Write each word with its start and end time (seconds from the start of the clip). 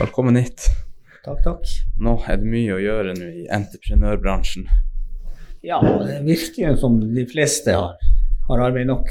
Velkommen 0.00 0.36
hit. 0.36 0.62
Takk, 1.24 1.42
takk. 1.44 1.70
Nå 2.00 2.14
er 2.24 2.38
det 2.40 2.48
mye 2.48 2.72
å 2.72 2.80
gjøre 2.80 3.10
nå 3.18 3.26
i 3.36 3.42
entreprenørbransjen. 3.52 4.62
Ja, 5.60 5.76
det 5.84 6.22
virker 6.24 6.70
jo 6.70 6.76
som 6.80 6.94
de 7.02 7.24
fleste 7.28 7.74
har, 7.76 7.98
har 8.46 8.62
arbeid 8.64 8.88
nok. 8.88 9.10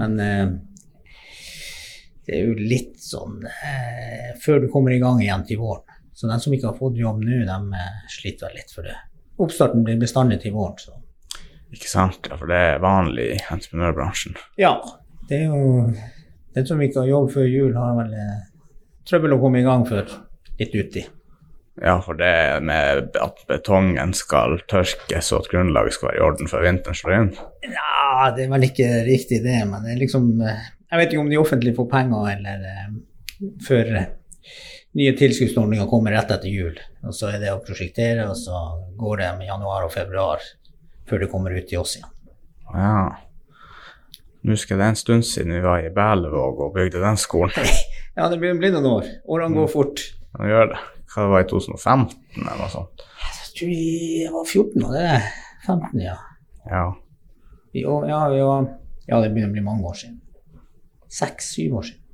Men 0.00 0.14
eh, 0.24 0.54
det 2.24 2.38
er 2.38 2.48
jo 2.48 2.54
litt 2.56 2.96
sånn 3.04 3.42
eh, 3.44 4.30
før 4.40 4.62
du 4.62 4.70
kommer 4.72 4.94
i 4.96 5.02
gang 5.02 5.20
igjen 5.20 5.44
til 5.50 5.60
våren. 5.60 5.84
Så 6.16 6.30
de 6.30 6.38
som 6.40 6.56
ikke 6.56 6.70
har 6.70 6.78
fått 6.80 6.96
jobb 7.02 7.20
nå, 7.20 7.42
de 7.50 7.82
eh, 7.82 7.98
sliter 8.14 8.56
litt 8.56 8.72
for 8.72 8.88
det. 8.88 8.96
Oppstarten 9.36 9.84
blir 9.84 10.00
bestandig 10.00 10.40
til 10.46 10.56
våren, 10.56 10.80
så 10.80 10.96
Ikke 11.76 11.92
sant? 11.92 12.24
Ja, 12.30 12.40
for 12.40 12.48
det 12.48 12.62
er 12.70 12.80
vanlig 12.80 13.34
i 13.34 13.42
entreprenørbransjen. 13.42 14.40
Ja. 14.56 14.78
Det 15.28 15.42
er 15.42 15.52
jo 15.52 15.92
Den 16.56 16.66
som 16.68 16.80
ikke 16.84 17.04
har 17.04 17.12
jobb 17.12 17.30
før 17.36 17.46
jul, 17.48 17.76
har 17.76 18.00
vel 18.00 18.16
eh, 18.16 18.40
trøbbel 19.08 19.36
å 19.36 19.40
komme 19.42 19.62
i 19.62 19.66
gang 19.66 19.84
før 19.88 20.08
litt 20.60 20.74
uti. 20.76 21.04
Ja, 21.80 21.96
for 22.04 22.18
det 22.20 22.60
med 22.68 23.16
at 23.16 23.38
betongen 23.48 24.12
skal 24.16 24.58
tørkes 24.68 25.30
og 25.32 25.44
at 25.44 25.52
grunnlaget 25.54 25.96
skal 25.96 26.10
være 26.10 26.20
i 26.20 26.24
orden 26.26 26.50
før 26.50 26.66
vinteren 26.66 26.98
slår 26.98 27.14
inn. 27.16 27.30
Ja, 27.64 28.28
det 28.36 28.44
er 28.44 28.52
vel 28.52 28.66
ikke 28.68 28.90
riktig 29.06 29.40
det, 29.46 29.56
men 29.70 29.86
det 29.86 29.94
er 29.94 30.02
liksom 30.02 30.34
eh, 30.44 30.66
Jeg 30.92 31.00
vet 31.00 31.14
ikke 31.14 31.22
om 31.22 31.30
de 31.32 31.40
offentlige 31.40 31.78
får 31.78 31.88
penger 31.94 32.28
eller 32.34 32.66
eh, 32.68 32.90
før 33.64 33.94
nye 35.00 35.14
tilskuddsordninger 35.16 35.88
kommer 35.88 36.12
rett 36.12 36.34
etter 36.34 36.52
jul. 36.52 36.76
Og 37.08 37.16
så 37.16 37.32
er 37.32 37.40
det 37.40 37.54
å 37.54 37.62
prosjektere, 37.64 38.28
og 38.28 38.36
så 38.36 38.58
går 39.00 39.22
det 39.22 39.30
med 39.38 39.48
januar 39.48 39.86
og 39.86 39.94
februar 39.94 40.44
før 41.08 41.24
det 41.24 41.30
kommer 41.32 41.56
ut 41.56 41.68
til 41.70 41.80
oss 41.80 41.96
igjen. 41.96 42.12
Ja. 42.72 43.06
Nå 44.42 44.56
husker 44.56 44.74
jeg 44.74 44.80
det 44.80 44.86
er 44.86 44.92
en 44.94 44.98
stund 44.98 45.26
siden 45.26 45.52
vi 45.54 45.60
var 45.62 45.84
i 45.86 45.90
Berlevåg 45.94 46.60
og 46.64 46.72
bygde 46.74 47.02
den 47.02 47.18
skolen. 47.20 47.54
Ja, 48.16 48.26
det 48.28 48.40
blir 48.42 48.56
blitt 48.58 48.74
noen 48.74 48.88
år. 48.90 49.06
Årene 49.30 49.54
går 49.56 49.68
fort. 49.70 50.02
Ja, 50.34 50.40
det 50.42 50.50
gjør 50.50 50.66
det. 50.72 50.80
Hva 51.12 51.22
det 51.26 51.30
var 51.32 51.44
i 51.44 51.48
2015 51.52 52.16
eller 52.42 52.58
noe 52.58 52.70
sånt? 52.72 53.04
Jeg 53.22 53.54
tror 53.58 53.70
vi 53.70 54.26
var 54.34 54.46
14, 54.48 54.84
og 54.88 54.92
det 54.96 55.04
er 55.12 55.26
15, 55.66 56.02
ja. 56.02 56.16
Ja. 56.72 56.82
Vi, 57.72 57.84
ja, 57.84 58.20
vi 58.32 58.42
var, 58.48 58.66
ja, 59.06 59.20
det 59.22 59.30
begynner 59.32 59.52
å 59.52 59.56
bli 59.56 59.64
mange 59.64 59.88
år 59.92 59.98
siden. 60.02 60.18
Seks-syv 61.12 61.78
år 61.80 61.88
siden. 61.90 62.04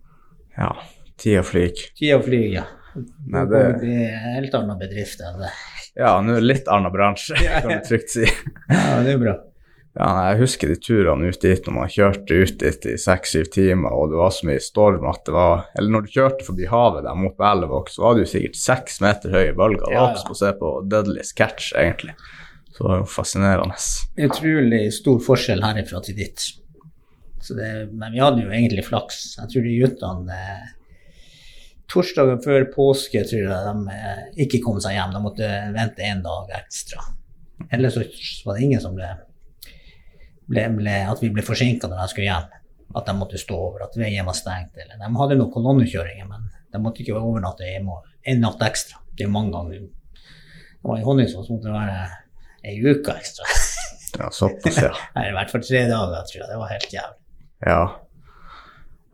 ja. 0.58 0.72
Tida 1.18 1.40
flyr. 1.42 1.74
Tida 1.98 2.20
flyr, 2.22 2.44
ja. 2.60 2.62
Nei, 3.26 3.40
det 3.50 3.58
er 3.58 3.80
en 3.82 4.34
helt 4.36 4.52
annen 4.54 4.78
bedrift 4.78 5.18
enn 5.26 5.40
det. 5.42 5.48
Ja, 5.98 6.12
nå 6.22 6.36
er 6.36 6.44
det 6.44 6.46
litt 6.46 6.68
annen 6.70 6.92
bransje, 6.94 7.34
kan 7.64 7.72
du 7.72 7.80
trygt 7.88 8.12
si. 8.14 8.22
Ja, 8.70 9.00
det 9.02 9.16
er 9.16 9.22
bra. 9.24 9.32
Ja, 9.98 10.08
jeg 10.30 10.38
husker 10.44 10.70
de 10.70 10.76
turene 10.78 11.26
ut 11.32 11.40
dit 11.42 11.64
når 11.66 11.74
man 11.74 11.88
kjørte 11.90 12.36
ut 12.38 12.58
dit 12.60 12.84
i 12.86 12.92
seks-syv 13.02 13.48
timer, 13.50 13.90
og 13.98 14.12
det 14.12 14.20
var 14.20 14.30
så 14.36 14.46
mye 14.46 14.60
storm 14.62 15.08
at 15.10 15.24
det 15.26 15.34
var 15.34 15.64
Eller 15.74 15.90
når 15.90 16.04
du 16.06 16.12
kjørte 16.14 16.46
forbi 16.46 16.68
havet 16.70 17.02
der 17.08 17.18
mot 17.18 17.34
Berlevåg, 17.40 17.90
så 17.90 18.04
var 18.04 18.14
det 18.14 18.26
jo 18.26 18.30
sikkert 18.36 18.60
seks 18.60 19.00
meter 19.02 19.34
høye 19.34 19.56
bølger. 19.58 19.88
Det 19.88 19.96
Ja, 19.96 20.04
var 20.06 20.14
også 20.20 20.36
å 20.36 20.38
se 20.38 20.52
på 20.60 20.70
dødelig 20.94 21.26
sketch 21.32 21.72
egentlig. 21.74 22.14
Så 22.70 22.84
det 22.84 22.88
var 22.92 23.02
jo 23.02 23.08
fascinerende. 23.10 23.80
Utrolig 24.28 24.82
stor 24.94 25.18
forskjell 25.26 25.64
herifra 25.66 26.00
til 26.06 26.14
dit. 26.20 26.46
Så 27.42 27.54
det, 27.58 27.70
men 27.90 28.14
vi 28.14 28.22
hadde 28.22 28.44
jo 28.44 28.50
egentlig 28.54 28.84
flaks. 28.86 29.22
Jeg 29.40 29.50
tror 29.50 29.66
de 29.66 29.76
guttene 29.82 30.38
eh, 30.38 30.66
Torsdagen 31.88 32.42
før 32.44 32.66
påske 32.74 33.22
tror 33.24 33.40
jeg 33.48 33.50
de 33.66 33.94
eh, 33.96 34.24
ikke 34.44 34.60
kom 34.62 34.78
seg 34.84 34.94
hjem. 34.98 35.14
De 35.14 35.22
måtte 35.24 35.48
vente 35.74 36.04
en 36.06 36.22
dag 36.22 36.50
ekstra. 36.58 37.02
Ellers 37.72 37.96
så 37.98 38.04
var 38.46 38.58
det 38.58 38.66
ingen 38.68 38.82
som 38.84 38.94
ble, 38.94 39.08
ble, 40.48 40.64
ble 40.78 40.94
At 41.12 41.20
vi 41.22 41.30
ble 41.34 41.42
forsinka 41.46 41.88
når 41.90 42.00
de 42.02 42.08
skulle 42.12 42.28
hjem. 42.28 42.48
At 42.96 43.06
de 43.06 43.14
måtte 43.18 43.38
stå 43.40 43.56
over, 43.56 43.82
at 43.84 43.96
veien 44.00 44.24
var 44.26 44.34
stengt. 44.38 44.76
Eller. 44.80 44.96
De 44.96 45.10
hadde 45.20 45.36
noen 45.36 45.52
kolonnekjøringer, 45.52 46.26
men 46.30 46.48
de 46.72 46.80
måtte 46.80 47.02
ikke 47.04 47.18
overnatte 47.20 47.66
hjemme 47.68 47.98
en 48.28 48.40
natt 48.44 48.62
ekstra. 48.64 48.98
Det 49.16 49.26
er 49.26 49.32
mange 49.32 49.52
ganger. 49.52 49.84
Det 49.84 50.88
var 50.88 50.98
i 51.00 51.04
Honningsvåg 51.04 51.44
så 51.46 51.52
måtte 51.56 51.68
det 51.68 51.76
være 51.76 52.00
ei 52.64 52.76
uke 52.84 53.14
ekstra. 53.18 53.44
Ja, 54.18 54.28
såpass, 54.32 54.78
ja. 54.82 54.92
I 55.28 55.32
hvert 55.36 55.50
fall 55.52 55.62
tre 55.68 55.84
dager, 55.90 56.24
tror 56.30 56.40
jeg. 56.40 56.48
Det 56.48 56.58
var 56.64 56.72
helt 56.74 56.92
jævlig. 56.96 57.18
ja. 57.66 57.80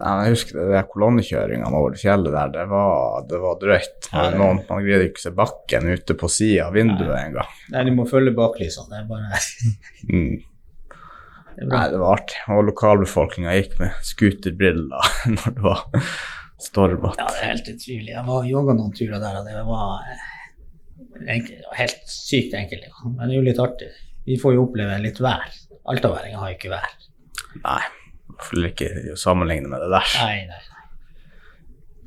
Jeg 0.05 0.33
husker 0.35 0.57
det 0.59 0.73
der 0.75 0.87
kolonnekjøringene 0.91 1.79
over 1.79 1.95
fjellet 1.97 2.33
der, 2.35 2.49
det 2.53 2.65
var, 2.69 3.23
det 3.31 3.39
var 3.41 3.55
drøyt. 3.63 4.09
Ja, 4.11 4.25
det- 4.31 4.41
Noen, 4.41 4.59
man 4.69 4.83
greide 4.85 5.07
ikke 5.07 5.21
å 5.23 5.23
se 5.23 5.31
bakken 5.39 5.87
ute 5.95 6.17
på 6.19 6.29
sida 6.35 6.67
av 6.67 6.75
vinduet 6.75 7.15
engang. 7.21 7.53
Nei, 7.73 7.85
du 7.87 7.93
må 7.95 8.05
følge 8.11 8.35
baklysene. 8.37 8.91
Det 8.91 8.99
er 8.99 9.07
bare 9.09 9.39
Mm. 10.11 10.43
Det. 11.57 11.69
Nei, 11.71 11.85
det 11.93 12.01
var 12.03 12.19
artig. 12.19 12.39
Og 12.55 12.65
lokalbefolkninga 12.69 13.57
gikk 13.59 13.77
med 13.81 14.07
scooterbriller 14.07 15.13
når 15.37 15.57
det 15.57 15.67
var 15.67 15.85
stormete. 16.63 17.19
Ja, 17.21 17.29
det 17.31 17.41
er 17.41 17.51
helt 17.53 17.73
utrolig. 17.75 18.13
Jeg 18.13 18.27
var 18.29 18.49
jogga 18.49 18.77
noen 18.79 18.95
turer 18.97 19.23
der, 19.23 19.41
og 19.41 19.49
det 19.49 19.65
var 19.69 20.09
eh, 20.13 20.29
enkelt, 21.37 21.67
helt 21.79 22.05
sykt 22.11 22.55
enkelt. 22.59 22.87
Ja. 22.91 23.09
Men 23.09 23.27
det 23.27 23.33
er 23.33 23.41
jo 23.41 23.49
litt 23.49 23.63
artig. 23.63 23.91
Vi 24.25 24.39
får 24.41 24.57
jo 24.57 24.69
oppleve 24.69 25.01
litt 25.03 25.21
vær. 25.23 25.49
Altaværinger 25.93 26.41
har 26.41 26.53
jo 26.53 26.59
ikke 26.59 26.73
vær. 26.73 26.95
Nei, 27.65 27.83
fall 28.43 28.71
ikke 28.71 29.19
sammenligne 29.21 29.69
med 29.71 29.85
det 29.85 29.91
der. 29.93 30.15
Nei, 30.25 30.39
nei. 30.49 30.63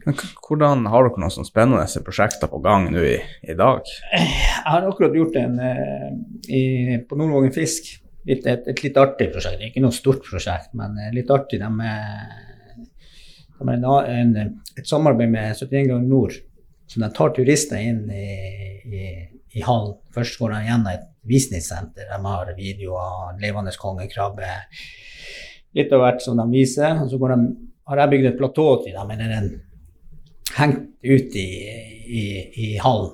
Men 0.07 0.15
hvordan 0.39 0.85
har 0.87 1.03
dere 1.03 1.19
noen 1.19 1.33
sånne 1.35 1.49
spennende 1.49 2.01
prosjekter 2.07 2.47
på 2.47 2.61
gang 2.63 2.85
nå 2.93 3.01
i, 3.03 3.17
i 3.43 3.55
dag? 3.59 3.89
Jeg 4.15 4.63
har 4.63 4.85
akkurat 4.87 5.15
gjort 5.15 5.35
en 5.41 5.57
eh, 5.59 6.13
i, 6.47 6.61
på 7.03 7.17
Nordvågen 7.19 7.51
Fisk. 7.55 7.89
Litt, 8.27 8.45
et, 8.49 8.67
et 8.67 8.83
litt 8.83 8.97
artig 8.99 9.29
prosjekt. 9.31 9.63
Ikke 9.63 9.83
noe 9.83 9.95
stort 9.95 10.25
prosjekt, 10.25 10.73
men 10.77 10.97
eh, 10.99 11.13
litt 11.15 11.31
artig. 11.31 11.61
De 11.61 11.69
er, 11.87 12.81
de 13.57 13.69
er 13.71 14.11
en, 14.13 14.35
en, 14.43 14.53
et 14.77 14.87
samarbeid 14.87 15.31
med 15.31 15.55
71 15.55 15.87
grader 15.87 16.07
nord. 16.07 16.35
Så 16.87 17.01
de 17.03 17.09
tar 17.15 17.33
turister 17.35 17.79
inn 17.83 18.05
i, 18.11 18.27
i, 18.87 19.07
i 19.59 19.63
hallen. 19.63 19.97
Først 20.15 20.39
går 20.39 20.53
de 20.53 20.65
gjennom 20.69 20.91
et 20.91 21.07
visningssenter. 21.27 22.07
De 22.11 22.19
har 22.23 22.51
videoer, 22.57 23.37
levende 23.41 23.73
kongekrabbe, 23.79 24.51
litt 25.75 25.91
av 25.93 26.03
hvert 26.03 26.23
som 26.23 26.39
de 26.39 26.47
viser. 26.51 27.01
Og 27.03 27.11
så 27.11 27.19
de, 27.33 27.39
har 27.87 28.03
jeg 28.03 28.13
bygd 28.13 28.29
et 28.31 28.39
platå 28.39 28.67
til 28.83 28.95
dem, 28.95 29.11
eller 29.15 29.35
en 29.37 29.49
hengt 30.57 30.85
ut 31.03 31.35
i, 31.39 31.49
i, 32.07 32.23
i 32.63 32.69
hallen 32.81 33.13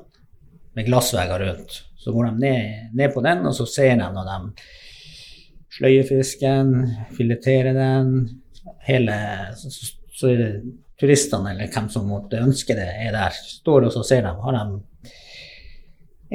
med 0.74 0.88
glassvegger 0.88 1.44
rundt. 1.46 1.82
Så 1.98 2.14
går 2.14 2.30
de 2.30 2.46
ned, 2.46 2.90
ned 2.94 3.14
på 3.14 3.22
den, 3.26 3.46
og 3.48 3.56
så 3.58 3.68
ser 3.70 3.94
de 3.98 4.08
når 4.14 4.30
de 4.30 4.38
sløyer 5.78 6.06
fisken, 6.08 6.74
filetere 7.18 7.74
den. 7.78 8.14
Hele, 8.88 9.16
så, 9.58 9.70
så- 9.74 10.72
turistene 11.04 11.52
eller 11.52 11.68
hvem 11.74 11.88
som 11.92 12.06
måtte 12.08 12.38
ønske 12.40 12.76
det, 12.78 12.86
er 13.08 13.12
der. 13.16 13.34
Står 13.34 13.88
og 13.90 13.92
så 13.96 14.04
ser 14.08 14.22
dem. 14.24 14.38
Har 14.46 14.54
de 14.56 15.14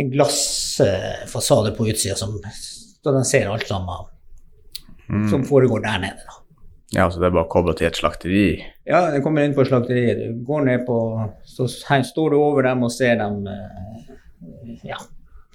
en 0.03 0.10
glassfasade 0.12 1.71
på 1.77 1.87
utsida 1.88 2.15
som 2.19 2.34
så 3.03 3.12
de 3.15 3.22
ser 3.25 3.48
alt 3.48 3.66
sammen 3.71 4.10
som 5.31 5.44
foregår 5.47 5.81
der 5.87 5.98
nede. 6.03 6.21
da. 6.27 6.34
Ja, 6.98 7.06
så 7.10 7.21
det 7.21 7.27
er 7.31 7.34
bare 7.37 7.47
å 7.47 7.53
koble 7.53 7.72
til 7.78 7.87
et 7.88 7.97
slakteri? 7.97 8.43
Ja, 8.88 9.06
det 9.12 9.22
kommer 9.25 9.44
inn 9.47 9.54
på 9.56 9.65
slakteriet. 9.65 10.21
Du 10.21 10.43
går 10.44 10.66
ned 10.66 10.84
på 10.88 10.98
Så 11.47 11.66
her 11.88 12.03
står 12.04 12.31
du 12.34 12.37
over 12.43 12.62
dem 12.66 12.82
og 12.84 12.93
ser 12.93 13.16
dem 13.21 13.47
eh, 13.47 14.84
Ja. 14.91 14.98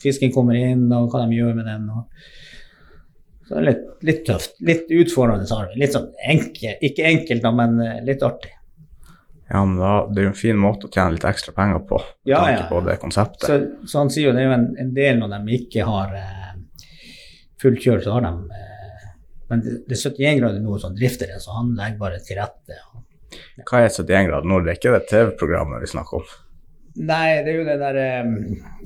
Fisken 0.01 0.33
kommer 0.33 0.57
inn, 0.57 0.87
og 0.91 1.11
hva 1.13 1.21
de 1.27 1.37
gjør 1.37 1.53
med 1.55 1.65
den. 1.69 1.85
Og, 1.93 2.03
så 3.53 3.59
det 3.59 3.61
er 3.61 3.67
litt, 3.67 3.81
litt 4.01 4.21
tøft. 4.25 4.55
Litt 4.65 4.87
utfordrende 4.89 5.45
arbeid. 5.53 5.77
Litt 5.77 5.93
sånn 5.93 6.07
enkel, 6.25 6.77
ikke 6.81 7.05
enkelt, 7.05 7.43
men 7.53 7.75
eh, 7.85 7.99
litt 8.07 8.23
artig. 8.25 8.49
Ja, 9.51 9.61
men 9.61 9.75
da, 9.77 9.91
det 10.09 10.21
er 10.23 10.25
jo 10.25 10.31
en 10.31 10.39
fin 10.39 10.57
måte 10.57 10.87
å 10.87 10.93
tjene 10.93 11.13
litt 11.13 11.27
ekstra 11.29 11.53
penger 11.53 11.83
på, 11.85 11.99
med 12.01 12.31
Ja, 12.31 12.39
tanke 12.41 12.63
ja. 12.63 12.65
på 12.71 12.79
det 12.87 12.95
konseptet. 13.03 13.45
Så, 13.45 13.89
så 13.91 14.01
han 14.01 14.09
sier 14.09 14.31
jo 14.31 14.33
det 14.33 14.41
er 14.41 14.49
jo 14.49 14.55
en, 14.55 14.65
en 14.81 14.89
del 14.95 15.19
når 15.21 15.35
de 15.35 15.59
ikke 15.59 15.85
har 15.85 16.15
eh, 16.17 16.55
fullt 17.61 17.85
kjør, 17.85 18.01
så 18.01 18.15
har 18.15 18.25
de 18.25 18.33
eh, 18.57 19.05
Men 19.51 19.61
det, 19.67 19.75
det 19.85 19.99
er 19.99 20.15
71 20.17 20.39
grader 20.41 20.65
nå 20.65 20.79
som 20.81 20.97
drifter 20.97 21.29
det, 21.29 21.37
så 21.43 21.59
han 21.59 21.75
legger 21.77 22.01
bare 22.01 22.23
til 22.25 22.41
rette. 22.41 22.79
Ja. 22.79 23.03
Hva 23.69 23.83
er 23.83 23.93
71 23.93 24.31
grader 24.31 24.49
nord? 24.49 24.65
Det 24.65 24.73
er 24.73 24.81
ikke 24.81 24.95
det 24.97 25.05
TV-programmet 25.11 25.85
vi 25.85 25.93
snakker 25.93 26.23
om? 26.23 26.33
Nei, 26.95 27.41
det 27.41 27.49
er 27.49 27.57
jo 27.57 27.63
det 27.65 27.77
der 27.81 27.97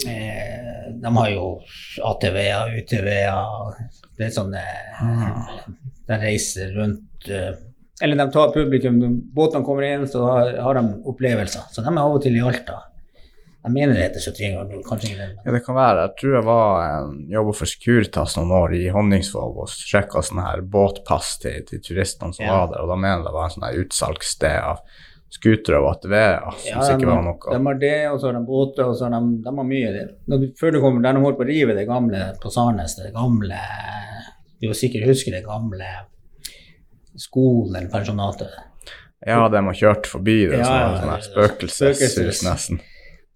eh, 0.08 0.92
De 1.02 1.12
har 1.18 1.30
jo 1.34 1.48
ATV-er, 2.08 2.76
UTV-er 2.80 3.80
Det 4.18 4.28
er 4.30 4.36
sånn 4.36 4.54
eh, 4.56 5.02
De 6.08 6.20
reiser 6.22 6.72
rundt 6.78 7.28
eh, 7.28 7.52
Eller 8.02 8.20
de 8.22 8.28
tar 8.32 8.54
publikum 8.56 9.02
båtene 9.36 9.66
kommer 9.68 9.88
inn, 9.90 10.06
så 10.08 10.24
har, 10.30 10.54
har 10.64 10.78
de 10.80 10.84
opplevelser. 11.10 11.66
Så 11.74 11.82
de 11.84 11.90
er 11.92 12.00
av 12.04 12.14
og 12.16 12.22
til 12.24 12.38
i 12.38 12.44
Alta. 12.46 12.84
Jeg 13.66 13.74
mener 13.74 13.98
det 13.98 14.04
heter 14.06 14.22
71 14.30 14.54
grader, 14.54 14.84
kanskje 14.86 15.08
ikke 15.10 15.18
det. 15.26 15.30
Ja, 15.44 15.52
det 15.58 15.62
kan 15.66 15.76
være. 15.76 16.04
Jeg 16.06 16.14
tror 16.22 16.36
jeg 16.38 16.46
var 16.48 16.84
en 17.02 17.16
jobba 17.34 17.56
for 17.58 17.68
Securitas 17.74 18.38
noen 18.38 18.54
år 18.56 18.76
i 18.78 18.84
Honningsvåg 18.94 19.58
og 19.66 19.74
sjekka 19.74 20.22
sånn 20.24 20.44
her 20.46 20.62
båtpass 20.78 21.34
til, 21.42 21.58
til 21.68 21.82
turistene 21.84 22.38
som 22.38 22.46
Ja. 22.46 22.54
var 22.62 22.70
der, 22.72 22.86
og 22.86 22.94
da 22.94 23.00
mener 23.02 23.18
jeg 23.18 23.28
det 23.28 23.34
var 23.36 23.50
en 23.50 23.56
sånn 23.58 23.66
her 23.68 23.82
utsalgssted 23.82 24.56
av 24.62 24.80
scootere 25.34 25.80
og 25.82 25.90
ATV-er 25.92 26.46
som 26.56 26.68
Ja, 26.70 26.84
sikkert 26.86 27.10
var 27.10 27.24
noe 27.26 27.56
de 27.58 27.60
har 27.68 27.80
det, 27.82 27.96
og 28.12 28.20
så 28.20 28.30
har 28.30 28.38
de 28.38 28.44
båter, 28.48 28.86
og 28.88 28.96
så 28.96 29.08
har 29.08 29.16
de, 29.18 29.32
de 29.44 29.54
har 29.60 29.68
mye. 29.68 30.06
Du, 30.26 30.46
før 30.60 30.76
du 30.76 30.80
kommer 30.84 31.04
der 31.04 31.18
de 31.18 31.24
holdt 31.26 31.40
på 31.40 31.46
å 31.46 31.50
rive 31.50 31.76
det 31.78 31.88
gamle 31.90 32.22
på 32.42 32.52
Sarnes, 32.54 32.96
det 33.00 33.12
gamle 33.16 33.60
Du 34.62 34.72
sikkert 34.74 35.10
huske 35.10 35.34
det 35.34 35.44
gamle 35.46 35.90
skolen 37.18 37.76
eller 37.76 37.92
pensjonatet. 37.92 38.54
Ja, 39.26 39.48
de 39.50 39.64
har 39.66 39.78
kjørt 39.78 40.08
forbi 40.10 40.38
det, 40.46 40.60
Ja, 40.62 40.66
så 40.66 40.76
ja, 40.78 40.90
det 40.90 41.00
sånn 41.02 41.12
her 41.12 41.26
spøkelseshus 41.26 42.44
nesten. 42.46 42.82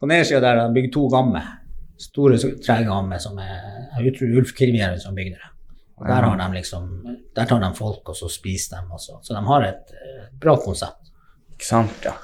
På 0.01 0.09
nedsida 0.09 0.41
der 0.41 0.59
har 0.61 0.69
de 0.69 0.77
bygd 0.77 0.93
to 0.93 1.07
gammer. 1.13 1.57
Store 2.01 2.37
tregammer 2.37 3.21
som 3.21 3.37
er 3.41 3.89
Jeg 4.01 4.15
tror 4.17 4.37
Ulf 4.41 4.53
Krivier 4.57 4.95
som 5.01 5.17
bygde 5.17 5.37
det. 5.37 5.49
Og 6.01 6.07
der, 6.07 6.25
har 6.25 6.37
de 6.39 6.57
liksom, 6.57 6.85
der 7.35 7.45
tar 7.45 7.59
de 7.61 7.67
folk, 7.77 8.09
og 8.09 8.17
så 8.17 8.29
spiser 8.31 8.79
de 8.79 8.95
også. 8.95 9.19
Så 9.21 9.35
de 9.35 9.41
har 9.45 9.65
et 9.67 9.91
eh, 9.93 10.23
bra 10.41 10.55
konsept. 10.57 11.00
Ikke 11.61 11.69
sant, 11.69 11.97
ja. 12.01 12.15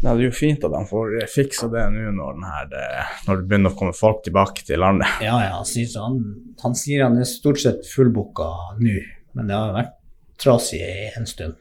Nei, 0.00 0.14
det 0.14 0.22
er 0.22 0.28
jo 0.30 0.34
fint 0.38 0.62
at 0.64 0.72
de 0.72 0.78
får 0.88 1.14
fiksa 1.28 1.66
det 1.68 1.82
nå 1.92 2.12
når, 2.16 2.38
det, 2.70 2.84
når 3.26 3.40
det 3.40 3.48
begynner 3.50 3.74
å 3.74 3.76
komme 3.76 3.96
folk 3.98 4.22
tilbake 4.24 4.64
til 4.64 4.80
landet. 4.80 5.18
Ja, 5.20 5.34
ja, 5.44 5.58
sier, 5.68 5.90
han, 6.00 6.20
han 6.62 6.76
sier 6.78 7.02
han 7.04 7.18
er 7.20 7.28
stort 7.28 7.60
sett 7.60 7.84
fullbooka 7.90 8.46
nå, 8.78 8.94
men 9.36 9.50
det 9.50 9.58
har 9.58 9.74
vært 9.74 9.98
trasig 10.40 10.80
en 11.18 11.28
stund. 11.28 11.58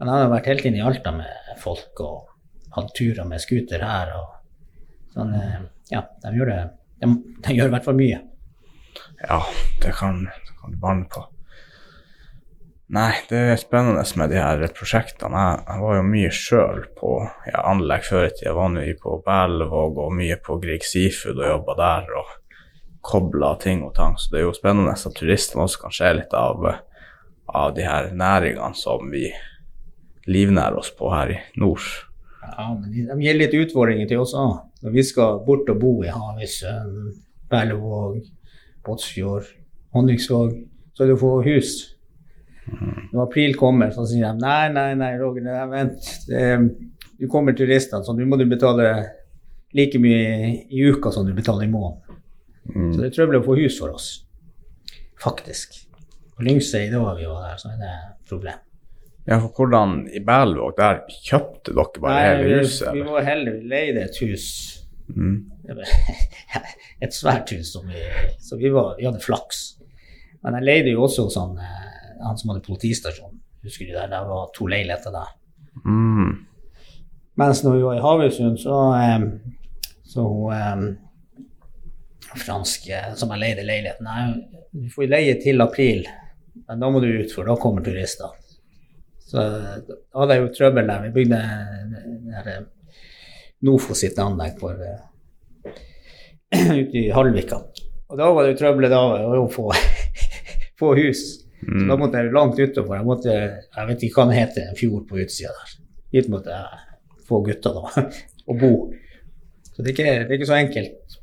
Men 0.00 0.10
han 0.10 0.24
har 0.24 0.32
vært 0.32 0.50
helt 0.50 0.66
inne 0.66 0.80
i 0.80 0.86
Alta 0.88 1.12
med 1.14 1.52
folk 1.62 2.02
og 2.02 2.32
hatt 2.74 2.90
turer 2.98 3.28
med 3.30 3.44
scooter 3.44 3.86
her. 3.86 4.10
og 4.18 5.14
sånn, 5.14 5.36
eh, 5.38 5.62
Ja, 5.92 6.02
de 6.24 6.34
gjør 6.34 6.50
det 6.50 6.58
de, 7.04 7.12
de 7.46 7.54
gjør 7.60 7.70
i 7.70 7.76
hvert 7.76 7.86
fall 7.86 8.00
mye. 8.00 8.18
Ja, 9.22 9.38
det 9.84 9.94
kan, 10.00 10.24
det 10.26 10.58
kan 10.58 10.74
du 10.74 10.82
banne 10.82 11.06
på. 11.12 11.22
Nei, 12.86 13.12
det 13.26 13.38
er 13.50 13.56
spennende 13.58 14.04
med 14.14 14.30
de 14.30 14.38
her 14.38 14.60
prosjektene. 14.70 15.40
Jeg, 15.42 15.62
jeg 15.66 15.82
var 15.82 15.96
jo 15.96 16.02
mye 16.06 16.28
sjøl 16.30 16.84
på 16.94 17.12
ja, 17.48 17.64
anlegg 17.66 18.04
før 18.06 18.28
i 18.28 18.34
tida. 18.36 18.52
Var 18.54 18.74
mye 18.76 18.94
på 19.00 19.16
Berlevåg 19.26 19.98
og 20.04 20.12
mye 20.14 20.36
på 20.38 20.60
Grieg 20.62 20.86
Seafood 20.86 21.40
og 21.40 21.48
jobba 21.50 21.74
der 21.80 22.12
og 22.20 22.30
kobla 23.06 23.56
ting 23.62 23.82
og 23.86 23.96
tang. 23.96 24.14
Så 24.18 24.30
det 24.30 24.38
er 24.38 24.46
jo 24.46 24.54
spennende 24.54 24.94
at 24.94 25.18
turistene 25.18 25.64
også 25.66 25.82
kan 25.82 25.96
se 25.98 26.12
litt 26.20 26.36
av, 26.38 26.62
av 27.50 27.74
de 27.74 27.88
her 27.88 28.12
næringene 28.14 28.78
som 28.78 29.10
vi 29.10 29.32
livnærer 30.30 30.78
oss 30.78 30.92
på 30.94 31.10
her 31.10 31.34
i 31.34 31.40
nord. 31.58 31.90
Ja, 32.46 32.70
men 32.70 32.86
de, 32.94 33.08
de 33.10 33.18
gir 33.22 33.38
litt 33.40 33.58
utfordringer 33.64 34.06
til 34.10 34.22
oss 34.22 34.36
òg. 34.38 34.60
Når 34.86 34.94
vi 34.94 35.06
skal 35.10 35.42
bort 35.42 35.66
og 35.74 35.82
bo 35.82 35.92
i 36.06 36.14
Havøysund, 36.14 37.18
Berlevåg, 37.50 38.22
Båtsfjord, 38.86 39.50
Honningsvåg, 39.94 40.54
så 40.94 41.02
er 41.02 41.10
det 41.10 41.18
å 41.18 41.22
få 41.26 41.34
hus. 41.46 41.74
Når 43.12 43.22
april 43.22 43.54
kommer, 43.58 43.92
så 43.94 44.04
sier 44.08 44.26
de 44.34 44.42
nei, 44.42 44.68
nei, 44.74 44.90
nei, 44.98 45.12
Roger, 45.20 45.44
nei, 45.46 45.62
vent. 45.70 46.10
Det, 46.26 46.42
du 47.20 47.28
kommer 47.30 47.54
turister, 47.56 48.02
så 48.04 48.14
nå 48.16 48.26
må 48.28 48.38
du 48.40 48.44
betale 48.50 48.90
like 49.76 50.00
mye 50.02 50.50
i 50.66 50.84
uka 50.90 51.12
som 51.14 51.26
du 51.26 51.32
betaler 51.36 51.66
i 51.66 51.70
måneden. 51.72 52.20
Så 52.66 52.98
det 52.98 53.10
er 53.12 53.14
trøbbel 53.14 53.38
å 53.40 53.46
få 53.46 53.56
hus 53.60 53.78
for 53.78 53.94
oss, 53.94 54.08
faktisk. 55.22 55.78
På 56.36 56.44
Lyngsøy, 56.44 56.88
da 56.92 57.02
vi 57.16 57.28
var 57.30 57.44
der, 57.46 57.60
så 57.60 57.70
er 57.70 57.78
det 57.80 57.92
et 57.92 58.32
problem. 58.32 58.62
Ja, 59.26 59.38
for 59.42 59.50
hvordan 59.58 60.04
i 60.14 60.20
Berlevåg, 60.22 60.76
der 60.78 61.00
kjøpte 61.10 61.72
dere 61.74 62.02
bare 62.02 62.14
Nei, 62.14 62.26
hele 62.26 62.44
vi, 62.46 62.58
huset? 62.62 62.90
vi 62.92 63.00
eller? 63.00 63.14
var 63.14 63.24
heldige, 63.26 63.56
vi 63.62 63.70
leide 63.72 64.04
et 64.06 64.20
hus. 64.22 64.44
Mm. 65.06 65.38
et 67.06 67.14
svært 67.14 67.50
hus 67.54 67.72
som 67.76 67.86
vi 67.86 68.00
Så 68.42 68.58
vi, 68.58 68.70
var, 68.74 68.94
vi 68.98 69.06
hadde 69.06 69.22
flaks. 69.22 69.64
Men 70.42 70.58
jeg 70.58 70.66
leide 70.68 70.94
jo 70.94 71.04
også 71.06 71.26
hos 71.26 71.38
han, 72.20 72.34
eh, 72.34 72.36
som 72.36 72.52
hadde 72.52 72.66
politistasjon. 72.66 73.40
Husker 73.66 73.88
du 73.88 73.92
der? 73.92 74.10
Det 74.12 74.22
var 74.28 74.52
to 74.54 74.68
leiligheter 74.70 75.14
der. 75.14 75.32
Mm. 75.84 76.46
Mens 77.36 77.64
når 77.64 77.76
vi 77.76 77.82
var 77.82 77.98
i 77.98 78.04
Havøysund, 78.04 78.60
så, 78.62 78.78
eh, 79.00 79.26
så 80.04 80.28
hun 82.36 82.40
franske 82.42 83.02
som 83.16 83.32
jeg 83.32 83.42
leide 83.42 83.64
leiligheten 83.66 84.08
Nei, 84.08 84.24
du 84.72 84.88
får 84.92 85.10
leie 85.10 85.36
til 85.40 85.62
april, 85.64 86.06
men 86.66 86.82
da 86.82 86.90
må 86.92 87.00
du 87.00 87.08
ut, 87.08 87.32
for 87.32 87.48
da 87.48 87.56
kommer 87.60 87.84
turister. 87.84 88.34
Så 89.26 89.42
da 89.42 89.96
hadde 90.20 90.36
jeg 90.36 90.44
jo 90.44 90.50
trøbbel 90.54 90.86
der. 90.86 91.06
Vi 91.06 91.14
bygde 91.16 91.38
det 91.92 92.02
der, 92.30 92.50
eh, 92.52 92.64
Nofo 93.66 93.96
sitt 93.96 94.18
anlegg 94.20 94.58
for 94.60 94.76
eh, 94.84 95.00
ute 96.80 97.00
i 97.00 97.08
Halvika. 97.10 97.62
Og 98.06 98.20
da 98.20 98.28
var 98.30 98.44
det 98.44 98.54
jo 98.54 98.60
trøbbel 98.60 98.90
da 98.92 99.00
å 99.02 99.46
få, 99.50 99.70
få 100.80 100.92
hus. 101.00 101.24
Så 101.66 101.86
da 101.90 101.96
måtte 101.98 102.22
jeg 102.22 102.34
langt 102.34 102.60
utover. 102.60 102.96
Jeg 103.00 103.06
måtte, 103.06 103.32
jeg 103.34 103.88
vet 103.88 104.04
ikke 104.06 104.20
hva 104.20 104.30
det 104.30 104.38
heter, 104.38 104.68
en 104.70 104.78
fjord 104.78 105.06
på 105.08 105.18
utsida 105.22 105.50
der. 105.50 105.72
Dit 106.14 106.28
måtte 106.30 106.54
jeg 106.54 107.24
få 107.26 107.40
gutta 107.46 107.72
da, 107.74 108.04
og 108.50 108.60
bo. 108.60 108.72
Så 109.72 109.82
det 109.82 109.90
er 109.90 109.94
ikke, 109.94 110.12
det 110.22 110.30
er 110.30 110.38
ikke 110.38 110.48
så 110.48 110.58
enkelt 110.60 111.16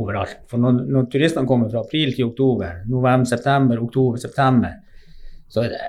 overalt. 0.00 0.38
For 0.50 0.62
når, 0.62 0.84
når 0.88 1.08
turistene 1.12 1.48
kommer 1.48 1.70
fra 1.72 1.84
april 1.84 2.14
til 2.16 2.30
oktober, 2.30 2.80
november, 2.90 3.28
september, 3.28 3.82
oktober, 3.84 4.22
september, 4.22 4.78
så 5.50 5.66
det, 5.66 5.82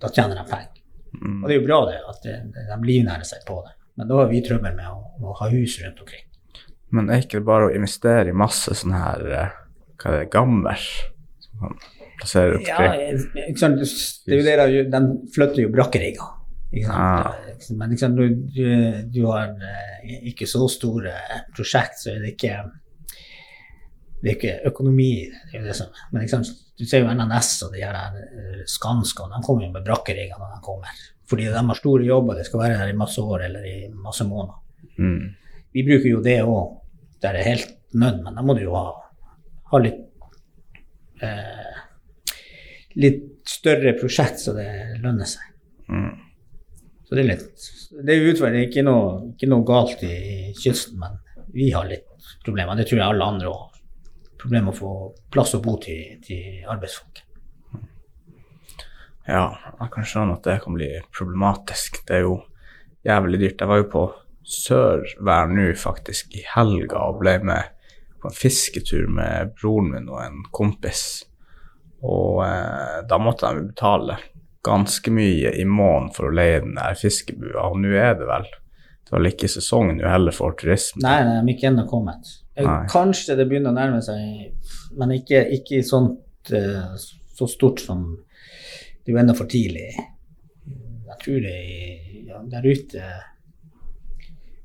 da 0.00 0.10
tjener 0.10 0.40
de 0.40 0.46
penger. 0.48 0.70
Og 1.14 1.46
det 1.46 1.54
er 1.54 1.60
jo 1.60 1.66
bra 1.66 1.80
det, 1.90 1.98
at 2.10 2.24
de, 2.26 2.36
de 2.70 2.78
livnærer 2.88 3.26
seg 3.28 3.44
på 3.46 3.60
det. 3.66 3.74
Men 3.98 4.10
da 4.10 4.22
har 4.22 4.30
vi 4.30 4.42
trøbbel 4.42 4.74
med 4.74 4.86
å, 4.90 5.02
å 5.22 5.34
ha 5.38 5.50
hus 5.52 5.76
rundt 5.82 6.00
omkring. 6.02 6.24
Men 6.94 7.10
er 7.10 7.22
ikke 7.22 7.40
det 7.40 7.48
bare 7.48 7.68
å 7.68 7.74
investere 7.74 8.30
i 8.30 8.36
masse 8.36 8.74
sånne 8.78 8.98
her 9.00 9.28
eh, 9.34 9.54
Hva 9.98 10.10
er 10.10 10.20
det, 10.20 10.30
gammers? 10.34 10.88
Kan 12.28 12.54
opp 12.56 12.68
Ja, 12.68 13.48
ikke 13.48 13.60
sant? 13.60 13.82
det 13.82 14.34
er 14.34 14.40
jo 14.40 14.46
det 14.46 14.56
de, 14.60 14.66
gjør, 14.76 14.88
de 14.94 15.02
flytter 15.34 15.62
jo 15.64 15.74
brakkerigger. 15.74 16.32
Sant? 16.84 17.68
Men? 17.78 17.94
Når 17.94 18.32
du, 18.54 18.64
du 19.14 19.20
har 19.28 19.52
eh, 19.54 20.16
ikke 20.32 20.48
så 20.50 20.66
store 20.70 21.14
prosjekt, 21.54 22.00
så 22.02 22.14
er 22.14 22.24
det 22.24 22.34
ikke 22.34 22.56
det 24.24 24.30
er 24.30 24.36
ikke 24.38 24.70
økonomi 24.70 25.10
det. 25.28 25.58
er 25.58 25.66
det 25.68 25.74
som, 25.76 25.90
men 26.12 26.24
sant? 26.32 26.48
du 26.78 26.86
ser 26.88 27.04
jo 27.04 27.12
NNS 27.12 27.50
og 27.66 27.74
de 27.74 27.82
her 27.84 27.98
eh, 28.18 28.62
Skanska, 28.66 29.28
de 29.30 29.42
kommer 29.44 29.66
jo 29.66 29.74
med 29.74 29.84
brakkerigger 29.84 30.40
når 30.40 30.56
de 30.56 30.64
kommer. 30.64 31.02
Fordi 31.30 31.46
de 31.52 31.60
har 31.60 31.78
store 31.78 32.06
jobber, 32.08 32.38
det 32.38 32.46
skal 32.48 32.62
være 32.64 32.78
der 32.80 32.92
i 32.92 32.96
masse 32.98 33.22
år 33.22 33.44
eller 33.46 33.66
i 33.68 33.76
masse 33.92 34.24
måneder. 34.24 34.56
Mm. 34.98 35.28
Vi 35.74 35.84
bruker 35.86 36.08
jo 36.08 36.22
det 36.24 36.38
òg, 36.42 36.74
der 37.22 37.36
det 37.36 37.44
er 37.44 37.50
helt 37.52 37.70
nødt, 37.94 38.22
men 38.24 38.34
da 38.34 38.42
må 38.42 38.56
du 38.56 38.64
jo 38.64 38.74
ha, 38.76 38.90
ha 39.70 39.80
litt 39.84 40.00
eh, 41.22 41.73
litt 43.00 43.48
større 43.48 43.94
prosjekt 43.98 44.40
så 44.42 44.54
det 44.56 44.68
lønner 45.02 45.28
seg. 45.28 45.50
Mm. 45.90 46.14
Så 47.04 47.16
det 47.16 47.24
er 47.24 47.28
litt 47.34 47.66
Det 47.94 48.14
er 48.14 48.30
utfordrende. 48.30 48.64
Ikke 48.68 48.84
noe, 48.86 49.34
ikke 49.34 49.50
noe 49.50 49.66
galt 49.68 50.02
i, 50.06 50.14
i 50.14 50.54
kysten, 50.58 50.98
men 51.02 51.20
vi 51.54 51.70
har 51.74 51.86
litt 51.88 52.08
problemer. 52.44 52.78
Det 52.78 52.88
tror 52.88 53.00
jeg 53.00 53.06
alle 53.06 53.28
andre 53.34 53.52
har. 53.52 53.70
Problemer 54.40 54.70
med 54.70 54.74
å 54.74 54.78
få 54.78 54.94
plass 55.32 55.54
å 55.56 55.62
bo 55.64 55.76
til, 55.80 56.16
til 56.24 56.64
arbeidsfolk. 56.68 57.22
Ja, 59.24 59.44
jeg 59.78 59.92
kan 59.94 60.04
skjønne 60.08 60.36
at 60.36 60.44
det 60.44 60.58
kan 60.64 60.76
bli 60.76 60.90
problematisk. 61.14 62.02
Det 62.08 62.18
er 62.18 62.26
jo 62.26 62.34
jævlig 63.06 63.40
dyrt. 63.40 63.62
Jeg 63.62 63.70
var 63.70 63.80
jo 63.80 63.88
på 63.92 64.04
Sørvær 64.44 65.48
nå 65.48 65.70
faktisk 65.80 66.34
i 66.36 66.42
helga 66.44 67.06
og 67.06 67.22
ble 67.22 67.38
med 67.48 67.70
på 68.20 68.28
en 68.28 68.36
fisketur 68.36 69.06
med 69.08 69.54
broren 69.56 69.88
min 69.94 70.10
og 70.12 70.20
en 70.20 70.42
kompis. 70.52 71.24
Og 72.04 72.44
eh, 72.44 73.00
da 73.08 73.18
måtte 73.20 73.52
de 73.54 73.68
betale 73.70 74.18
ganske 74.64 75.12
mye 75.12 75.52
i 75.60 75.64
måneden 75.68 76.12
for 76.14 76.28
å 76.28 76.36
leie 76.36 76.62
den 76.64 76.76
der 76.78 76.96
fiskebua, 76.98 77.68
og 77.68 77.80
nå 77.82 77.92
er 77.96 78.14
det 78.20 78.28
vel 78.28 78.46
det 79.04 79.12
var 79.12 79.26
ikke 79.28 79.48
sesong 79.52 79.90
nå 79.98 80.06
heller 80.08 80.32
for 80.34 80.56
turisme. 80.58 81.02
Nei, 81.04 81.18
nei, 81.26 81.34
de 81.36 81.52
er 81.52 81.56
ikke 81.58 81.68
ennå 81.68 81.84
kommet. 81.86 82.30
Eh, 82.56 82.64
Nei. 82.64 82.86
Kanskje 82.90 83.36
det 83.36 83.44
begynner 83.50 83.74
å 83.74 83.76
nærme 83.76 84.00
seg, 84.02 84.54
men 84.96 85.12
ikke, 85.18 85.42
ikke 85.58 85.82
sånt 85.86 86.52
uh, 86.54 86.94
så 87.34 87.48
stort 87.50 87.82
som 87.84 88.06
Det 89.04 89.12
er 89.12 89.18
jo 89.18 89.20
ennå 89.20 89.34
for 89.36 89.50
tidlig. 89.52 89.90
Jeg 90.64 91.16
tror 91.20 91.42
det 91.44 91.52
er 91.52 92.28
ja, 92.30 92.38
der 92.54 92.64
ute 92.64 93.08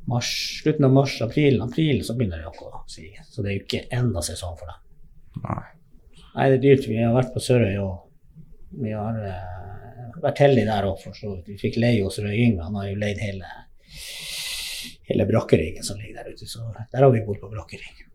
mars, 0.08 0.30
slutten 0.64 0.88
av 0.88 0.94
mars, 0.96 1.18
april, 1.22 1.60
april 1.62 2.00
så 2.08 2.16
begynner 2.16 2.46
det 2.46 2.54
å 2.54 2.86
sige. 2.88 3.26
Så 3.28 3.44
det 3.44 3.52
er 3.52 3.58
jo 3.58 3.66
ikke 3.66 3.84
enda 4.00 4.24
sesong 4.24 4.56
for 4.58 4.72
dem. 4.72 5.44
Nei. 5.44 5.66
Nei, 6.36 6.52
det 6.52 6.60
er 6.60 6.64
dyrt. 6.64 6.88
Vi 6.90 7.00
har 7.02 7.16
vært 7.16 7.34
på 7.34 7.42
Sørøy 7.44 7.80
og 7.82 8.10
vi 8.80 8.92
har 8.94 9.16
uh, 9.18 10.20
vært 10.22 10.44
heldige 10.44 10.70
der 10.70 10.90
òg, 10.90 11.00
for 11.02 11.18
så 11.18 11.34
vidt. 11.34 11.48
Vi 11.50 11.58
fikk 11.62 11.80
leie 11.82 12.04
hos 12.06 12.20
Røe 12.22 12.36
Yngve. 12.36 12.68
Han 12.68 12.78
har 12.80 12.92
jo 12.92 13.00
leid 13.02 13.24
hele, 13.24 13.50
hele 15.10 15.26
brakkeringen 15.30 15.86
som 15.86 16.00
ligger 16.00 16.22
der 16.22 16.36
ute. 16.36 16.50
Så 16.50 16.62
der 16.78 17.04
har 17.06 17.12
vi 17.14 17.26
bodd 17.26 17.42
på 17.42 17.52
brakkering. 17.52 18.06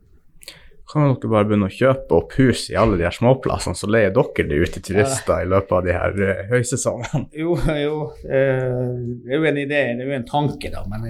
Kan 0.90 1.08
dere 1.08 1.30
bare 1.32 1.46
begynne 1.48 1.66
å 1.66 1.74
kjøpe 1.74 2.14
opp 2.14 2.34
hus 2.38 2.68
i 2.70 2.76
alle 2.78 3.00
de 3.00 3.06
her 3.06 3.14
småplassene, 3.16 3.74
så 3.74 3.88
leier 3.90 4.12
dere 4.14 4.44
det 4.46 4.58
ut 4.60 4.74
til 4.76 4.84
turister 4.92 5.40
i 5.42 5.48
løpet 5.50 5.72
av 5.74 5.86
de 5.88 5.96
her 5.96 6.18
uh, 6.20 6.42
høysesongene? 6.52 7.24
Jo, 7.42 7.56
jo. 7.80 7.96
Uh, 8.22 8.92
det 9.24 9.32
er 9.32 9.40
jo 9.40 9.48
en 9.50 9.62
idé, 9.64 9.80
det 9.96 10.04
er 10.04 10.12
jo 10.12 10.18
en 10.20 10.28
tanke, 10.28 10.70
da, 10.70 10.84
men 10.90 11.08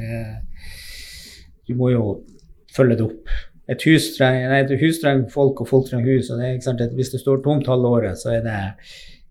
du 1.68 1.75
må 1.76 1.90
jo 1.92 2.06
følge 2.73 2.96
det 2.96 3.04
opp. 3.11 3.34
Et 3.73 3.85
hus 3.88 4.11
trenger, 4.18 4.50
nei, 4.52 4.61
et 4.61 4.73
hus 4.83 4.99
trenger 5.00 5.30
folk, 5.33 5.62
og 5.62 5.68
folk 5.71 5.87
trenger 5.88 6.18
hus. 6.18 6.30
og 6.30 6.40
det 6.40 6.54
ikke 6.54 6.66
sant, 6.66 6.83
Hvis 6.99 7.12
det 7.14 7.21
står 7.23 7.40
tomt 7.44 7.71
halve 7.71 7.92
året, 7.99 8.21
så 8.21 8.35
er 8.37 8.42
det 8.44 8.59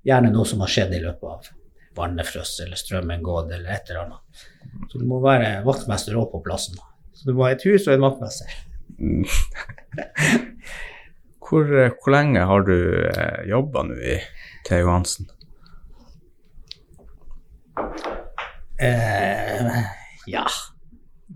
gjerne 0.08 0.32
noe 0.34 0.46
som 0.46 0.64
har 0.66 0.72
skjedd 0.74 0.96
i 0.98 1.04
løpet 1.04 1.30
av 1.30 1.52
vannet 1.96 2.26
frøs 2.26 2.56
eller 2.64 2.80
strømmen 2.80 3.22
gått 3.24 3.52
eller 3.52 3.70
et 3.76 3.90
eller 3.90 4.06
annet. 4.08 4.46
Så 4.90 4.98
du 4.98 5.06
må 5.06 5.20
være 5.22 5.62
vaktmester 5.68 6.18
òg 6.18 6.32
på 6.32 6.42
plassen. 6.46 6.80
Så 7.14 7.30
du 7.30 7.38
må 7.38 7.46
ha 7.46 7.54
et 7.54 7.66
hus 7.68 7.86
og 7.88 7.94
en 7.94 8.08
vaktmester. 8.08 8.50
Hvor, 11.44 11.68
eh, 11.68 11.92
hvor 12.00 12.14
lenge 12.16 12.40
har 12.50 12.64
du 12.66 12.78
eh, 13.04 13.42
jobba 13.50 13.84
nå 13.86 13.98
i 14.00 14.16
T. 14.66 14.78
Johansen? 14.80 15.28
Eh, 18.82 19.82
ja 20.32 20.48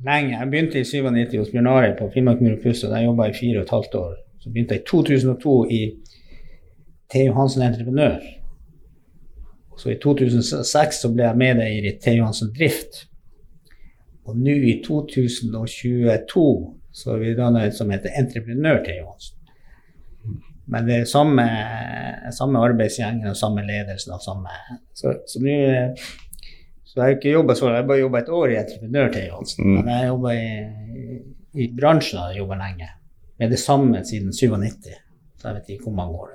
lenge. 0.05 0.37
Jeg 0.37 0.49
begynte 0.51 0.79
i 0.79 0.85
97 0.85 1.37
hos 1.37 1.51
Bjørn 1.51 1.67
Arild 1.67 1.97
på 1.99 2.09
Finnmark 2.13 2.41
Mur 2.41 2.57
og 2.57 2.89
der 2.91 3.03
jobba 3.03 3.27
jeg 3.27 3.35
i 3.35 3.39
fire 3.39 3.59
og 3.59 3.63
et 3.63 3.75
halvt 3.75 3.95
år. 3.95 4.15
Så 4.39 4.49
begynte 4.49 4.75
jeg 4.75 4.81
i 4.81 4.87
2002 4.87 5.55
i 5.69 5.81
T. 7.11 7.23
Johansen 7.27 7.61
Entreprenør. 7.61 8.17
Så 9.77 9.89
i 9.89 9.99
2006 10.01 11.01
så 11.01 11.13
ble 11.13 11.23
jeg 11.27 11.37
medeier 11.37 11.85
i 11.85 11.95
T. 12.01 12.17
Johansen 12.17 12.53
Drift. 12.57 13.05
Og 14.27 14.37
nå 14.37 14.51
i 14.51 14.81
2022 14.85 16.47
så 16.97 17.13
er 17.13 17.19
vi 17.21 17.35
dannet 17.37 17.69
et 17.69 17.77
som 17.77 17.91
heter 17.93 18.15
Entreprenør 18.19 18.83
T. 18.83 18.97
Johansen. 18.99 19.37
Men 20.67 20.87
det 20.87 20.95
er 20.97 21.05
samme, 21.07 21.43
samme 22.35 22.59
arbeidsgjengen 22.59 23.29
og 23.29 23.37
samme 23.39 23.63
ledelsen 23.63 24.11
og 24.17 24.23
samme 24.23 24.51
så 24.97 25.13
nå 25.39 25.53
så 26.97 27.03
jeg 27.03 27.11
har 27.11 27.19
ikke 27.19 27.31
jobba 27.35 27.53
så 27.53 27.67
Jeg 27.69 27.77
har 27.77 27.89
bare 27.91 27.99
jobba 27.99 28.19
et 28.23 28.29
år 28.33 28.49
i 28.49 28.55
Entreprenør 28.57 29.11
til 29.13 29.25
Johansen. 29.27 29.65
Mm. 29.65 29.73
Men 29.75 29.89
jeg 29.91 29.97
har 29.99 30.07
jobba 30.07 30.31
i, 30.33 31.17
i 31.53 31.67
bransjen 31.77 32.17
har 32.17 32.31
jeg 32.31 32.39
jobba 32.41 32.55
lenge. 32.57 32.87
Med 33.37 33.51
det 33.53 33.59
samme 33.61 33.99
siden 34.01 34.31
97. 34.33 34.87
Så 35.37 35.45
jeg 35.45 35.59
vet 35.59 35.67
ikke 35.75 35.91
hvor 35.91 35.93
mange 35.99 36.23
år. 36.23 36.31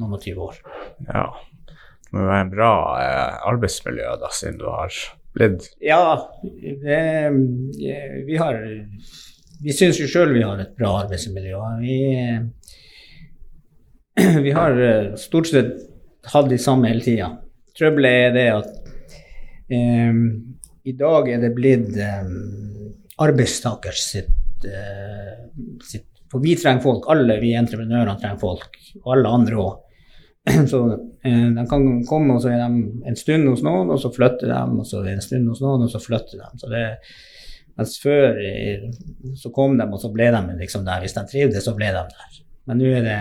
Noen 0.00 0.16
og 0.16 0.22
tyve 0.22 0.46
år. 0.46 0.56
Ja. 1.04 1.26
Det 1.68 2.16
må 2.16 2.24
være 2.30 2.46
en 2.46 2.52
bra 2.54 2.70
eh, 3.02 3.36
arbeidsmiljø, 3.50 4.14
da, 4.22 4.30
siden 4.32 4.56
du 4.62 4.64
har 4.72 4.96
blitt 5.36 5.66
Ja, 5.84 6.00
det, 6.80 7.02
vi 8.24 8.38
har 8.40 8.56
Vi 9.64 9.76
syns 9.76 10.00
jo 10.00 10.08
sjøl 10.08 10.32
vi 10.32 10.46
har 10.46 10.64
et 10.64 10.72
bra 10.78 10.94
arbeidsmiljø. 11.02 11.60
Vi, 11.82 11.98
vi 14.48 14.56
har 14.56 14.80
eh, 14.88 15.12
stort 15.20 15.52
sett 15.52 15.76
hatt 16.32 16.48
de 16.48 16.56
samme 16.56 16.88
hele 16.88 17.04
tida. 17.04 17.34
Trøbbelet 17.76 18.30
er 18.30 18.34
det 18.38 18.48
at 18.54 18.83
i 19.72 20.92
dag 20.98 21.30
er 21.32 21.40
det 21.40 21.54
blitt 21.56 21.96
eh, 21.96 22.26
arbeidstakers 23.24 24.02
sitt, 24.10 24.66
sitt 25.84 26.10
For 26.32 26.42
vi 26.42 26.56
trenger 26.58 26.82
folk. 26.82 27.08
Alle 27.12 27.38
vi 27.40 27.54
entreprenørene 27.56 28.18
trenger 28.20 28.40
folk. 28.40 28.78
Og 29.04 29.12
alle 29.14 29.32
andre 29.38 29.60
òg. 29.62 29.84
Så 30.72 30.80
eh, 31.24 31.46
de 31.56 31.66
kan 31.70 31.86
komme, 32.08 32.34
og 32.34 32.42
så 32.42 32.50
er 32.52 32.64
de 32.64 33.04
en 33.08 33.16
stund 33.16 33.48
hos 33.48 33.62
noen, 33.64 33.92
og 33.94 34.00
så 34.02 34.10
flytter 34.12 34.50
de, 34.50 34.58
og 34.76 34.84
så 34.84 35.00
er 35.00 35.06
de 35.06 35.14
en 35.14 35.24
stund 35.24 35.48
hos 35.48 35.62
noen, 35.64 35.86
og 35.86 35.92
så 35.92 36.00
flytter 36.04 36.42
de. 36.42 36.48
Så 36.60 36.68
det, 36.68 36.82
mens 37.78 37.94
før 38.02 38.40
eh, 38.44 38.82
så 39.40 39.52
kom 39.54 39.78
de, 39.80 39.86
og 39.88 40.02
så 40.02 40.10
ble 40.12 40.28
de 40.34 40.58
liksom 40.58 40.84
der. 40.84 41.00
Hvis 41.04 41.16
de 41.16 41.24
trivdes, 41.30 41.64
så 41.64 41.72
ble 41.78 41.88
de 41.94 42.04
der. 42.12 42.42
Men 42.68 42.80
nå 42.80 42.92
er 42.92 43.06
det 43.06 43.16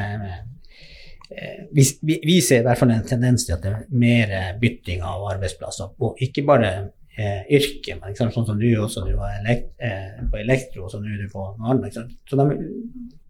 vi, 1.73 1.85
vi, 2.23 2.39
ser 2.41 2.61
i 2.61 2.65
hvert 2.67 2.79
fall 2.79 2.91
en 2.93 3.05
tendens 3.07 3.45
til 3.47 3.55
at 3.55 3.63
det 3.63 3.71
er 3.71 3.85
mer 4.03 4.33
eh, 4.33 4.51
bytting 4.59 5.03
av 5.07 5.25
arbeidsplasser. 5.33 5.93
Og 6.03 6.21
ikke 6.23 6.45
bare 6.47 6.71
eh, 7.17 7.43
yrke, 7.57 7.97
men 7.99 8.17
sånn 8.17 8.33
som 8.33 8.59
du 8.59 8.67
også, 8.77 9.05
du 9.07 9.13
var 9.19 9.37
elekt, 9.39 9.71
eh, 9.83 10.21
på 10.29 10.41
elektro, 10.41 10.87
og 10.87 10.93
så 10.93 11.01
nå 11.01 11.11
er 11.11 11.23
du 11.23 11.31
på 11.31 11.45
noe 11.57 11.73
annet. 11.73 11.97
Så 12.29 12.39
de, 12.39 12.57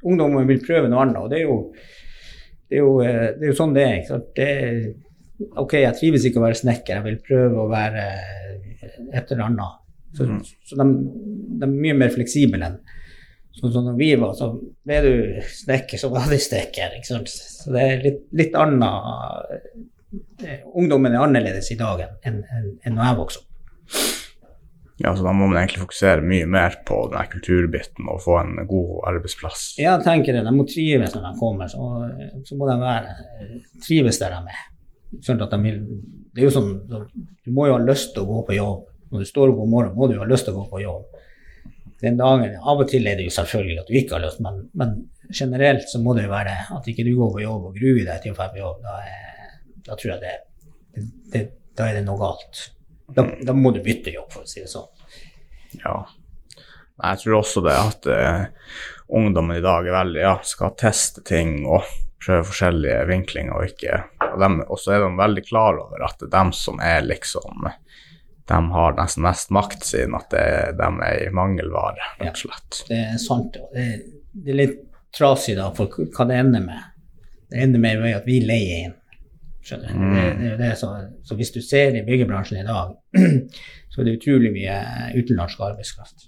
ungdommen 0.03 0.49
vil 0.49 0.63
prøve 0.65 0.91
noe 0.91 1.05
annet, 1.05 1.21
og 1.21 1.31
det 1.31 1.41
er 1.41 1.47
jo 1.47 1.59
det 2.69 2.79
er 2.79 2.81
jo, 2.81 2.93
eh, 3.05 3.29
det 3.37 3.45
er 3.45 3.51
jo 3.51 3.59
sånn 3.59 3.75
det 3.75 3.85
er. 3.85 4.25
Det 4.33 4.49
er. 4.49 4.81
Ok, 5.59 5.75
jeg 5.81 5.97
trives 5.97 6.25
ikke 6.25 6.39
å 6.39 6.45
være 6.45 6.57
snekker, 6.57 6.95
jeg 6.97 7.05
vil 7.05 7.21
prøve 7.25 7.63
å 7.63 7.69
være 7.71 8.03
et 9.13 9.31
eller 9.33 9.47
annet. 9.49 9.79
Så, 10.13 10.27
Mm. 10.29 10.41
så 10.69 10.77
de, 10.77 10.85
de 11.57 11.65
er 11.65 11.71
mye 11.73 11.95
mer 11.97 12.11
fleksible 12.13 12.61
enn 12.61 12.75
sånn 13.59 13.73
som 13.73 13.87
når 13.87 13.97
vi 13.99 14.09
var. 14.19 14.33
Så 14.37 14.49
ble 14.87 14.99
du 15.05 15.13
snekker, 15.53 16.01
så 16.01 16.09
var 16.13 16.29
du 16.31 16.37
snekker. 16.41 16.97
Ikke 16.97 17.11
sant? 17.11 17.31
Så 17.31 17.73
det 17.75 17.85
er 17.85 18.03
litt, 18.03 18.21
litt 18.35 18.57
annet 18.59 19.55
eh, 20.43 20.59
Ungdommen 20.77 21.13
er 21.13 21.23
annerledes 21.25 21.71
i 21.73 21.79
dag 21.79 22.03
enn 22.05 22.43
en 22.43 22.67
enn 22.83 22.97
når 22.97 23.07
jeg 23.07 23.19
vokste 23.21 23.43
opp. 23.43 23.49
Ja, 25.01 25.15
så 25.17 25.25
da 25.25 25.31
må 25.33 25.47
man 25.49 25.57
egentlig 25.57 25.81
fokusere 25.81 26.21
mye 26.23 26.45
mer 26.47 26.75
på 26.85 26.99
den 27.11 27.29
kulturbiten 27.31 28.09
og 28.13 28.21
få 28.23 28.37
en 28.43 28.59
god 28.69 29.07
arbeidsplass. 29.09 29.63
Jeg 29.81 30.03
tenker 30.05 30.37
det, 30.37 30.43
De 30.45 30.53
må 30.53 30.67
trives 30.69 31.15
når 31.15 31.25
de 31.25 31.31
kommer, 31.39 31.71
så, 31.71 31.87
så 32.45 32.57
må 32.59 32.69
de 32.69 32.77
være, 32.79 33.15
trives 33.83 34.21
der 34.21 34.35
de 34.37 34.53
er. 34.53 34.61
Sånn 35.25 35.41
at 35.43 35.51
de 35.53 35.59
vil, 35.65 35.81
det 36.33 36.43
er 36.43 36.47
jo 36.47 36.53
sånn, 36.53 36.71
Du 36.87 37.51
må 37.53 37.67
jo 37.67 37.75
ha 37.75 37.81
lyst 37.81 38.13
til 38.13 38.23
å 38.23 38.29
gå 38.29 38.45
på 38.47 38.57
jobb. 38.57 38.85
Når 39.13 39.25
du 39.25 39.29
står 39.29 39.51
opp 39.51 39.65
om 39.65 39.73
morgenen, 39.73 39.97
må 39.97 40.07
du 40.09 40.15
jo 40.15 40.23
ha 40.23 40.29
lyst 40.29 40.47
til 40.47 40.55
å 40.55 40.61
gå 40.61 40.69
på 40.71 40.83
jobb. 40.85 41.19
Den 42.03 42.17
dagen, 42.19 42.55
Av 42.59 42.81
og 42.83 42.89
til 42.91 43.05
er 43.07 43.15
det 43.15 43.29
jo 43.29 43.33
selvfølgelig 43.33 43.79
at 43.79 43.89
du 43.89 43.95
ikke 43.95 44.17
har 44.17 44.25
lyst, 44.25 44.41
men, 44.43 44.63
men 44.75 44.95
generelt 45.31 45.87
så 45.87 46.01
må 46.03 46.15
det 46.17 46.25
jo 46.25 46.33
være 46.33 46.55
at 46.75 46.87
ikke 46.91 47.05
du 47.07 47.13
går 47.15 47.29
på 47.37 47.43
jobb 47.45 47.69
og 47.69 47.77
gruer 47.77 48.03
deg 48.09 48.23
til 48.23 48.33
å 48.33 48.39
dra 48.39 48.47
på 48.51 48.59
jobb. 48.59 48.81
Da, 48.83 48.95
er, 49.07 49.53
da 49.87 49.95
tror 49.99 50.11
jeg 50.13 50.23
det, 50.23 50.33
det, 50.95 51.05
det 51.31 51.43
Da 51.73 51.87
er 51.89 51.95
det 51.97 52.03
noe 52.05 52.19
galt. 52.19 52.59
Da, 53.15 53.23
da 53.47 53.53
må 53.57 53.71
du 53.73 53.79
bytte 53.85 54.11
jobb, 54.13 54.27
for 54.29 54.43
å 54.43 54.49
si 54.49 54.61
det 54.61 54.69
sånn. 54.69 54.91
Ja. 55.79 55.95
Jeg 57.03 57.21
tror 57.23 57.39
også 57.39 57.63
det 57.65 57.73
at 57.73 58.09
uh, 58.11 58.43
ungdommen 59.17 59.57
i 59.57 59.63
dag 59.63 59.87
er 59.87 59.95
veldig, 59.95 60.21
ja, 60.21 60.35
skal 60.45 60.75
teste 60.77 61.23
ting 61.25 61.63
og 61.65 61.87
prøve 62.23 62.45
forskjellige 62.51 62.99
vinklinger 63.09 63.57
og 63.57 63.71
ikke 63.73 63.97
Og, 64.33 64.43
og 64.67 64.77
så 64.79 64.93
er 64.93 65.01
de 65.03 65.09
veldig 65.17 65.43
klar 65.47 65.79
over 65.81 66.05
at 66.05 66.19
det 66.21 66.29
er 66.29 66.35
dem 66.37 66.53
som 66.55 66.79
er 66.83 67.03
liksom 67.07 67.67
De 68.47 68.71
har 68.71 68.97
nesten 68.97 69.23
mest 69.23 69.53
makt, 69.55 69.85
siden 69.87 70.17
at 70.17 70.33
det, 70.33 70.47
de 70.79 70.89
er 71.05 71.21
i 71.27 71.29
mangelvare, 71.35 72.09
rett 72.19 72.35
og 72.35 72.41
slett. 72.49 72.81
Det 72.89 72.99
er 73.13 73.21
sant. 73.21 73.55
Det, 73.71 73.85
det 74.33 74.51
er 74.51 74.59
litt 74.59 74.81
trasig 75.15 75.55
da, 75.59 75.69
for 75.75 75.93
hva 75.93 76.27
det 76.27 76.41
ender 76.41 76.65
med. 76.65 76.91
Det 77.53 77.61
ender 77.63 77.83
med 77.83 78.03
at 78.11 78.27
vi 78.27 78.41
leier 78.43 78.89
inn. 78.89 78.99
Skjønner 79.63 79.95
du? 79.95 80.03
Det, 80.11 80.23
det, 80.41 80.51
er 80.51 80.59
det, 80.59 80.71
så, 80.75 80.89
så 81.23 81.37
hvis 81.39 81.53
du 81.55 81.61
ser 81.63 81.95
i 81.95 82.03
byggebransjen 82.03 82.59
i 82.59 82.67
dag, 82.67 82.95
så 83.93 84.01
er 84.01 84.09
det 84.09 84.17
utrolig 84.17 84.51
mye 84.51 84.77
utenlandsk 85.15 85.61
arbeidskraft. 85.63 86.27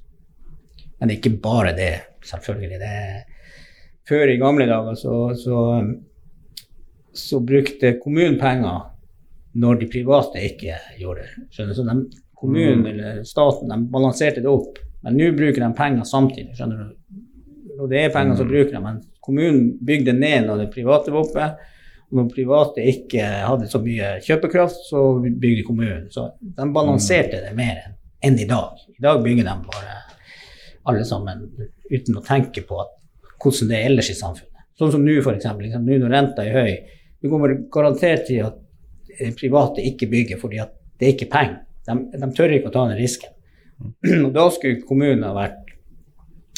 Men 0.95 1.10
det 1.10 1.17
er 1.17 1.19
ikke 1.19 1.43
bare 1.43 1.74
det, 1.75 1.93
selvfølgelig. 2.24 2.79
Det 2.79 2.91
er, 3.01 3.50
før 4.07 4.31
i 4.31 4.39
gamle 4.39 4.69
dager 4.69 4.95
så, 5.01 5.17
så, 5.36 5.57
så 7.12 7.41
brukte 7.43 7.98
kommunen 8.00 8.39
penger 8.39 8.86
når 9.56 9.80
de 9.80 9.88
private 9.92 10.42
ikke 10.44 10.78
gjorde 11.00 11.24
det. 11.26 11.48
Så 11.56 11.66
de, 11.66 11.96
kommunen 12.36 12.82
Mm. 12.84 12.88
eller 12.92 13.24
staten 13.24 13.70
de 13.72 13.78
balanserte 13.92 14.42
det 14.44 14.50
opp. 14.52 14.78
Men 15.04 15.16
nå 15.18 15.32
bruker 15.38 15.62
de 15.64 15.74
penger 15.78 16.04
samtidig. 16.04 16.56
skjønner 16.58 16.78
du? 16.78 16.96
Og 17.82 17.90
det 17.90 18.00
er 18.06 18.10
penger 18.14 18.36
som 18.38 18.48
Mm. 18.48 18.52
bruker 18.52 18.72
de, 18.72 18.82
men 18.82 19.02
kommunen 19.22 19.78
bygde 19.86 20.14
ned 20.14 20.46
når 20.48 20.58
det 20.66 20.72
private 20.74 21.12
var 21.12 21.24
oppe. 21.24 21.48
Og 22.12 22.18
når 22.20 22.30
private 22.36 22.84
ikke 22.86 23.24
hadde 23.24 23.68
så 23.68 23.80
mye 23.82 24.20
kjøpekraft, 24.22 24.76
så 24.90 25.22
bygde 25.24 25.64
kommunen. 25.66 26.10
Så 26.12 26.32
de 26.42 26.68
balanserte 26.74 27.42
det 27.42 27.56
mer 27.56 27.96
enn 28.24 28.38
i 28.40 28.46
dag. 28.46 28.78
I 28.90 29.02
dag 29.02 29.24
bygger 29.24 29.44
de 29.44 29.56
bare 29.72 29.96
alle 30.86 31.04
sammen 31.06 31.50
uten 31.92 32.16
å 32.16 32.24
tenke 32.26 32.62
på 32.68 32.80
at, 32.82 32.92
hvordan 33.42 33.68
det 33.70 33.78
er 33.80 33.86
ellers 33.90 34.10
i 34.10 34.14
samfunnet. 34.14 34.52
Sånn 34.80 34.92
som 34.92 35.06
nå, 35.06 35.18
f.eks. 35.22 35.46
Liksom, 35.46 35.86
nå 35.86 35.98
når 36.00 36.10
renta 36.12 36.44
er 36.46 36.54
høy. 36.54 36.78
Du 37.22 37.30
kommer 37.30 37.56
garantert 37.72 38.26
til 38.28 38.44
at 38.46 38.56
private 39.39 39.84
ikke 39.86 40.10
bygger 40.12 40.41
fordi 40.41 40.62
det 41.00 41.07
er 41.07 41.13
ikke 41.13 41.31
penger. 41.31 41.62
De, 41.86 41.95
de 42.15 42.31
tør 42.36 42.55
ikke 42.55 42.72
å 42.72 42.75
ta 42.75 42.88
den 42.89 43.00
risken. 43.00 43.31
Og 44.25 44.31
da 44.36 44.48
skulle 44.53 44.84
kommunen 44.88 45.25
ha 45.27 45.34
vært 45.36 45.62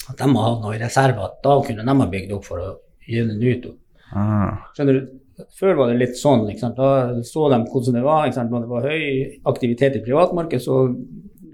at 0.07 0.19
de 0.21 0.27
må 0.31 0.43
ha 0.43 0.53
noe 0.61 0.75
i 0.77 0.81
reserve, 0.81 1.19
at 1.19 1.39
da 1.43 1.57
kunne 1.65 1.83
de 1.83 1.95
ha 1.99 2.09
bygd 2.11 2.33
opp 2.37 2.45
for 2.47 2.63
å 2.63 2.73
gi 3.07 3.23
den 3.27 3.43
ut. 3.43 3.69
Ah, 4.15 4.69
Skjønner 4.75 4.99
du? 4.99 5.15
Før 5.53 5.75
var 5.77 5.91
det 5.91 5.99
litt 5.99 6.17
sånn. 6.17 6.47
Da 6.47 6.89
så 7.27 7.49
de 7.51 7.59
hvordan 7.67 7.97
det 7.99 8.03
var. 8.05 8.31
Når 8.31 8.63
det 8.63 8.71
var 8.71 8.87
høy 8.89 9.03
aktivitet 9.51 9.99
i 9.99 10.03
privatmarkedet, 10.05 10.63
så 10.63 10.87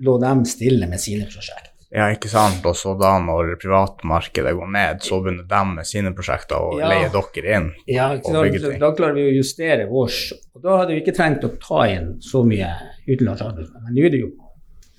lå 0.04 0.18
de 0.22 0.34
stille 0.48 0.88
med 0.88 1.02
sine 1.02 1.28
prosjekt. 1.28 1.73
Ja, 1.94 2.08
ikke 2.14 2.30
sant. 2.32 2.66
Og 2.66 2.76
så 2.78 2.96
da 3.00 3.12
når 3.22 3.54
privatmarkedet 3.62 4.54
går 4.58 4.72
ned, 4.74 5.04
så 5.06 5.20
begynner 5.22 5.46
de 5.50 5.62
med 5.76 5.86
sine 5.90 6.12
prosjekter 6.18 6.58
å 6.58 6.80
Ja. 6.80 6.90
leie 6.90 7.10
dere 7.14 7.58
inn. 7.60 7.68
Ja, 7.88 8.10
da 8.18 8.92
klarer 8.98 9.14
vi 9.20 9.28
å 9.30 9.36
justere 9.38 9.86
vårs. 9.90 10.34
Og 10.56 10.64
da 10.64 10.78
hadde 10.82 10.96
vi 10.96 11.02
ikke 11.04 11.16
trengt 11.16 11.44
å 11.46 11.52
ta 11.62 11.84
inn 11.92 12.16
så 12.22 12.44
mye 12.48 12.72
utenlandsk 13.08 13.46
arbeidskraft. 13.46 13.84
Men 13.86 13.94
nå 13.96 14.06
er 14.08 14.10
det 14.16 14.22
jo 14.24 14.32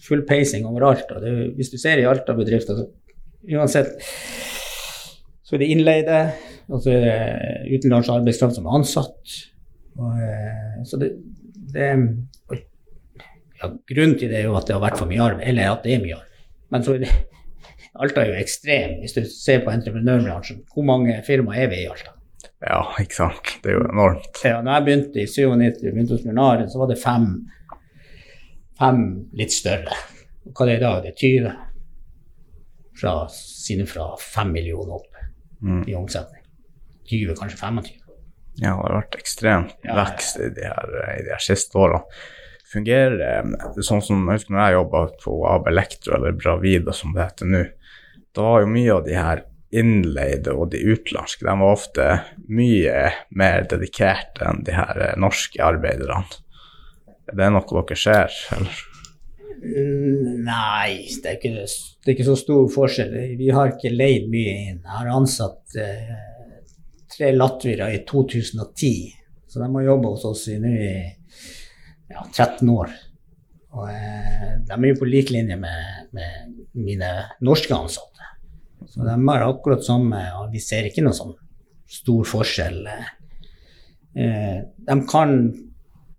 full 0.04 0.22
peising 0.28 0.66
overalt. 0.68 1.10
Og 1.16 1.22
det, 1.24 1.56
hvis 1.56 1.70
du 1.72 1.78
ser 1.78 1.98
i 1.98 2.06
Alta-bedrifter, 2.08 2.76
så 2.76 2.90
uansett 3.58 3.98
så 5.44 5.56
er 5.56 5.58
det 5.58 5.68
innleide, 5.74 6.20
og 6.70 6.80
så 6.80 6.92
er 6.94 7.00
det 7.04 7.78
utenlandsk 7.78 8.10
arbeidskraft 8.14 8.54
som 8.56 8.66
er 8.66 8.78
ansatt. 8.78 9.34
Og, 9.98 10.14
eh, 10.20 10.84
så 10.84 10.98
det, 10.98 11.10
det 11.74 11.88
ja, 13.60 13.68
Grunnen 13.90 14.16
til 14.18 14.30
det 14.30 14.40
er 14.40 14.48
jo 14.48 14.56
at 14.58 14.66
det 14.68 14.74
har 14.76 14.82
vært 14.82 14.98
for 15.00 15.10
mye 15.10 15.22
arbeid, 15.24 15.46
eller 15.48 15.72
at 15.74 15.84
det 15.86 15.94
er 15.96 16.02
mye 16.04 16.16
arbeid. 16.18 16.30
Men 16.72 16.82
så 16.86 16.96
det 17.02 17.10
Alta 17.94 18.24
er 18.24 18.32
jo 18.32 18.40
ekstrem. 18.42 18.96
Hvis 19.02 19.12
du 19.14 19.22
ser 19.30 19.60
på 19.64 19.70
entreprenørbransjen, 19.70 20.64
hvor 20.74 20.86
mange 20.88 21.20
firmaer 21.26 21.64
er 21.66 21.68
vi 21.70 21.82
i 21.84 21.88
Alta? 21.90 22.10
Ja, 22.64 22.80
ikke 23.00 23.14
sant. 23.18 23.52
Det 23.62 23.70
er 23.70 23.76
jo 23.78 23.84
enormt. 23.90 24.40
Ja, 24.44 24.60
når 24.64 24.78
jeg 24.78 24.84
begynte 24.88 25.20
i 25.22 25.26
97, 25.30 25.82
begynte 25.84 26.16
hos 26.16 26.24
Murnaren, 26.26 26.70
så 26.72 26.80
var 26.80 26.88
det 26.90 26.96
fem, 27.02 27.28
fem 28.80 29.00
litt 29.38 29.52
større. 29.54 29.94
Og 30.48 30.52
hva 30.56 30.66
det 30.68 30.74
er 30.74 30.80
i 30.80 30.84
dag? 30.84 31.02
Det 31.04 31.12
er 31.12 31.18
20. 31.20 31.52
Fra, 33.00 33.12
siden 33.34 33.88
fra 33.90 34.10
5 34.22 34.52
millioner 34.54 34.96
opp 35.00 35.10
Mm. 35.64 35.84
i 35.88 35.94
omsetning. 35.96 36.42
20, 37.08 37.34
kanskje 37.38 37.56
25. 37.56 37.94
Ja, 38.60 38.74
det 38.74 38.82
har 38.84 38.92
vært 38.98 39.14
ekstremt 39.16 39.70
Ja, 39.84 39.94
ja. 39.94 39.94
vekst 40.02 40.36
i 40.44 40.48
de 40.52 40.66
her, 40.66 40.90
i 41.14 41.22
de 41.24 41.30
her 41.32 41.40
siste 41.40 41.78
årene. 41.80 42.02
Fungerer 42.74 43.16
det 43.74 43.86
sånn 43.86 44.02
som 44.04 44.22
jeg 44.28 44.40
husker 44.40 44.54
når 44.54 44.62
jeg 44.64 44.78
jobba 44.78 45.02
på 45.22 45.40
AB 45.50 45.72
Elektro, 45.72 46.14
eller 46.18 46.38
Bravida 46.38 46.94
som 46.96 47.14
det 47.14 47.24
heter 47.24 47.50
nå. 47.50 47.64
Da 48.34 48.46
var 48.46 48.64
jo 48.64 48.72
mye 48.74 48.94
av 48.94 49.04
de 49.06 49.18
her 49.18 49.44
innleide 49.74 50.54
og 50.54 50.70
de 50.72 50.80
utenlandske, 50.82 51.46
de 51.46 51.54
var 51.60 51.74
ofte 51.74 52.08
mye 52.46 53.10
mer 53.34 53.66
dedikerte 53.70 54.46
enn 54.46 54.62
de 54.66 54.74
her 54.76 55.00
eh, 55.02 55.14
norske 55.20 55.62
arbeiderne. 55.64 56.42
Er 57.30 57.38
det 57.40 57.48
noe 57.54 57.64
dere 57.64 57.98
ser, 57.98 58.34
eller? 58.54 58.82
Mm, 59.64 60.44
Nei, 60.44 61.08
det 61.22 61.30
er, 61.30 61.38
ikke, 61.38 61.64
det 61.64 62.10
er 62.10 62.14
ikke 62.14 62.28
så 62.28 62.36
stor 62.36 62.66
forskjell. 62.72 63.14
Vi 63.40 63.48
har 63.54 63.72
ikke 63.72 63.94
leid 63.94 64.28
mye 64.32 64.54
inn. 64.68 64.80
Jeg 64.82 64.92
har 64.98 65.12
ansatt 65.14 65.78
eh, 65.80 66.14
tre 67.14 67.32
latviere 67.32 67.88
i 67.96 68.02
2010, 68.06 68.94
så 69.48 69.62
de 69.62 69.70
har 69.76 69.88
jobba 69.88 70.12
hos 70.14 70.26
oss 70.28 70.48
i 70.52 70.58
nå 70.60 70.74
i 70.74 70.94
ja, 72.12 72.24
13 72.32 72.68
år. 72.72 72.92
Og 73.74 73.90
eh, 73.90 74.50
de 74.62 74.76
er 74.76 74.90
jo 74.92 75.00
på 75.00 75.08
lik 75.08 75.32
linje 75.34 75.56
med, 75.58 76.10
med 76.14 76.62
mine 76.78 77.10
norske 77.44 77.74
ansatte. 77.74 78.30
Så 78.86 79.02
de 79.02 79.16
har 79.16 79.46
akkurat 79.46 79.82
samme, 79.84 80.20
og 80.38 80.52
vi 80.52 80.60
ser 80.62 80.86
ikke 80.88 81.02
noe 81.02 81.16
sånn 81.16 81.34
stor 81.90 82.26
forskjell. 82.28 82.82
Eh, 84.14 84.58
de 84.62 84.98
kan 85.10 85.38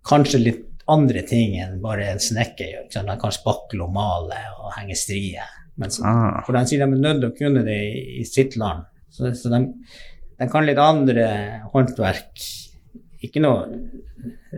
kanskje 0.06 0.42
litt 0.42 0.64
andre 0.92 1.22
ting 1.26 1.56
enn 1.58 1.80
bare 1.82 2.10
en 2.12 2.20
snekker 2.22 2.68
gjør. 2.72 2.90
De 2.92 3.16
kan 3.22 3.34
spakle 3.34 3.86
og 3.86 3.94
male 3.94 4.42
og 4.60 4.74
henge 4.76 4.98
strie. 4.98 5.46
Men 5.76 5.92
så, 5.92 6.04
Ah, 6.06 6.42
for 6.46 6.56
de 6.56 6.62
sier 6.68 6.84
de 6.84 6.86
er 6.86 7.00
nødt 7.00 7.22
til 7.22 7.30
å 7.30 7.36
kunne 7.36 7.64
det 7.66 7.78
i, 7.88 8.20
i 8.20 8.24
sitt 8.28 8.56
land. 8.60 8.86
Så, 9.10 9.32
så 9.34 9.50
de, 9.52 9.60
de 10.38 10.48
kan 10.52 10.66
litt 10.66 10.80
andre 10.80 11.26
håndverk. 11.72 12.44
Ikke 13.26 13.42
noe 13.42 13.66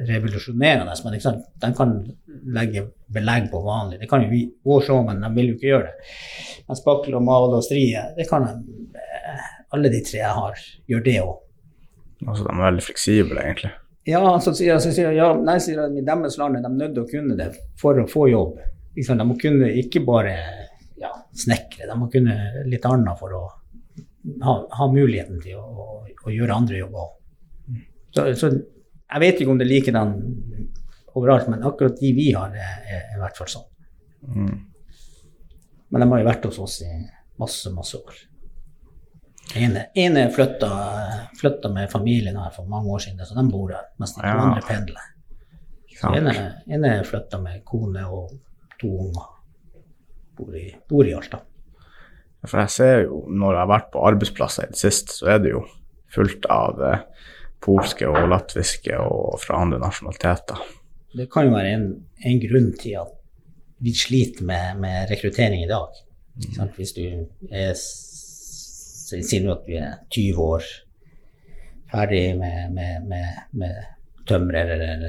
revolusjonerende, 0.08 0.94
men 1.04 1.20
sant? 1.22 1.44
de 1.62 1.70
kan 1.76 1.92
legge 2.54 2.84
belegg 3.12 3.48
på 3.52 3.60
vanlig. 3.64 3.98
Det 4.02 4.08
kan 4.10 4.22
jo 4.24 4.30
vi 4.30 4.42
òg 4.68 4.84
se, 4.86 4.96
men 5.08 5.20
de 5.24 5.30
vil 5.36 5.50
jo 5.52 5.56
ikke 5.58 5.70
gjøre 5.72 5.88
det. 5.90 6.14
Men 6.68 6.78
spakle 6.78 7.18
og 7.18 7.24
male 7.26 7.58
og 7.58 7.64
strie, 7.66 8.04
det 8.16 8.28
kan 8.30 8.46
de. 8.46 8.54
eh, 8.98 9.46
Alle 9.76 9.90
de 9.92 10.00
tre 10.00 10.22
jeg 10.22 10.32
har, 10.32 10.60
gjør 10.88 11.02
det 11.04 11.16
òg. 11.20 11.34
altså 12.26 12.44
de 12.46 12.52
er 12.54 12.62
veldig 12.64 12.84
fleksible, 12.86 13.42
egentlig. 13.44 13.72
Ja, 14.08 14.22
så 14.40 14.54
sier 14.56 14.78
så 14.80 14.90
sier 14.96 15.12
ja, 15.12 15.26
nei, 15.36 15.58
sier 15.60 15.82
jeg, 15.82 15.98
i 16.00 16.04
deres 16.06 16.38
land 16.40 16.56
er 16.56 16.62
de 16.64 16.70
nødt 16.72 16.94
til 16.96 17.02
å 17.04 17.10
kunne 17.10 17.36
det 17.36 17.50
for 17.76 18.00
å 18.00 18.06
få 18.08 18.28
jobb. 18.30 18.56
Sant? 19.04 19.20
De 19.20 19.26
må 19.28 19.36
kunne 19.38 19.68
ikke 19.82 20.00
bare 20.06 20.32
ja, 20.98 21.10
snekre, 21.36 21.84
de 21.90 21.98
må 22.00 22.08
kunne 22.10 22.38
litt 22.66 22.86
annet 22.88 23.20
for 23.20 23.36
å 23.36 23.42
ha, 24.46 24.54
ha 24.80 24.88
muligheten 24.90 25.38
til 25.44 25.60
å, 25.60 25.66
å, 25.68 25.86
å 26.24 26.32
gjøre 26.32 26.56
andre 26.56 26.80
jobber 26.80 27.04
òg. 27.04 27.12
Så, 28.14 28.24
så 28.40 28.50
jeg 28.52 29.20
vet 29.22 29.40
ikke 29.40 29.52
om 29.52 29.58
det 29.60 29.66
er 29.66 29.72
likedan 29.72 30.14
overalt, 31.16 31.48
men 31.50 31.64
akkurat 31.66 31.96
de 32.00 32.12
vi 32.16 32.30
har, 32.36 32.52
er, 32.54 33.04
i 33.14 33.20
hvert 33.20 33.38
fall 33.38 33.50
sånn. 33.52 33.68
Mm. 34.28 34.56
Men 35.88 36.04
de 36.04 36.08
har 36.12 36.22
jo 36.22 36.28
vært 36.28 36.48
hos 36.50 36.58
oss 36.62 36.80
i 36.84 36.90
masse, 37.40 37.70
masse 37.74 37.96
år. 37.98 38.18
Den 39.54 39.78
ene 39.96 40.26
flytta, 40.34 40.68
flytta 41.40 41.70
med 41.72 41.88
familien 41.90 42.36
her 42.36 42.52
for 42.52 42.68
mange 42.68 42.92
år 42.92 43.06
siden, 43.06 43.24
så 43.24 43.36
de 43.38 43.46
bor 43.48 43.72
her, 43.72 43.86
mens 43.98 44.12
de 44.16 44.24
Ja. 44.26 44.36
andre 44.42 44.62
pendler. 44.68 45.14
Den 46.02 46.28
ene 46.84 47.04
flytta 47.04 47.40
med 47.42 47.64
kone 47.64 48.04
og 48.06 48.34
to 48.80 48.90
unger. 49.08 49.30
Bor 50.38 50.54
i, 50.54 50.68
bor 50.88 51.06
i 51.08 51.14
Alta. 51.16 51.40
For 52.46 52.60
jeg 52.60 52.70
ser 52.70 53.00
jo, 53.08 53.24
når 53.26 53.56
jeg 53.56 53.62
har 53.64 53.72
vært 53.72 53.90
på 53.90 54.04
arbeidsplasser 54.06 54.68
i 54.68 54.74
det 54.74 54.78
siste, 54.78 55.16
så 55.16 55.32
er 55.34 55.40
det 55.42 55.50
jo 55.50 55.64
fullt 56.14 56.46
av 56.54 56.82
eh, 56.86 57.00
polske 57.64 58.06
og 58.08 58.28
latviske 58.30 58.96
og 59.00 59.38
fra 59.42 59.62
andre 59.64 59.78
nasjonaliteter. 59.82 60.60
Det 61.16 61.26
kan 61.32 61.48
jo 61.48 61.54
være 61.56 61.72
en, 61.74 61.86
en 62.28 62.40
grunn 62.42 62.68
til 62.78 62.98
at 63.00 63.14
vi 63.82 63.92
sliter 63.94 64.44
med, 64.46 64.78
med 64.82 65.10
rekruttering 65.10 65.62
i 65.64 65.70
dag. 65.70 65.88
Mm. 66.38 66.68
Hvis 66.76 66.92
du 66.96 67.02
er 67.50 67.72
s- 67.74 68.04
Sier 69.08 69.40
du 69.40 69.48
at 69.54 69.62
vi 69.64 69.78
er 69.80 69.94
20 70.12 70.36
år 70.44 70.64
ferdig 71.88 72.34
med, 72.36 72.74
med, 72.76 73.06
med, 73.08 73.38
med 73.56 73.78
tømrer 74.28 74.68
eller 74.74 75.06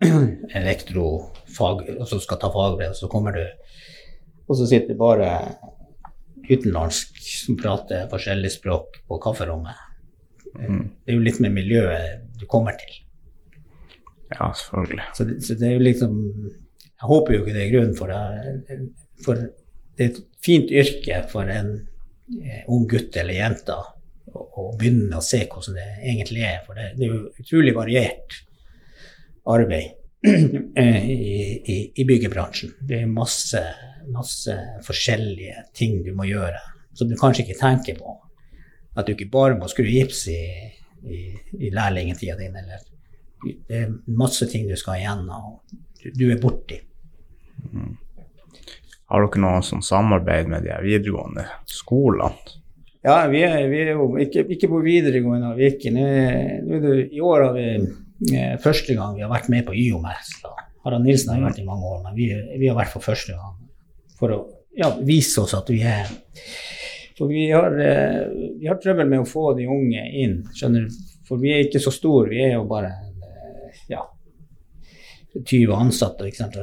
elektrofag, 0.60 1.82
og 1.98 2.06
så 2.06 2.20
skal 2.22 2.38
ta 2.38 2.50
fagbrev, 2.54 2.94
så 2.94 3.08
kommer 3.10 3.34
du 3.34 3.42
Og 4.46 4.56
så 4.58 4.66
sitter 4.70 4.92
det 4.94 4.98
bare 4.98 5.26
utenlandsk 6.50 7.18
som 7.44 7.58
prater 7.60 8.06
forskjellig 8.10 8.50
språk 8.54 9.00
på 9.06 9.18
kafferommet. 9.22 9.74
Det 10.56 11.12
er 11.12 11.16
jo 11.16 11.22
litt 11.24 11.40
med 11.42 11.54
miljøet 11.54 12.24
du 12.40 12.46
kommer 12.50 12.76
til. 12.80 12.98
Ja, 14.30 14.50
selvfølgelig. 14.54 15.06
Så 15.16 15.26
det, 15.26 15.38
så 15.44 15.56
det 15.58 15.68
er 15.68 15.72
jo 15.74 15.86
liksom 15.86 16.18
Jeg 17.00 17.08
håper 17.08 17.34
jo 17.34 17.40
ikke 17.42 17.54
det 17.56 17.62
er 17.62 17.72
grunnen 17.72 17.96
for 17.96 18.12
det. 18.12 18.82
For 19.24 19.40
det 19.40 20.04
er 20.04 20.10
et 20.10 20.20
fint 20.44 20.70
yrke 20.72 21.22
for 21.30 21.48
en 21.48 21.70
eh, 22.42 22.60
ung 22.68 22.84
gutt 22.88 23.16
eller 23.16 23.38
jente 23.38 23.72
å, 23.72 23.86
å 24.36 24.66
begynne 24.78 25.16
å 25.16 25.24
se 25.24 25.40
hvordan 25.46 25.78
det 25.78 25.88
egentlig 26.12 26.44
er. 26.44 26.60
For 26.66 26.76
det, 26.76 26.90
det 26.98 27.06
er 27.06 27.14
jo 27.14 27.22
utrolig 27.40 27.74
variert 27.76 28.36
arbeid 29.50 29.96
eh, 30.82 31.08
i, 31.08 31.40
i, 31.64 31.78
i 31.96 32.06
byggebransjen. 32.08 32.76
Det 32.84 33.00
er 33.00 33.12
masse, 33.12 33.62
masse 34.12 34.56
forskjellige 34.84 35.64
ting 35.76 36.02
du 36.04 36.12
må 36.16 36.28
gjøre 36.28 36.60
som 36.96 37.08
du 37.08 37.16
kanskje 37.18 37.46
ikke 37.46 37.60
tenker 37.60 37.96
på. 38.00 38.16
At 38.98 39.06
du 39.06 39.14
ikke 39.14 39.30
bare 39.30 39.58
må 39.58 39.68
skru 39.70 39.86
gips 39.86 40.24
i, 40.32 40.40
i, 41.06 41.20
i 41.60 41.70
lærlingtida 41.74 42.36
di, 42.38 42.48
det 43.40 43.76
er 43.76 43.92
masse 44.20 44.48
ting 44.50 44.66
du 44.68 44.76
skal 44.76 45.00
igjennom, 45.00 45.60
du, 46.02 46.08
du 46.12 46.26
er 46.30 46.40
borti. 46.42 46.80
Har 49.10 49.26
dere 49.26 49.42
noe 49.42 49.62
sånn 49.66 49.82
samarbeid 49.84 50.50
med 50.50 50.66
de 50.66 50.76
videregående 50.84 51.46
skolene? 51.68 52.58
Ja, 53.00 53.22
vi 53.32 53.40
er, 53.46 53.62
vi 53.70 53.78
er 53.80 53.94
jo 53.94 54.10
ikke, 54.20 54.44
ikke 54.56 54.68
på 54.68 54.82
videregående, 54.84 55.54
vi 55.56 55.70
ikke. 55.70 55.92
Nå, 55.94 56.02
nå 56.68 56.96
I 57.06 57.22
år 57.24 57.46
har 57.46 57.54
vi 57.56 57.64
eh, 58.36 58.58
første 58.60 58.96
gang 58.98 59.14
vi 59.16 59.24
har 59.24 59.32
vært 59.32 59.48
med 59.52 59.64
på 59.64 59.72
YOMS. 59.72 60.34
Harald 60.84 61.06
Nilsen 61.06 61.32
har 61.32 61.46
vært 61.46 61.62
i 61.62 61.64
mange 61.64 61.88
år, 61.88 62.02
men 62.04 62.18
vi, 62.18 62.28
vi 62.60 62.68
har 62.68 62.76
vært 62.76 62.92
for 62.92 63.04
første 63.04 63.36
gang 63.38 63.56
for 64.20 64.34
å 64.36 64.38
ja, 64.76 64.90
vise 65.00 65.40
oss 65.40 65.56
at 65.56 65.72
vi 65.72 65.80
er 65.88 66.12
For 67.20 67.28
vi 67.28 67.50
har, 67.50 67.74
eh, 67.78 68.28
vi 68.60 68.66
har 68.66 68.78
trøbbel 68.80 69.08
med 69.08 69.20
å 69.20 69.28
få 69.28 69.50
de 69.52 69.66
unge 69.68 70.06
inn, 70.22 70.38
skjønner 70.56 70.86
du. 70.86 71.00
For 71.28 71.36
vi 71.36 71.50
er 71.52 71.66
ikke 71.66 71.82
så 71.84 71.92
store, 71.92 72.30
vi 72.32 72.38
er 72.46 72.54
jo 72.54 72.62
bare 72.70 72.94
eh, 72.96 73.82
ja, 73.92 74.06
20 75.36 75.74
ansatte. 75.76 76.30
ikke 76.30 76.40
sant? 76.40 76.56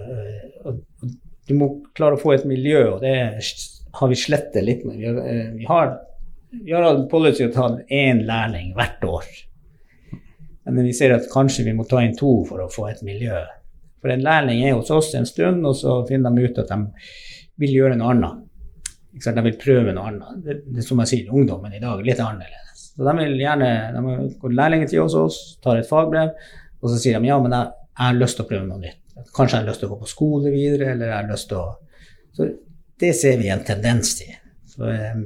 Og, 0.66 0.80
du 1.48 1.54
må 1.60 1.68
klare 1.94 2.18
å 2.18 2.20
få 2.24 2.34
et 2.34 2.48
miljø, 2.50 2.82
og 2.96 3.06
det 3.06 3.14
har 4.00 4.10
vi 4.10 4.18
slettet 4.18 4.66
litt 4.66 4.82
med. 4.90 4.98
Eh, 5.06 5.44
vi 5.60 5.70
har, 5.70 5.94
vi 6.50 6.74
har 6.74 6.88
hatt 6.88 7.06
policy 7.12 7.46
å 7.46 7.54
ta 7.54 7.70
én 7.94 8.26
lærling 8.26 8.74
hvert 8.74 9.06
år. 9.06 9.30
Men 10.66 10.90
vi 10.90 10.98
ser 10.98 11.14
at 11.20 11.30
kanskje 11.30 11.68
vi 11.70 11.78
må 11.78 11.86
ta 11.86 12.02
inn 12.02 12.18
to 12.18 12.34
for 12.50 12.66
å 12.66 12.72
få 12.74 12.90
et 12.90 13.06
miljø. 13.06 13.46
For 14.02 14.10
en 14.10 14.26
lærling 14.26 14.66
er 14.66 14.74
hos 14.74 14.90
oss 14.90 15.14
en 15.22 15.30
stund, 15.30 15.62
og 15.70 15.78
så 15.78 16.02
finner 16.10 16.34
de 16.34 16.50
ut 16.50 16.66
at 16.66 16.74
de 16.74 16.82
vil 17.62 17.78
gjøre 17.78 18.02
noe 18.02 18.18
annet. 18.18 18.47
De 19.26 19.44
vil 19.48 19.58
prøve 19.62 19.94
noe 19.96 20.12
annet. 20.12 20.40
Det, 20.46 20.56
det 20.78 20.86
som 20.86 21.02
jeg 21.04 21.12
sier, 21.12 21.34
ungdommen 21.34 21.74
i 21.74 21.82
dag 21.82 22.00
er 22.00 22.08
litt 22.08 22.22
annerledes. 22.24 22.86
Så 22.98 23.06
de 23.06 23.14
vil 23.20 23.36
gjerne 23.42 23.72
de 23.94 24.16
gått 24.42 24.56
lærlingtid 24.58 25.02
hos 25.02 25.18
oss, 25.18 25.42
tar 25.64 25.82
et 25.82 25.90
fagbrev, 25.90 26.32
og 26.82 26.90
så 26.92 26.98
sier 27.02 27.20
de 27.22 27.30
ja, 27.30 27.38
men 27.42 27.54
jeg, 27.54 27.74
jeg 27.92 28.06
har 28.06 28.18
lyst 28.18 28.40
til 28.40 28.46
å 28.46 28.50
prøve 28.52 28.70
noe 28.70 28.82
nytt. 28.82 29.04
Kanskje 29.34 29.58
jeg 29.58 29.64
har 29.64 29.70
lyst 29.70 29.82
til 29.84 29.90
å 29.90 29.96
gå 29.96 30.00
på 30.02 30.10
skole 30.10 30.54
videre, 30.54 30.92
eller 30.94 31.12
jeg 31.12 31.18
har 31.18 31.30
lyst 31.32 31.50
til 31.52 31.62
å 31.62 31.68
Så 32.38 32.48
det 33.02 33.14
ser 33.18 33.38
vi 33.42 33.50
en 33.50 33.64
tendens 33.66 34.16
til. 34.20 34.34
Så 34.70 34.90
eh, 34.94 35.22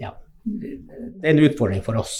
ja, 0.00 0.10
det 0.44 0.74
er 1.22 1.30
en 1.32 1.44
utfordring 1.46 1.84
for 1.84 2.00
oss. 2.00 2.16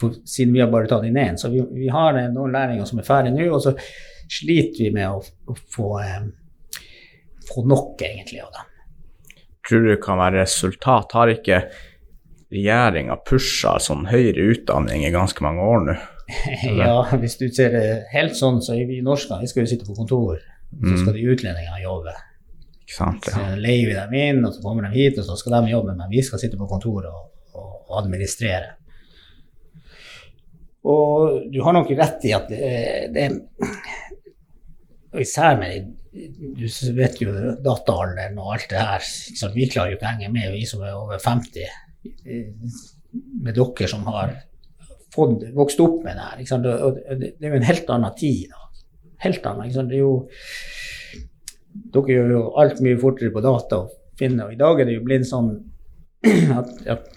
For, 0.00 0.16
siden 0.28 0.52
vi 0.52 0.60
har 0.60 0.72
bare 0.72 0.88
tatt 0.90 1.04
inn 1.08 1.16
én. 1.20 1.38
Så 1.40 1.48
vi, 1.52 1.62
vi 1.72 1.88
har 1.92 2.16
noen 2.32 2.52
lærlinger 2.52 2.88
som 2.88 3.00
er 3.00 3.08
ferdige 3.08 3.36
nå, 3.36 3.48
og 3.56 3.62
så 3.64 3.72
sliter 4.32 4.86
vi 4.86 4.92
med 4.96 5.08
å, 5.08 5.20
å 5.20 5.56
få, 5.76 5.90
eh, 6.04 6.80
få 7.48 7.64
nok, 7.68 8.00
egentlig, 8.04 8.42
av 8.44 8.52
dem. 8.56 8.72
Tror 9.66 9.86
du 9.86 9.96
kan 10.02 10.20
være 10.20 10.44
resultat? 10.44 11.14
Har 11.16 11.32
ikke 11.32 11.62
regjeringa 12.54 13.18
pusha 13.26 13.76
sånn 13.82 14.06
høyere 14.10 14.52
utdanning 14.52 15.02
i 15.06 15.14
ganske 15.14 15.42
mange 15.44 15.64
år 15.64 15.88
nå? 15.88 15.96
Ja, 16.80 17.00
hvis 17.14 17.36
du 17.38 17.46
ser 17.54 17.74
det 17.74 17.88
helt 18.10 18.34
sånn, 18.38 18.58
så 18.62 18.74
er 18.74 18.88
vi 18.88 18.98
norske, 19.04 19.38
vi 19.42 19.50
skal 19.50 19.62
jo 19.62 19.70
sitte 19.70 19.86
på 19.86 19.94
kontor. 19.94 20.40
Så 20.82 20.96
skal 20.98 21.14
de 21.14 21.26
utlendingene 21.30 21.82
jobbe. 21.84 22.14
Ikke 22.82 22.96
sant? 22.96 23.28
Så 23.30 23.44
leier 23.58 23.90
vi 23.90 23.94
dem 23.94 24.16
inn, 24.18 24.42
og 24.46 24.54
så 24.54 24.62
kommer 24.62 24.86
de 24.86 24.94
hit, 24.94 25.18
og 25.18 25.26
så 25.26 25.36
skal 25.38 25.60
de 25.60 25.72
jobbe, 25.72 25.94
men 25.98 26.10
vi 26.10 26.22
skal 26.26 26.42
sitte 26.42 26.58
på 26.58 26.68
kontoret 26.70 27.10
og, 27.10 27.30
og, 27.54 27.94
administrere. 28.02 28.74
Og 30.86 31.46
du 31.50 31.60
har 31.66 31.74
nok 31.74 31.90
rett 31.98 32.26
i 32.28 32.34
at 32.36 32.50
det, 32.50 32.74
det 33.14 33.30
og 35.16 35.22
Især 35.22 35.56
med 35.58 35.94
Du 36.16 36.66
vet 36.96 37.18
jo 37.20 37.32
dataalderen 37.64 38.38
og 38.40 38.54
alt 38.54 38.70
det 38.70 38.80
her. 38.80 39.08
Vi 39.52 39.68
klarer 39.68 39.92
jo 39.92 39.98
ikke 39.98 40.08
å 40.08 40.12
henge 40.14 40.32
med, 40.32 40.52
vi 40.54 40.64
som 40.68 40.84
er 40.86 40.96
over 40.96 41.20
50, 41.20 41.66
med 43.44 43.56
dere 43.56 43.88
som 43.90 44.06
har 44.08 44.32
fått, 45.12 45.44
vokst 45.56 45.82
opp 45.84 46.02
med 46.04 46.16
det 46.16 46.28
her. 46.30 46.62
Det, 46.64 47.30
er 47.40 47.50
jo 47.50 47.60
en 47.60 47.70
helt 47.70 47.92
annen 47.92 48.16
tid 48.18 48.48
Da. 48.52 48.64
helt 49.24 49.46
annen. 49.48 49.88
Det 49.90 49.98
er 49.98 50.02
jo, 50.02 50.14
dere 51.94 52.16
gjør 52.18 52.34
jo 52.34 52.42
alt 52.62 52.82
mye 52.84 53.00
fortere 53.00 53.34
på 53.34 53.44
data 53.44 53.82
å 53.84 53.88
finne, 54.16 54.46
og 54.46 54.54
i 54.54 54.60
dag 54.60 54.80
er 54.80 54.88
det 54.88 54.96
jo 54.96 55.04
blitt 55.04 55.28
sånn 55.28 55.50
at, 56.58 56.70
at 56.88 57.10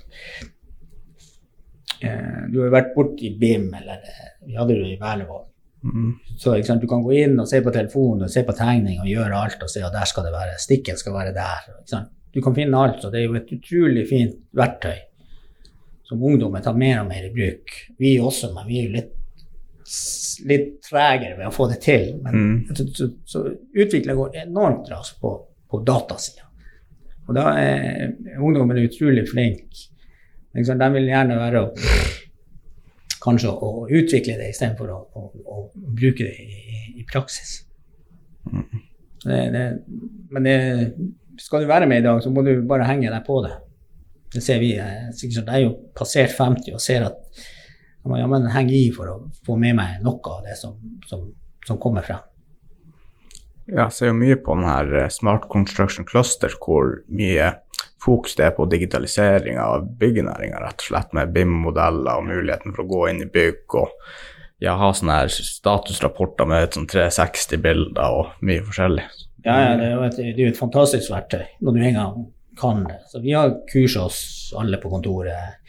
eh, 2.04 2.42
Du 2.52 2.60
har 2.60 2.68
jo 2.68 2.74
vært 2.76 2.92
borti 2.98 3.32
BIM, 3.40 3.70
eller 3.80 4.04
eh, 4.04 4.34
vi 4.48 4.60
hadde 4.60 4.76
det 4.76 4.92
i 4.92 5.00
Berlevåg. 5.00 5.46
Mm. 5.84 6.14
Så 6.38 6.54
sant? 6.68 6.82
Du 6.82 6.88
kan 6.92 7.04
gå 7.04 7.14
inn 7.16 7.40
og 7.40 7.48
se 7.48 7.62
på 7.64 7.72
telefonen 7.72 8.26
og 8.28 8.32
se 8.34 8.44
på 8.44 8.56
tegning 8.58 9.00
og 9.00 9.08
gjøre 9.08 9.38
alt 9.44 9.62
og 9.64 9.70
se 9.72 9.84
at 9.86 9.94
der 9.96 10.10
skal 10.10 10.26
det 10.28 10.34
være, 10.34 10.58
stikken 10.60 10.98
skal 11.00 11.16
være 11.16 11.36
der. 11.36 11.70
Du 12.34 12.42
kan 12.46 12.56
finne 12.56 12.78
alt, 12.78 13.06
og 13.06 13.14
det 13.14 13.22
er 13.22 13.30
jo 13.30 13.38
et 13.40 13.54
utrolig 13.56 14.04
fint 14.10 14.36
verktøy 14.54 14.98
som 16.10 16.24
ungdommen 16.26 16.62
tar 16.66 16.78
mer 16.78 17.04
og 17.04 17.08
mer 17.10 17.26
i 17.28 17.32
bruk. 17.34 17.74
Vi 18.02 18.16
også, 18.20 18.52
men 18.56 18.68
vi 18.68 18.80
er 18.80 18.88
jo 18.88 18.94
litt, 18.98 19.16
litt 20.50 20.72
tregere 20.86 21.38
ved 21.38 21.50
å 21.50 21.54
få 21.54 21.68
det 21.70 21.80
til. 21.86 22.16
Men 22.24 22.34
Mm. 22.40 22.76
så, 22.76 22.86
så, 22.98 23.10
så 23.26 23.44
utviklinga 23.46 24.16
går 24.18 24.40
enormt 24.44 24.90
raskt 24.90 25.20
på, 25.22 25.36
på 25.70 25.82
datasida. 25.86 26.48
Og 27.28 27.36
da 27.38 27.52
er 27.62 28.16
ungdommen 28.42 28.82
utrolig 28.82 29.28
flink. 29.30 29.86
De 30.54 30.64
vil 30.96 31.12
gjerne 31.12 31.38
være 31.38 31.62
å 31.62 31.70
kanskje 33.24 33.52
å 33.52 33.88
utvikle 33.88 34.38
det 34.40 34.52
istedenfor 34.54 34.92
å, 34.94 35.00
å, 35.16 35.24
å 35.56 35.62
bruke 35.76 36.26
det 36.26 36.36
i, 36.40 36.84
i 37.02 37.06
praksis. 37.10 37.60
Det, 39.26 39.40
det, 39.54 39.64
men 40.32 40.48
det, 40.48 40.58
skal 41.40 41.64
du 41.64 41.70
være 41.70 41.88
med 41.88 42.02
i 42.02 42.08
dag, 42.08 42.22
så 42.24 42.32
må 42.32 42.44
du 42.46 42.54
bare 42.68 42.88
henge 42.88 43.12
deg 43.12 43.26
på 43.28 43.42
det. 43.46 43.56
Det 44.34 44.44
ser 44.46 44.60
vi. 44.62 44.74
eh, 44.78 45.10
Jeg 45.16 45.44
er 45.46 45.64
jo 45.64 45.76
passert 45.98 46.36
50 46.36 46.76
og 46.76 46.84
ser 46.84 47.08
at 47.08 47.40
jeg 48.00 48.12
må 48.12 48.20
jammen 48.20 48.48
henge 48.54 48.76
i 48.78 48.90
for 48.96 49.12
å 49.12 49.16
få 49.46 49.58
med 49.60 49.76
meg 49.80 50.04
noe 50.06 50.20
av 50.32 50.44
det 50.48 50.56
som, 50.60 50.78
som, 51.10 51.26
som 51.68 51.80
kommer 51.82 52.06
frem. 52.06 52.22
Ja, 53.70 53.86
jeg 53.86 53.94
ser 53.94 54.10
jo 54.10 54.18
mye 54.18 54.38
på 54.42 54.56
den 54.58 54.68
her 54.70 54.94
eh, 55.04 55.10
Smart 55.14 55.50
Construction 55.52 56.08
Cluster, 56.08 56.54
hvor 56.64 57.02
mye 57.12 57.52
fokus 58.04 58.36
det 58.40 58.48
er 58.48 58.56
på 58.56 58.68
digitalisering 58.72 59.60
av 59.62 59.86
byggenæringa, 60.00 60.62
rett 60.64 60.84
og 60.84 60.90
slett, 60.90 61.14
med 61.18 61.32
BIM-modeller 61.36 62.20
og 62.20 62.28
muligheten 62.30 62.76
for 62.76 62.86
å 62.86 62.90
gå 62.90 63.06
inn 63.12 63.24
i 63.26 63.30
bygg 63.30 63.78
og 63.80 63.96
ja, 64.60 64.76
ha 64.80 64.92
sånne 64.96 65.22
her 65.22 65.32
statusrapporter 65.32 66.50
med 66.50 66.76
sånn 66.76 66.88
360-bilder 66.92 68.20
og 68.20 68.46
mye 68.46 68.64
forskjellig. 68.68 69.06
Ja, 69.46 69.56
ja 69.56 69.76
det, 69.80 69.88
er 69.88 69.94
jo 69.96 70.06
et, 70.08 70.20
er 70.20 70.42
et 70.50 70.60
fantastisk 70.60 71.14
verktøy 71.14 71.46
når 71.64 71.76
du 71.76 71.84
en 71.84 72.00
gang 72.00 72.24
kan 72.60 72.84
det. 72.88 73.00
Så 73.08 73.22
vi 73.24 73.36
har 73.38 73.56
kurset 73.72 74.02
oss 74.04 74.22
alle 74.60 74.82
på 74.82 74.92
kontoret 74.92 75.62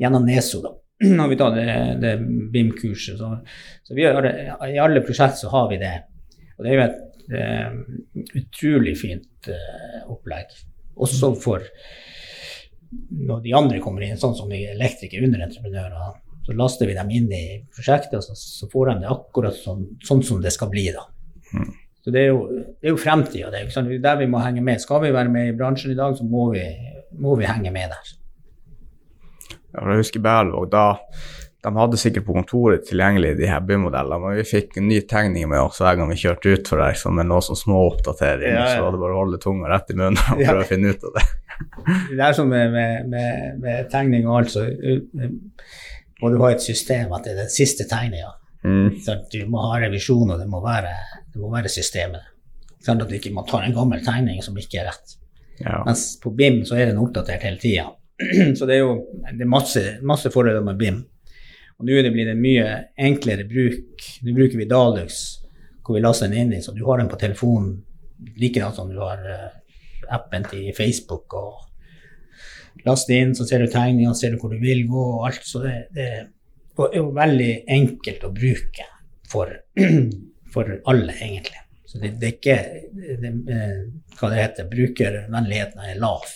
gjennom 0.00 0.24
NESO, 0.28 0.62
da. 0.64 0.76
Når 1.18 1.28
vi 1.30 1.36
tar 1.38 1.52
det, 1.54 1.66
det 2.02 2.12
BIM-kurset. 2.50 3.20
Så, 3.20 3.28
så 3.86 3.98
har, 4.00 4.26
i 4.66 4.80
alle 4.82 5.02
prosjekt 5.06 5.38
så 5.38 5.52
har 5.52 5.68
vi 5.70 5.76
det. 5.78 5.92
Og 6.56 6.64
det 6.64 6.72
er 6.72 6.74
jo 6.74 6.86
et 6.88 6.96
et 7.28 8.34
utrolig 8.38 8.94
fint 8.98 9.48
eh, 9.52 10.00
opplegg. 10.08 10.52
Også 10.98 11.32
for 11.38 11.64
når 13.10 13.42
de 13.44 13.52
andre 13.56 13.80
kommer 13.84 14.04
inn, 14.06 14.16
sånn 14.20 14.36
som 14.36 14.48
elektriker, 14.48 14.76
elektrikere, 14.78 15.26
underentreprenører. 15.28 16.14
Så 16.46 16.54
laster 16.56 16.88
vi 16.88 16.96
dem 16.96 17.10
inn 17.12 17.26
i 17.34 17.42
prosjektet, 17.74 18.16
og 18.16 18.24
så, 18.24 18.36
så 18.38 18.68
får 18.72 18.88
de 18.88 18.94
det 19.02 19.10
akkurat 19.12 19.56
sånn, 19.58 19.84
sånn 20.04 20.22
som 20.24 20.40
det 20.40 20.54
skal 20.54 20.70
bli. 20.72 20.86
da. 20.96 21.04
Så 22.04 22.14
det 22.14 22.22
er 22.22 22.30
jo, 22.30 22.46
det 22.80 22.88
er 22.88 22.94
jo 22.94 23.00
fremtida. 23.00 23.50
Det? 23.52 23.66
Det 23.68 23.82
er 23.98 24.06
der 24.06 24.22
vi 24.22 24.30
må 24.32 24.40
henge 24.40 24.62
med. 24.64 24.80
Skal 24.80 25.02
vi 25.04 25.12
være 25.12 25.32
med 25.32 25.50
i 25.50 25.56
bransjen 25.58 25.92
i 25.92 25.98
dag, 25.98 26.16
så 26.16 26.24
må 26.24 26.46
vi, 26.54 26.64
må 27.20 27.36
vi 27.36 27.48
henge 27.48 27.72
med 27.74 27.92
der. 27.92 28.14
Ja, 29.74 29.90
Jeg 29.90 30.00
husker 30.00 30.24
Berlevåg, 30.24 30.70
da 30.72 30.86
de 31.62 31.72
hadde 31.74 31.98
sikkert 31.98 32.26
på 32.28 32.36
kontoret 32.36 32.84
tilgjengelig 32.86 33.32
de 33.40 33.48
her 33.50 33.62
BIM-modellene, 33.66 34.20
men 34.22 34.36
vi 34.38 34.44
fikk 34.46 34.76
en 34.78 34.86
ny 34.86 35.00
tegning 35.10 35.48
med 35.50 35.58
oss 35.58 35.80
hver 35.82 35.96
gang 35.98 36.10
vi 36.12 36.18
kjørte 36.20 36.52
ut 36.54 36.70
for 36.70 36.78
der, 36.78 36.94
liksom, 36.94 37.16
med 37.18 37.26
noe 37.26 37.42
sånn 37.42 37.58
små 37.58 37.80
oppdateringer, 37.88 38.54
Ja, 38.54 38.62
ja. 38.62 38.76
så 38.76 38.84
var 38.86 38.94
det 38.94 39.00
bare 39.02 39.16
å 39.16 39.20
holde 39.24 39.40
tunga 39.42 39.72
rett 39.72 39.90
i 39.90 39.98
munnen 39.98 40.20
og 40.22 40.42
prøve 40.44 40.62
å 40.62 40.68
finne 40.68 40.94
ut 40.94 41.06
av 41.08 41.18
det. 41.18 41.26
Det 42.14 42.22
er 42.22 42.34
som 42.38 42.46
med, 42.46 42.70
med, 42.70 43.08
med, 43.10 43.56
med 43.64 43.88
tegning 43.90 44.28
og 44.28 44.36
alt, 44.38 44.52
så 44.54 44.62
uh, 44.62 45.30
må 46.22 46.30
du 46.30 46.38
ha 46.44 46.52
et 46.54 46.62
system 46.62 47.10
at 47.16 47.26
det 47.26 47.34
er 47.34 47.40
den 47.42 47.50
siste 47.50 47.88
tegninga. 47.90 48.30
Mm. 48.62 48.94
Du 49.32 49.38
må 49.50 49.62
ha 49.66 49.80
revisjon, 49.82 50.30
og 50.34 50.38
det 50.38 50.46
må 50.50 50.62
være, 50.62 50.94
det 51.34 51.42
må 51.42 51.50
være 51.50 51.70
systemet. 51.72 52.30
Sånn 52.84 53.02
at 53.02 53.10
man 53.10 53.18
ikke 53.18 53.34
tar 53.34 53.50
ta 53.50 53.62
en 53.66 53.74
gammel 53.74 54.02
tegning 54.06 54.38
som 54.46 54.58
ikke 54.58 54.84
er 54.84 54.90
rett. 54.92 55.18
Ja. 55.58 55.82
Mens 55.86 56.12
på 56.22 56.30
BIM 56.38 56.62
så 56.66 56.78
er 56.78 56.92
den 56.92 57.02
oppdatert 57.02 57.42
hele 57.46 57.58
tida. 57.58 57.88
Så 58.58 58.66
det 58.66 58.78
er 58.78 58.84
jo 58.84 58.94
det 59.26 59.42
er 59.42 59.50
masse, 59.50 59.82
masse 60.06 60.30
fordeler 60.34 60.62
med 60.66 60.78
BIM. 60.78 61.00
Og 61.78 61.86
nå 61.86 61.94
er 61.94 62.08
det 62.08 62.24
en 62.26 62.40
mye 62.42 62.70
enklere 62.98 63.46
bruk. 63.46 64.02
Nå 64.26 64.34
bruker 64.34 64.58
vi 64.58 64.66
Dalux, 64.70 65.20
hvor 65.84 65.96
vi 65.96 66.02
laster 66.02 66.26
den 66.28 66.42
inn 66.42 66.56
i, 66.58 66.62
så 66.62 66.74
du 66.74 66.82
har 66.88 66.98
den 66.98 67.10
på 67.10 67.18
telefonen 67.20 67.76
likedan 68.38 68.74
som 68.74 68.90
du 68.90 68.98
har 68.98 69.22
eh, 69.22 69.52
appen 70.14 70.46
til 70.50 70.72
Facebook. 70.76 71.34
og 71.38 72.82
Laster 72.86 73.14
inn, 73.14 73.34
så 73.34 73.46
ser 73.46 73.62
du 73.62 73.70
tegninger, 73.70 74.14
ser 74.14 74.34
du 74.34 74.42
hvor 74.42 74.50
du 74.50 74.58
vil 74.62 74.84
gå 74.90 75.04
og 75.14 75.28
alt. 75.30 75.46
Så 75.46 75.62
det, 75.62 75.76
det 75.94 76.08
er 76.18 76.98
jo 76.98 77.08
veldig 77.14 77.52
enkelt 77.78 78.26
å 78.26 78.34
bruke 78.34 78.90
for, 79.30 79.54
for 80.54 80.74
alle, 80.90 81.14
egentlig. 81.14 81.62
Så 81.88 82.02
det, 82.02 82.16
det 82.20 82.28
er 82.28 82.36
ikke 82.36 82.58
det, 83.22 83.32
eh, 83.54 83.80
Hva 84.18 84.28
det 84.32 84.42
heter 84.42 84.68
Brukervennligheten 84.68 85.86
er 85.86 86.02
lav. 86.02 86.26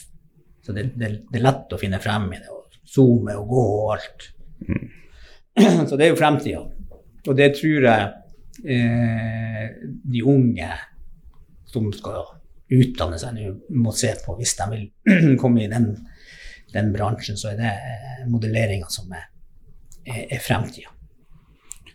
Så 0.63 0.73
det, 0.73 0.93
det, 0.95 1.13
er 1.35 1.45
lett 1.45 1.75
å 1.75 1.83
finne 1.83 2.01
frem 2.01 2.31
i 2.31 2.39
det. 2.39 2.49
og 2.49 2.61
Zoome 2.93 3.35
og 3.41 3.51
gå 3.51 3.63
og 3.75 3.95
alt. 3.99 4.29
Så 5.89 5.97
det 5.97 6.07
er 6.07 6.13
jo 6.13 6.21
fremtida. 6.21 6.63
Og 7.29 7.37
det 7.39 7.53
tror 7.59 7.87
jeg 7.87 8.09
eh, 8.65 9.67
de 9.83 10.23
unge 10.27 10.71
som 11.73 11.91
skal 11.95 12.25
utdanne 12.73 13.19
seg 13.21 13.37
nå, 13.37 13.53
må 13.83 13.93
se 13.97 14.15
på. 14.25 14.37
Hvis 14.39 14.57
de 14.59 14.71
vil 14.73 15.37
komme 15.43 15.65
i 15.65 15.71
den, 15.71 15.93
den 16.73 16.91
bransjen, 16.95 17.39
så 17.41 17.53
er 17.53 17.61
det 17.61 17.71
eh, 17.77 18.25
modelleringa 18.31 18.91
som 18.93 19.13
er, 19.13 19.29
er, 20.07 20.27
er 20.27 20.43
fremtida. 20.43 20.93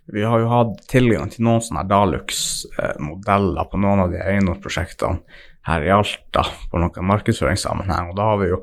Vi 0.08 0.24
har 0.24 0.40
jo 0.40 0.48
hatt 0.48 0.86
tilgang 0.88 1.28
til 1.34 1.44
noen 1.44 1.60
sånne 1.64 1.84
Dalux-modeller 1.90 3.68
på 3.68 3.80
noen 3.84 4.06
av 4.06 4.14
de 4.14 4.22
eiendomsprosjektene 4.24 5.20
her 5.68 5.84
i 5.84 5.92
Alta 5.92 6.46
på 6.72 6.80
noen 6.80 7.10
markedsføringssammenheng, 7.10 8.14
og 8.14 8.16
da 8.16 8.30
har 8.30 8.40
vi 8.40 8.48
jo, 8.54 8.62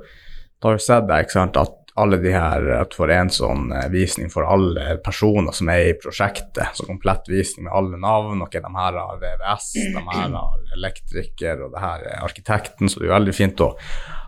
da 0.57 0.71
har 0.71 0.79
vi 0.79 0.85
sett 0.87 1.05
det, 1.11 1.19
ikke 1.27 1.37
sant, 1.37 1.61
at 1.61 1.84
alle 1.97 2.17
de 2.19 2.33
her, 2.35 2.65
at 2.81 2.91
du 2.91 2.97
får 2.99 3.13
en 3.15 3.31
sånn 3.31 3.69
eh, 3.73 3.87
visning 3.93 4.31
for 4.33 4.47
alle 4.51 4.97
personer 5.05 5.55
som 5.55 5.71
er 5.71 5.93
i 5.93 5.95
prosjektet, 5.99 6.75
så 6.75 6.87
komplett 6.89 7.29
visning 7.31 7.69
med 7.69 7.77
alle 7.79 8.01
navn, 8.03 8.43
Ok, 8.43 8.59
de 8.59 8.73
her 8.75 8.99
har 8.99 9.21
VVS, 9.23 9.71
de 9.95 10.03
her 10.09 10.35
har 10.41 10.75
elektriker, 10.75 11.63
og 11.63 11.77
det 11.77 11.85
her 11.85 12.09
er 12.11 12.27
arkitekten, 12.27 12.91
så 12.91 12.99
det 12.99 13.07
er 13.07 13.13
jo 13.13 13.17
veldig 13.19 13.37
fint 13.37 13.63
å 13.63 13.71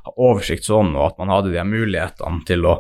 ha 0.07 0.15
oversikt 0.29 0.69
sånn, 0.69 0.95
og 0.95 1.09
at 1.11 1.19
man 1.19 1.35
hadde 1.35 1.51
de 1.51 1.59
her 1.59 1.67
mulighetene 1.67 2.47
til 2.47 2.71
å 2.71 2.79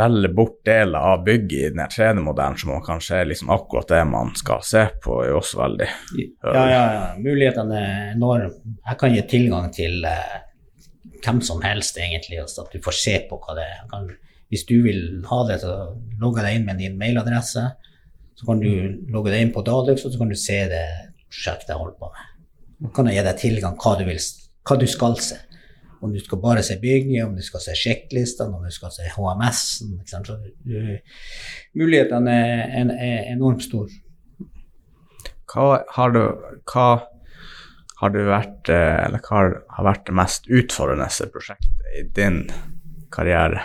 velge 0.00 0.28
bort 0.34 0.60
deler 0.66 0.98
av 0.98 1.24
bygget 1.26 1.70
i 1.70 1.70
den 1.74 1.86
3D-modellen 1.90 2.58
som 2.58 2.70
man 2.74 2.84
kanskje 2.84 3.22
er 3.22 3.30
liksom 3.30 3.50
akkurat 3.54 3.90
det 3.90 4.02
man 4.10 4.34
skal 4.38 4.62
se 4.66 4.84
på, 5.02 5.22
er 5.24 5.34
også 5.38 5.62
veldig 5.62 5.88
Ja, 6.18 6.52
ja, 6.54 6.84
ja. 6.94 7.08
Mulighetene 7.18 7.80
er 7.80 8.12
enorme. 8.14 8.52
Jeg 8.86 9.00
kan 9.00 9.14
gi 9.14 9.26
tilgang 9.30 9.70
til 9.74 10.06
eh, 10.06 10.38
hvem 11.24 11.40
som 11.44 11.62
helst, 11.64 11.98
egentlig, 12.00 12.40
altså 12.42 12.64
at 12.64 12.74
du 12.74 12.82
får 12.84 12.96
se 12.96 13.14
på 13.28 13.38
hva 13.42 13.56
det 13.58 13.66
er. 13.66 14.10
Hvis 14.50 14.66
du 14.66 14.80
vil 14.82 15.20
ha 15.28 15.44
det, 15.48 15.60
så 15.62 15.74
logger 16.20 16.46
deg 16.46 16.58
inn 16.58 16.66
med 16.66 16.80
din 16.82 16.98
mailadresse. 16.98 17.68
Så 18.38 18.48
kan 18.48 18.62
du 18.62 18.70
logge 19.12 19.32
deg 19.32 19.44
inn 19.44 19.54
på 19.54 19.62
Dalux, 19.66 20.04
og 20.04 20.12
så 20.12 20.18
kan 20.20 20.32
du 20.32 20.38
se 20.38 20.58
det 20.70 20.86
prosjektet 21.30 21.74
jeg 21.74 21.78
holder 21.78 21.98
på 22.00 22.10
med. 22.10 22.26
Så 22.80 22.92
kan 22.96 23.10
jeg 23.10 23.18
gi 23.18 23.24
deg 23.28 23.40
tilgang 23.44 23.78
hva 23.78 23.94
du, 24.00 24.04
vil, 24.08 24.20
hva 24.66 24.78
du 24.80 24.86
skal 24.90 25.16
se. 25.22 25.38
Om 26.00 26.14
du 26.14 26.20
skal 26.22 26.40
bare 26.40 26.62
se 26.64 26.78
bygget, 26.80 27.26
om 27.26 27.34
du 27.36 27.44
skal 27.44 27.60
se 27.60 27.74
sjekklistene, 27.76 28.56
om 28.56 28.64
du 28.64 28.72
skal 28.72 28.92
se 28.94 29.04
HMS-en. 29.12 29.98
Mulighetene 31.76 32.36
er, 32.36 32.62
er, 32.80 32.94
er 32.96 33.32
enormt 33.34 33.66
store. 33.66 33.92
Hva 35.50 35.82
har 35.96 36.14
du 36.14 36.22
hva 36.70 36.86
har 38.00 38.12
det 38.14 38.24
vært 38.28 38.70
eh, 38.72 38.96
eller 39.06 39.20
hva 39.26 39.40
har- 39.40 39.84
vært 39.84 40.06
det 40.08 40.14
mest 40.16 40.48
utfordrende 40.48 41.30
prosjektet 41.34 41.92
i 41.98 42.02
din 42.16 42.42
karriere? 43.12 43.62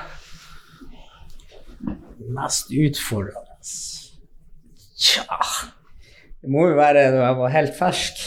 mest 2.35 2.71
utfordrende 2.73 3.41
Tja 4.97 5.25
Det 6.41 6.49
må 6.51 6.67
jo 6.69 6.77
være 6.77 7.07
da 7.13 7.23
jeg 7.25 7.37
var 7.39 7.51
helt 7.53 7.75
fersk. 7.77 8.21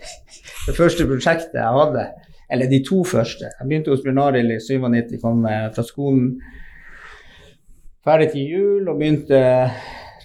Det 0.66 0.74
første 0.76 1.06
prosjektet 1.06 1.54
jeg 1.58 1.76
hadde, 1.78 2.04
eller 2.50 2.70
de 2.70 2.78
to 2.86 3.02
første 3.06 3.46
Jeg 3.48 3.66
begynte 3.68 3.92
hos 3.92 4.02
Bjørn 4.02 4.38
i 4.40 4.58
97, 4.58 5.16
kom 5.22 5.44
eh, 5.46 5.68
fra 5.74 5.84
skolen 5.86 6.30
ferdig 8.06 8.28
til 8.32 8.52
jul 8.52 8.88
og 8.88 8.98
begynte 9.00 9.38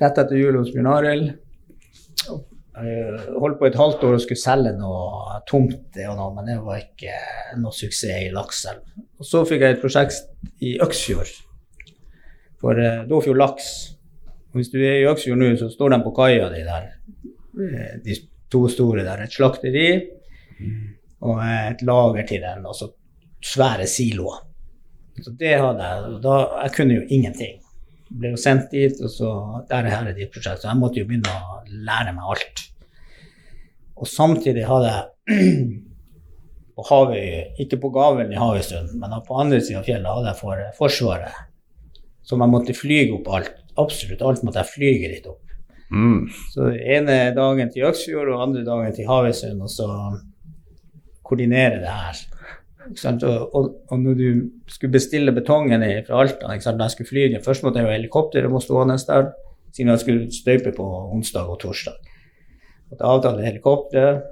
rett 0.01 0.19
etter 0.21 0.37
jul 0.37 0.57
hos 0.59 0.69
Bjørn. 0.73 1.31
Jeg 2.81 3.37
holdt 3.41 3.59
på 3.59 3.67
et 3.67 3.77
halvt 3.77 4.03
år 4.07 4.17
og 4.17 4.23
skulle 4.23 4.41
selge 4.41 4.73
noe 4.77 5.37
tomt, 5.49 5.97
noe, 5.97 6.27
men 6.35 6.49
det 6.49 6.57
var 6.65 6.81
ikke 6.81 7.15
noe 7.61 7.75
suksess 7.75 8.27
i 8.27 8.33
Lakselv. 8.33 8.83
Og 9.21 9.27
så 9.27 9.43
fikk 9.47 9.65
jeg 9.65 9.77
et 9.77 9.83
prosjekt 9.83 10.61
i 10.65 10.75
Øksfjord 10.81 11.31
for 12.61 12.77
uh, 12.77 13.03
Dåfjord 13.09 13.39
laks. 13.41 13.69
Hvis 14.53 14.69
du 14.69 14.79
er 14.81 14.99
i 14.99 15.07
Øksfjord 15.09 15.39
nå, 15.41 15.51
så 15.57 15.69
står 15.71 15.93
de 15.93 16.01
på 16.05 16.13
kaia 16.15 16.49
di 16.51 16.63
der 16.67 16.89
eh, 16.91 17.93
de 18.03 18.17
to 18.51 18.65
store 18.69 19.05
der. 19.07 19.23
Et 19.23 19.33
slakteri 19.33 19.85
og 21.21 21.39
et 21.45 21.81
lager 21.87 22.27
til 22.27 22.43
den, 22.43 22.65
og 22.67 22.75
så 22.75 22.89
svære 23.45 23.87
siloer. 23.87 24.41
Så 25.21 25.33
det 25.39 25.55
hadde 25.59 25.87
jeg. 25.87 26.19
Da, 26.23 26.35
jeg 26.63 26.73
kunne 26.75 26.97
jo 26.99 27.05
ingenting. 27.07 27.60
Ble 28.19 28.33
jo 28.33 28.39
sendt 28.39 28.73
dit, 28.73 28.97
og 28.99 29.11
så 29.13 29.29
der 29.69 29.85
er 29.85 29.93
her 29.93 30.09
er 30.09 30.17
ditt 30.17 30.33
prosjekt. 30.33 30.63
Så 30.63 30.69
jeg 30.69 30.79
måtte 30.79 30.99
jo 30.99 31.07
begynne 31.07 31.31
å 31.31 31.61
lære 31.87 32.15
meg 32.17 32.33
alt. 32.33 32.65
Og 34.01 34.09
samtidig 34.09 34.65
hadde 34.67 34.91
jeg 34.91 35.37
på 36.75 36.87
Havøy, 36.89 37.29
ikke 37.61 37.79
på 37.83 37.91
Gavelen 37.93 38.33
i 38.33 38.39
Havøysund, 38.39 38.95
men 38.99 39.15
på 39.27 39.37
andre 39.39 39.61
siden 39.61 39.81
av 39.81 39.87
fjellet 39.87 40.11
hadde 40.11 40.31
jeg 40.31 40.41
for 40.41 40.65
Forsvaret. 40.79 41.39
Så 42.25 42.37
jeg 42.37 42.51
måtte 42.51 42.77
flyge 42.77 43.15
opp 43.17 43.31
alt. 43.35 43.55
Absolutt 43.81 44.21
alt 44.25 44.43
måtte 44.45 44.61
jeg 44.61 44.73
flyge 44.73 45.13
litt 45.13 45.29
opp. 45.29 45.55
Mm. 45.91 46.27
Så 46.53 46.69
ene 46.71 47.17
dagen 47.35 47.71
til 47.71 47.87
Øksfjord 47.89 48.31
og 48.31 48.43
andre 48.47 48.63
dagen 48.67 48.93
til 48.95 49.09
Havøysund, 49.09 49.63
og 49.63 49.71
så 49.71 49.87
koordinere 51.27 51.81
det 51.83 51.91
her. 51.91 52.21
Og, 52.81 53.65
og, 53.91 53.99
når 53.99 54.13
du 54.17 54.27
skulle 54.67 54.91
bestille 54.91 55.31
betongen 55.31 55.83
fra 56.07 56.21
Alta, 56.23 56.49
ikke 56.53 56.65
sant? 56.65 56.79
da 56.79 56.87
jeg 56.87 56.95
skulle 56.95 57.11
fly 57.11 57.25
først 57.45 57.63
måtte 57.63 57.79
jeg 57.79 57.87
jo 57.87 57.93
helikopteret 57.93 58.51
må 58.51 58.59
stående 58.59 58.97
der, 59.07 59.29
siden 59.71 59.93
jeg 59.93 60.01
skulle 60.01 60.31
støype 60.33 60.73
på 60.75 60.87
onsdag 61.13 61.49
og 61.49 61.59
torsdag. 61.61 61.99
Måtte 62.91 63.07
avtale 63.07 63.45
helikopteret. 63.45 64.23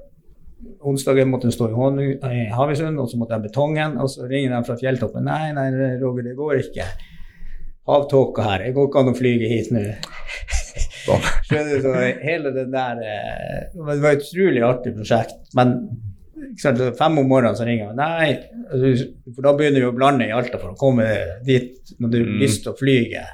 Onsdagen 0.84 1.30
måtte 1.32 1.48
den 1.48 1.56
stå 1.56 1.70
i, 2.02 2.10
i 2.18 2.42
Havøysund, 2.52 3.00
og 3.00 3.08
så 3.08 3.18
måtte 3.18 3.34
jeg 3.34 3.40
ha 3.40 3.46
betongen. 3.48 3.96
Og 4.04 4.10
så 4.12 4.28
ringer 4.28 4.58
de 4.58 4.66
fra 4.68 4.76
fjelltoppen. 4.82 5.24
Nei, 5.24 5.54
nei, 5.56 5.70
Roger, 6.02 6.26
det 6.28 6.36
går 6.36 6.58
ikke. 6.66 6.88
Havtåka 7.88 8.44
her. 8.50 8.66
Det 8.66 8.74
går 8.76 8.90
ikke 8.90 9.04
an 9.04 9.14
å 9.14 9.16
flyge 9.18 9.52
hit 9.54 9.72
nå. 9.72 9.86
Sånn. 11.06 11.24
Skjønner 11.48 11.72
du, 11.72 11.86
så 11.86 11.94
hele 12.22 12.52
det 12.54 12.66
der 12.74 13.00
eh, 13.02 13.62
Det 13.72 14.02
var 14.04 14.12
et 14.12 14.26
utrolig 14.26 14.64
artig 14.68 14.92
prosjekt, 14.98 15.38
men 15.58 15.78
sant, 16.62 16.80
fem 16.97 17.17
om 17.21 17.28
morgenen 17.30 17.56
så 17.58 17.65
ringer 17.67 17.91
han. 17.91 17.99
Nei, 17.99 18.32
altså, 18.71 19.10
for 19.36 19.45
da 19.45 19.54
begynner 19.58 19.84
vi 19.84 19.89
å 19.89 19.95
blande 19.97 20.28
i 20.28 20.34
Alta 20.36 20.60
for 20.62 20.73
å 20.73 20.78
komme 20.80 21.06
dit 21.45 21.93
når 21.99 22.10
du 22.13 22.17
har 22.19 22.28
Mm. 22.30 22.39
lyst 22.41 22.63
til 22.63 22.73
å 22.73 22.78
flyge. 22.80 23.25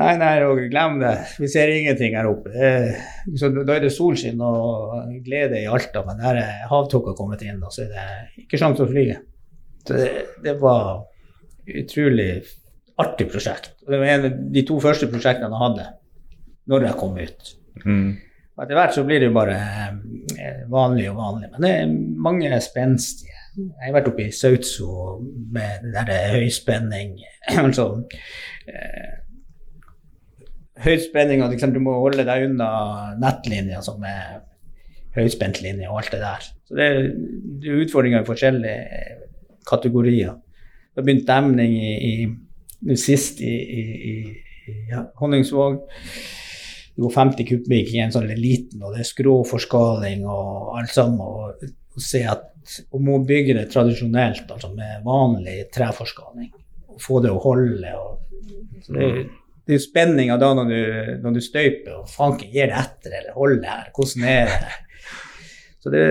Nei, 0.00 0.12
nei, 0.16 0.38
Roger, 0.40 0.68
glem 0.70 0.98
det. 1.00 1.12
Vi 1.42 1.48
ser 1.50 1.68
ingenting 1.74 2.14
her 2.16 2.28
oppe. 2.30 2.52
Det, 2.54 3.00
så 3.36 3.50
da 3.52 3.74
er 3.74 3.80
det 3.84 3.90
solskinn 3.92 4.40
og 4.40 5.10
glede 5.26 5.58
i 5.60 5.66
Alta, 5.68 6.04
men 6.06 6.16
der 6.22 6.38
er 6.40 6.68
havtåka 6.70 7.12
kommet 7.18 7.42
inn, 7.44 7.58
og 7.66 7.72
så 7.74 7.82
er 7.84 7.90
det 7.96 8.44
ikke 8.46 8.60
sjanse 8.62 8.86
å 8.86 8.88
flyge. 8.88 9.18
Så 9.84 9.98
det, 9.98 10.08
det 10.44 10.54
var 10.62 11.02
utrolig 11.66 12.30
artig 13.00 13.26
prosjekt. 13.32 13.72
Det 13.88 13.98
var 13.98 14.06
en 14.14 14.24
av 14.30 14.38
de 14.54 14.62
to 14.68 14.78
første 14.80 15.08
prosjektene 15.10 15.50
jeg 15.50 15.62
hadde 15.64 15.86
når 16.70 16.86
jeg 16.86 16.98
kom 17.00 17.18
ut. 17.18 17.52
Mm. 17.84 18.10
Og 18.60 18.66
Etter 18.66 18.76
hvert 18.76 18.92
så 18.92 19.02
blir 19.08 19.22
det 19.22 19.30
jo 19.30 19.36
bare 19.38 19.54
eh, 20.36 20.58
vanlig 20.68 21.06
og 21.08 21.16
vanlig. 21.16 21.48
Men 21.54 21.64
det 21.64 21.70
er 21.78 21.94
mange 22.28 22.50
spenstige. 22.60 23.32
Jeg 23.56 23.86
har 23.88 23.94
vært 23.96 24.10
oppe 24.12 24.26
i 24.28 24.34
Sautso 24.36 24.90
med 25.52 25.86
det 25.90 26.04
der 26.06 26.28
høyspenning 26.36 27.16
Altså 27.64 27.86
eh, 28.68 29.16
Høyspenning 30.84 31.42
og 31.44 31.50
liksom, 31.52 31.72
du 31.74 31.80
må 31.84 31.96
holde 32.00 32.24
deg 32.24 32.46
unna 32.46 32.68
nettlinja 33.20 33.82
som 33.84 34.00
er 34.06 34.38
høyspentlinje 35.16 35.88
og 35.90 35.98
alt 36.00 36.12
det 36.14 36.20
der. 36.22 36.46
Så 36.68 36.76
det, 36.78 36.86
er- 36.86 37.10
det 37.60 37.72
er 37.72 37.82
utfordringer 37.82 38.22
i 38.22 38.28
forskjellige 38.28 39.16
kategorier. 39.68 40.36
Det 40.94 41.02
har 41.02 41.06
begynt 41.08 41.26
demning 41.28 41.74
i, 41.76 42.14
i 42.88 42.96
sist 42.96 43.42
i, 43.44 43.50
i, 43.50 43.82
i 44.70 44.76
ja, 44.92 45.02
Honningsvåg. 45.20 45.82
Går 47.00 47.12
50 47.14 47.48
kubikk 47.48 47.94
i 47.94 48.02
en 48.04 48.12
sånn 48.12 48.28
liten, 48.36 48.82
og 48.84 48.94
det 48.94 49.04
er 49.04 49.08
skråforskaling 49.08 50.26
og 50.28 50.74
alt 50.80 50.92
sammen. 50.92 51.20
Og, 51.24 51.68
og 51.96 52.04
se 52.04 52.20
at 52.28 52.50
om 52.92 53.04
må 53.08 53.18
bygge 53.26 53.56
det 53.56 53.68
tradisjonelt, 53.72 54.50
altså 54.52 54.70
med 54.74 55.04
vanlig 55.06 55.62
treforskaling. 55.74 56.50
Og 56.92 57.00
få 57.00 57.22
det 57.24 57.32
å 57.32 57.40
holde. 57.42 57.94
Og, 57.96 58.42
det, 58.90 59.08
det 59.64 59.74
er 59.74 59.78
jo 59.78 59.86
spenninga 59.86 60.36
da 60.40 60.52
når 60.58 60.70
du, 60.70 60.80
når 61.24 61.36
du 61.36 61.40
støyper, 61.44 61.96
og 62.02 62.10
fanken 62.10 62.52
gir 62.52 62.70
det 62.70 62.78
etter 62.82 63.16
eller 63.20 63.36
holder 63.36 63.62
det 63.64 63.72
her. 63.72 63.90
Hvordan 63.96 64.28
er 64.34 64.54
det? 64.54 64.78
Så 65.80 65.92
det, 65.94 66.02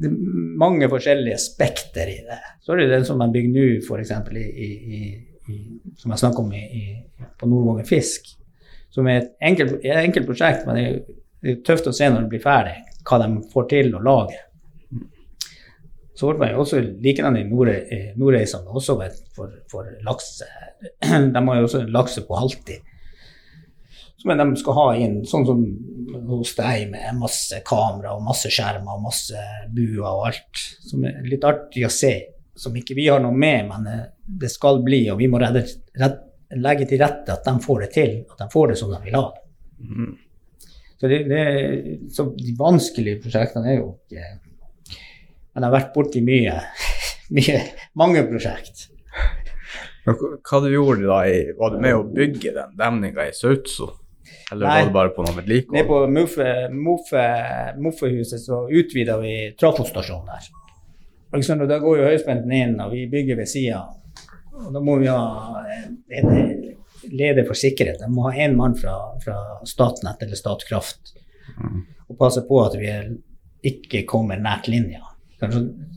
det 0.00 0.10
er 0.10 0.16
mange 0.60 0.88
forskjellige 0.92 1.38
spekter 1.40 2.10
i 2.12 2.18
det. 2.26 2.40
Så 2.60 2.74
er 2.74 2.82
det 2.82 2.90
den 2.92 3.06
som 3.08 3.20
man 3.20 3.32
bygger 3.32 3.54
nå, 3.54 3.68
f.eks. 3.80 4.12
I, 4.36 4.42
i, 4.44 4.68
i, 4.68 5.00
i, 5.48 5.60
som 5.96 6.12
jeg 6.12 6.20
snakker 6.20 6.44
om 6.44 6.52
i, 6.52 6.60
i, 6.60 7.28
på 7.40 7.48
Nordvågen 7.48 7.88
Fisk. 7.88 8.34
Som 8.90 9.06
er 9.06 9.20
et 9.20 9.32
enkelt, 9.50 9.84
enkelt 9.86 10.26
prosjekt, 10.26 10.66
men 10.66 10.78
det 10.78 10.84
er, 10.86 11.00
det 11.40 11.52
er 11.52 11.60
tøft 11.66 11.88
å 11.90 11.94
se 11.94 12.08
når 12.10 12.24
det 12.24 12.32
blir 12.32 12.42
ferdig, 12.42 12.76
hva 13.06 13.20
de 13.22 13.28
får 13.52 13.68
til 13.70 13.94
å 13.96 14.02
lage. 14.04 14.38
Så 16.20 16.28
ble 16.28 16.42
man 16.42 16.50
jo 16.52 16.64
også 16.66 16.82
likedan 17.00 17.38
i 17.40 17.46
Nordreisene, 17.48 18.68
også 18.68 18.98
for, 19.36 19.52
for 19.72 19.88
lakse. 20.04 20.48
De 21.34 21.42
har 21.46 21.60
jo 21.60 21.68
også 21.68 21.86
lakse 21.88 22.26
på 22.28 22.36
halvtid. 22.36 22.82
Som 24.20 24.34
de 24.36 24.44
skal 24.60 24.76
ha 24.76 24.88
inn, 25.00 25.14
sånn 25.24 25.46
som 25.48 25.62
hos 26.28 26.50
deg, 26.58 26.90
med 26.92 27.16
masse 27.16 27.62
kamera 27.64 28.12
og 28.12 28.26
masse 28.26 28.50
skjermer 28.52 28.98
og 28.98 29.06
masse 29.06 29.44
buer 29.72 30.02
og 30.02 30.26
alt. 30.28 30.64
Som 30.84 31.06
er 31.08 31.22
litt 31.24 31.46
artig 31.48 31.86
å 31.88 31.92
se. 31.94 32.12
Som 32.52 32.76
ikke 32.76 32.98
vi 32.98 33.06
har 33.08 33.22
noe 33.24 33.32
med, 33.32 33.70
men 33.70 33.88
eh, 33.88 34.02
det 34.42 34.50
skal 34.52 34.82
bli, 34.84 35.06
og 35.08 35.22
vi 35.22 35.30
må 35.32 35.40
redde, 35.40 35.62
redd- 35.96 36.20
legge 36.58 36.86
til 36.90 36.98
rette 37.02 37.32
at 37.36 37.44
de 37.46 37.54
får 37.62 37.80
det 37.84 37.90
til. 37.94 38.16
At 38.30 38.38
de 38.42 38.48
får 38.52 38.68
det 38.72 38.78
som 38.80 38.90
de 38.90 38.98
vil 39.04 39.14
ha 39.18 39.24
det. 39.34 39.44
Mm. 39.86 40.16
Så, 41.00 41.08
det, 41.08 41.18
det, 41.30 41.42
så 42.12 42.26
de 42.36 42.52
vanskelige 42.58 43.22
prosjektene 43.22 43.70
er 43.72 43.78
jo 43.78 43.94
ikke 44.04 44.24
Men 45.54 45.62
jeg 45.64 45.64
har 45.64 45.72
vært 45.72 45.94
borti 45.94 46.20
mye, 46.22 46.58
mye 47.38 47.60
mange 47.98 48.24
prosjekt. 48.28 48.88
Hva- 50.04 50.36
du 50.64 50.68
gjorde 50.72 51.06
da 51.08 51.22
i 51.28 51.40
Var 51.56 51.70
du 51.74 51.78
med 51.80 51.94
å 51.96 52.04
bygge 52.04 52.52
den 52.56 52.76
demninga 52.78 53.26
i 53.28 53.34
Sautso? 53.36 53.90
Eller 54.52 54.66
Nei. 54.66 54.76
var 54.80 54.86
det 54.88 54.94
bare 54.94 55.12
på 55.14 55.22
noe 55.24 55.32
Nede 55.34 55.42
vedlikehold? 55.44 55.86
på 55.88 55.98
Muffe- 56.10 56.70
Muffe- 56.74 57.76
Muffehuset 57.80 58.42
så 58.42 58.64
utvida 58.68 59.16
vi 59.22 59.34
trafostasjonen 59.60 60.26
der. 60.26 60.48
Og 61.30 61.68
Da 61.70 61.78
går 61.78 61.98
jo 62.00 62.08
høyspenten 62.10 62.52
inn, 62.52 62.80
og 62.82 62.90
vi 62.92 63.04
bygger 63.06 63.36
ved 63.38 63.46
sida. 63.48 63.84
Og 64.52 64.72
da 64.74 64.80
må 64.84 64.98
vi 65.00 65.06
ha 65.06 65.64
en 66.18 66.30
leder 67.10 67.46
for 67.48 67.54
sikkerhet. 67.58 68.00
De 68.02 68.08
må 68.12 68.26
ha 68.28 68.34
én 68.44 68.56
mann 68.58 68.74
fra, 68.78 68.96
fra 69.24 69.36
Statnett 69.68 70.22
eller 70.26 70.36
Statkraft 70.40 71.16
Mm. 71.60 71.80
og 72.08 72.14
passe 72.18 72.40
på 72.46 72.58
at 72.62 72.76
vi 72.78 72.88
ikke 73.66 74.04
kommer 74.06 74.38
nært 74.38 74.68
linja. 74.70 75.00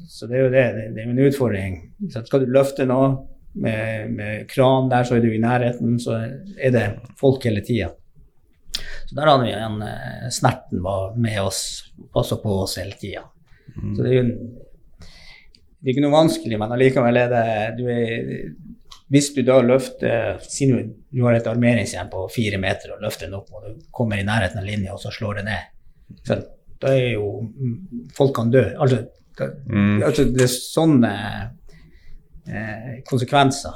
Så 0.09 0.25
det 0.27 0.37
er 0.39 0.41
jo 0.41 0.49
det. 0.51 0.63
Det, 0.95 1.03
er 1.03 1.09
en 1.11 1.19
utfordring. 1.19 1.75
Så 2.09 2.23
skal 2.25 2.41
du 2.41 2.49
løfte 2.51 2.87
noe 2.89 3.11
med, 3.53 4.09
med 4.17 4.47
kran 4.49 4.89
der, 4.89 5.03
så 5.05 5.15
er 5.15 5.21
du 5.21 5.29
i 5.29 5.37
nærheten, 5.43 5.99
så 6.01 6.17
er 6.57 6.73
det 6.73 6.83
folk 7.21 7.45
hele 7.45 7.61
tida. 7.61 7.91
Så 9.05 9.13
der 9.15 9.29
hadde 9.29 9.45
vi 9.45 9.53
en 9.53 9.77
eh, 9.85 10.25
Snerten 10.33 10.81
var 10.83 11.13
med 11.21 11.37
oss, 11.43 11.61
passa 12.15 12.35
på 12.41 12.57
oss 12.63 12.77
hele 12.81 12.97
tida. 12.99 13.21
Mm. 13.77 13.93
Så 13.95 14.01
det 14.03 14.09
er 14.09 14.15
jo 14.17 14.23
en- 14.25 14.55
det 15.83 15.89
er 15.89 15.93
ikke 15.97 16.03
noe 16.05 16.15
vanskelig, 16.15 16.57
men 16.61 16.71
allikevel 16.71 17.17
er 17.19 17.31
det 17.33 17.47
du 17.77 17.83
er, 17.91 18.29
Hvis 19.11 19.33
du 19.35 19.41
da 19.43 19.57
løfter 19.61 20.39
Si 20.47 20.65
du, 20.69 20.77
du 21.11 21.23
har 21.25 21.35
et 21.35 21.47
armeringsjern 21.51 22.07
på 22.09 22.23
fire 22.31 22.57
meter 22.57 22.93
og 22.95 23.01
løfter 23.03 23.27
den 23.27 23.35
opp, 23.35 23.51
og 23.51 23.65
du 23.67 23.81
kommer 23.91 24.17
i 24.17 24.23
nærheten 24.23 24.61
av 24.61 24.65
linja, 24.65 24.93
og 24.95 25.01
så 25.03 25.11
slår 25.11 25.41
det 25.41 25.43
ned. 25.49 25.67
Så 26.23 26.39
da 26.81 26.93
er 26.95 27.11
jo 27.17 27.27
Folk 28.15 28.33
kan 28.35 28.49
dø. 28.51 28.63
Altså, 28.79 29.03
da, 29.37 29.49
Mm. 29.67 30.03
altså 30.07 30.23
det 30.31 30.43
er 30.45 30.51
sånne 30.53 31.11
eh, 32.47 33.01
konsekvenser. 33.09 33.75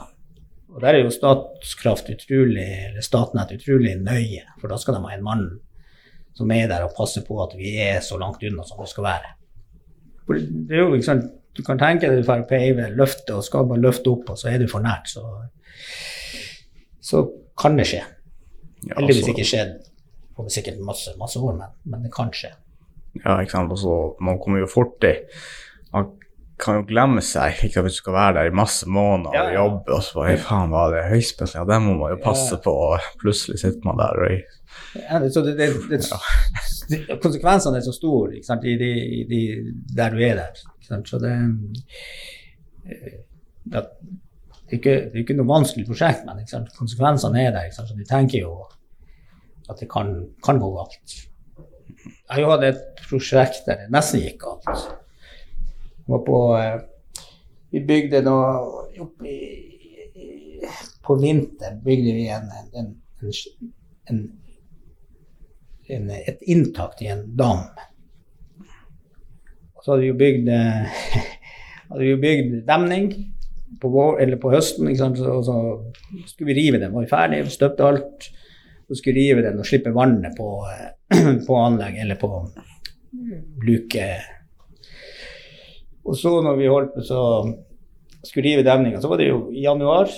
Og 0.74 0.82
der 0.84 0.93
er 0.93 1.04
jo 1.04 1.12
Statskraft 1.13 2.10
utrolig, 2.13 2.67
eller 2.89 3.02
Statnett 3.06 3.52
utrolig 3.56 3.96
nøye, 4.00 4.43
for 4.62 4.70
da 4.70 4.78
skal 4.78 4.98
de 4.98 5.02
ha 5.08 5.15
en 5.15 5.24
mann 5.26 5.48
som 6.38 6.52
er 6.54 6.67
der 6.70 6.84
og 6.86 6.93
passer 6.98 7.24
på 7.26 7.39
at 7.41 7.56
vi 7.58 7.76
er 7.82 8.00
så 8.06 8.20
langt 8.22 8.43
unna 8.46 8.63
som 8.67 8.78
vi 8.84 8.88
skal 8.91 9.08
være. 9.08 9.34
Det 10.28 10.76
er 10.76 10.84
jo 10.84 10.93
ikke 10.93 11.08
sant, 11.08 11.32
Du 11.58 11.63
kan 11.65 11.80
tenke 11.82 12.06
deg 12.10 12.20
du 12.22 12.26
får 12.28 12.43
og 13.34 13.43
skal 13.43 13.65
bare 13.70 13.82
løfte 13.82 14.12
opp, 14.13 14.30
og 14.30 14.38
så 14.38 14.52
er 14.52 14.60
du 14.62 14.67
for 14.70 14.84
nært, 14.86 15.10
så, 15.10 15.24
så 17.02 17.24
kan 17.58 17.78
det 17.80 17.88
skje. 17.89 18.04
Ja, 18.88 18.93
Heldigvis 19.00 19.24
så- 19.26 19.34
ikke 19.34 19.48
skjedd 19.50 19.72
på 20.38 20.46
sikkert 20.54 20.80
masse, 20.86 21.15
masse 21.17 21.39
år, 21.41 21.56
men, 21.58 21.67
men 21.86 22.04
det 22.06 22.12
kan 22.13 22.30
skje. 22.32 22.52
Ja, 23.24 23.39
ikke 23.41 23.52
sant. 23.56 23.72
Og 23.74 23.80
man 24.22 24.38
kommer 24.39 24.60
jo 24.62 24.67
fort 24.70 25.02
i 25.04 25.15
kan 26.58 26.80
jo 26.80 26.86
glemme 26.89 27.22
seg 27.22 27.60
ikke 27.67 27.84
at 27.84 27.88
du 27.89 27.93
skal 27.93 28.15
være 28.15 28.34
der 28.39 28.50
i 28.50 28.56
masse 28.56 28.88
måneder 28.89 29.30
og 29.30 29.36
ja. 29.52 29.58
jobbe, 29.60 29.93
og 29.93 30.04
så 30.04 30.17
bare 30.17 30.38
faen, 30.41 30.72
var 30.74 30.93
det 30.96 31.04
høyspent? 31.12 31.54
Ja, 31.56 31.65
det 31.70 31.78
må 31.86 31.93
man 32.00 32.15
jo 32.15 32.20
passe 32.24 32.58
på, 32.63 32.74
og 32.88 33.12
plutselig 33.22 33.60
sitter 33.62 33.86
man 33.86 34.00
der 34.02 34.24
og 34.24 34.39
Ja, 34.98 35.20
det- 35.20 35.34
så 35.34 35.41
det, 35.46 35.58
det, 35.58 37.20
konsekvensene 37.26 37.78
er 37.78 37.86
så 37.86 37.93
store 37.93 38.36
ikke 38.36 38.48
sant, 38.48 38.65
i 38.65 38.74
i 38.74 39.24
de, 39.30 39.41
der 39.96 40.10
du 40.10 40.17
er 40.17 40.36
der. 40.36 40.62
Ikke 40.78 40.88
sant? 40.88 41.10
Så 41.10 41.20
det, 41.20 41.34
eh, 42.86 43.17
det, 43.63 43.82
er 43.82 44.78
ikke, 44.78 44.91
det 44.91 45.13
er 45.13 45.24
ikke 45.24 45.38
noe 45.38 45.48
vanskelig 45.50 45.88
prosjekt, 45.88 46.26
men 46.26 46.39
ikke 46.39 46.56
sant? 46.56 46.74
konsekvensene 46.78 47.41
er 47.43 47.52
der. 47.52 47.67
Ikke 47.70 47.76
sant? 47.76 47.89
Så 47.89 47.98
de 47.98 48.06
tenker 48.08 48.39
jo 48.41 48.54
at 49.70 49.80
det 49.80 49.89
kan, 49.91 50.13
kan 50.43 50.60
gå 50.60 50.72
galt. 50.78 51.17
jeg 52.38 52.46
hatt 52.46 52.63
et 52.63 53.04
prosjekt 53.10 53.65
der 53.67 53.84
det 53.84 53.91
nesten 53.91 54.24
gikk 54.24 54.39
galt. 54.46 54.88
Var 56.08 56.24
på 56.28 56.39
eh, 56.58 56.80
Vi 57.72 57.84
bygde 57.84 58.22
nå 58.24 58.38
På 61.04 61.15
vinteren 61.20 61.82
bygde 61.84 62.13
vi 62.15 62.28
en, 62.32 62.50
en, 62.74 62.93
en, 64.10 64.22
en 65.88 66.10
et 66.12 66.41
inntak 66.52 66.98
til 67.00 67.13
en 67.13 67.24
dam. 67.39 67.63
Og 69.76 69.84
så 69.84 69.93
hadde 69.93 70.04
vi 70.04 70.10
jo 70.10 70.20
bygd 70.20 70.50
eh, 70.52 71.04
hadde 71.89 72.04
vi 72.04 72.15
bygd 72.24 72.56
demning 72.67 73.12
på, 73.82 73.91
vår, 73.91 74.22
eller 74.24 74.39
på 74.41 74.52
høsten, 74.52 74.89
og 74.91 75.43
så 75.46 75.58
skulle 76.28 76.52
vi 76.52 76.58
rive 76.60 76.82
den. 76.82 76.93
Var 76.93 77.06
vi 77.06 77.12
ferdige, 77.12 77.50
støpte 77.52 77.88
alt. 77.88 78.32
Så 78.88 78.96
skulle 78.96 79.20
vi 79.20 79.28
rive 79.28 79.43
den 79.43 79.60
og 79.60 79.67
slippe 79.67 79.91
vannet 79.96 80.36
på, 80.38 80.50
eh, 80.72 81.32
på 81.48 81.60
anlegg 81.60 82.02
eller 82.04 82.20
på 82.20 82.32
luke. 83.67 84.10
Og 86.08 86.15
så 86.17 86.32
når 86.43 86.58
vi 86.60 86.70
holdt 86.72 86.93
på 86.96 87.04
så 87.06 87.22
skulle 88.26 88.48
rive 88.48 88.63
demninga, 88.65 89.02
så 89.02 89.10
var 89.12 89.20
det 89.22 89.30
jo 89.30 89.41
i 89.52 89.63
januar. 89.65 90.12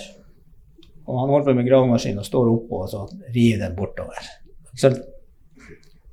Og 1.06 1.16
han 1.18 1.32
holdt 1.34 1.48
på 1.50 1.54
med 1.58 1.66
gravemaskin 1.66 2.18
og 2.20 2.26
står 2.26 2.50
oppå 2.52 2.84
og 2.84 2.90
så 2.92 3.04
river 3.34 3.64
den 3.64 3.74
bortover. 3.78 4.28
Så, 4.78 4.92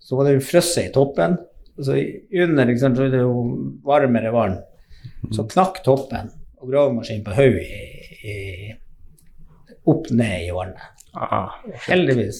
så 0.02 0.18
var 0.18 0.28
det 0.28 0.38
jo 0.38 0.46
frosset 0.48 0.90
i 0.90 0.94
toppen. 0.96 1.38
Og 1.78 1.86
så 1.86 1.98
under 2.42 2.66
liksom, 2.70 2.96
så 2.98 3.06
er 3.06 3.14
det 3.14 3.22
jo 3.22 3.36
varmere 3.86 4.34
vann. 4.34 4.58
Så 5.34 5.46
knakk 5.50 5.84
toppen 5.86 6.32
og 6.58 6.72
gravemaskinen 6.72 7.26
på 7.26 7.36
haug 7.38 7.58
opp 9.88 10.10
ned 10.12 10.48
i 10.48 10.54
vannet. 10.54 10.82
Ah, 11.18 11.54
Heldigvis 11.88 12.40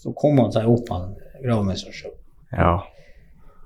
så 0.00 0.12
kom 0.16 0.38
han 0.40 0.52
seg 0.54 0.68
opp, 0.70 0.88
han 0.90 1.12
gravemesteren 1.42 1.94
sjøl. 1.94 2.14
ja. 2.56 2.76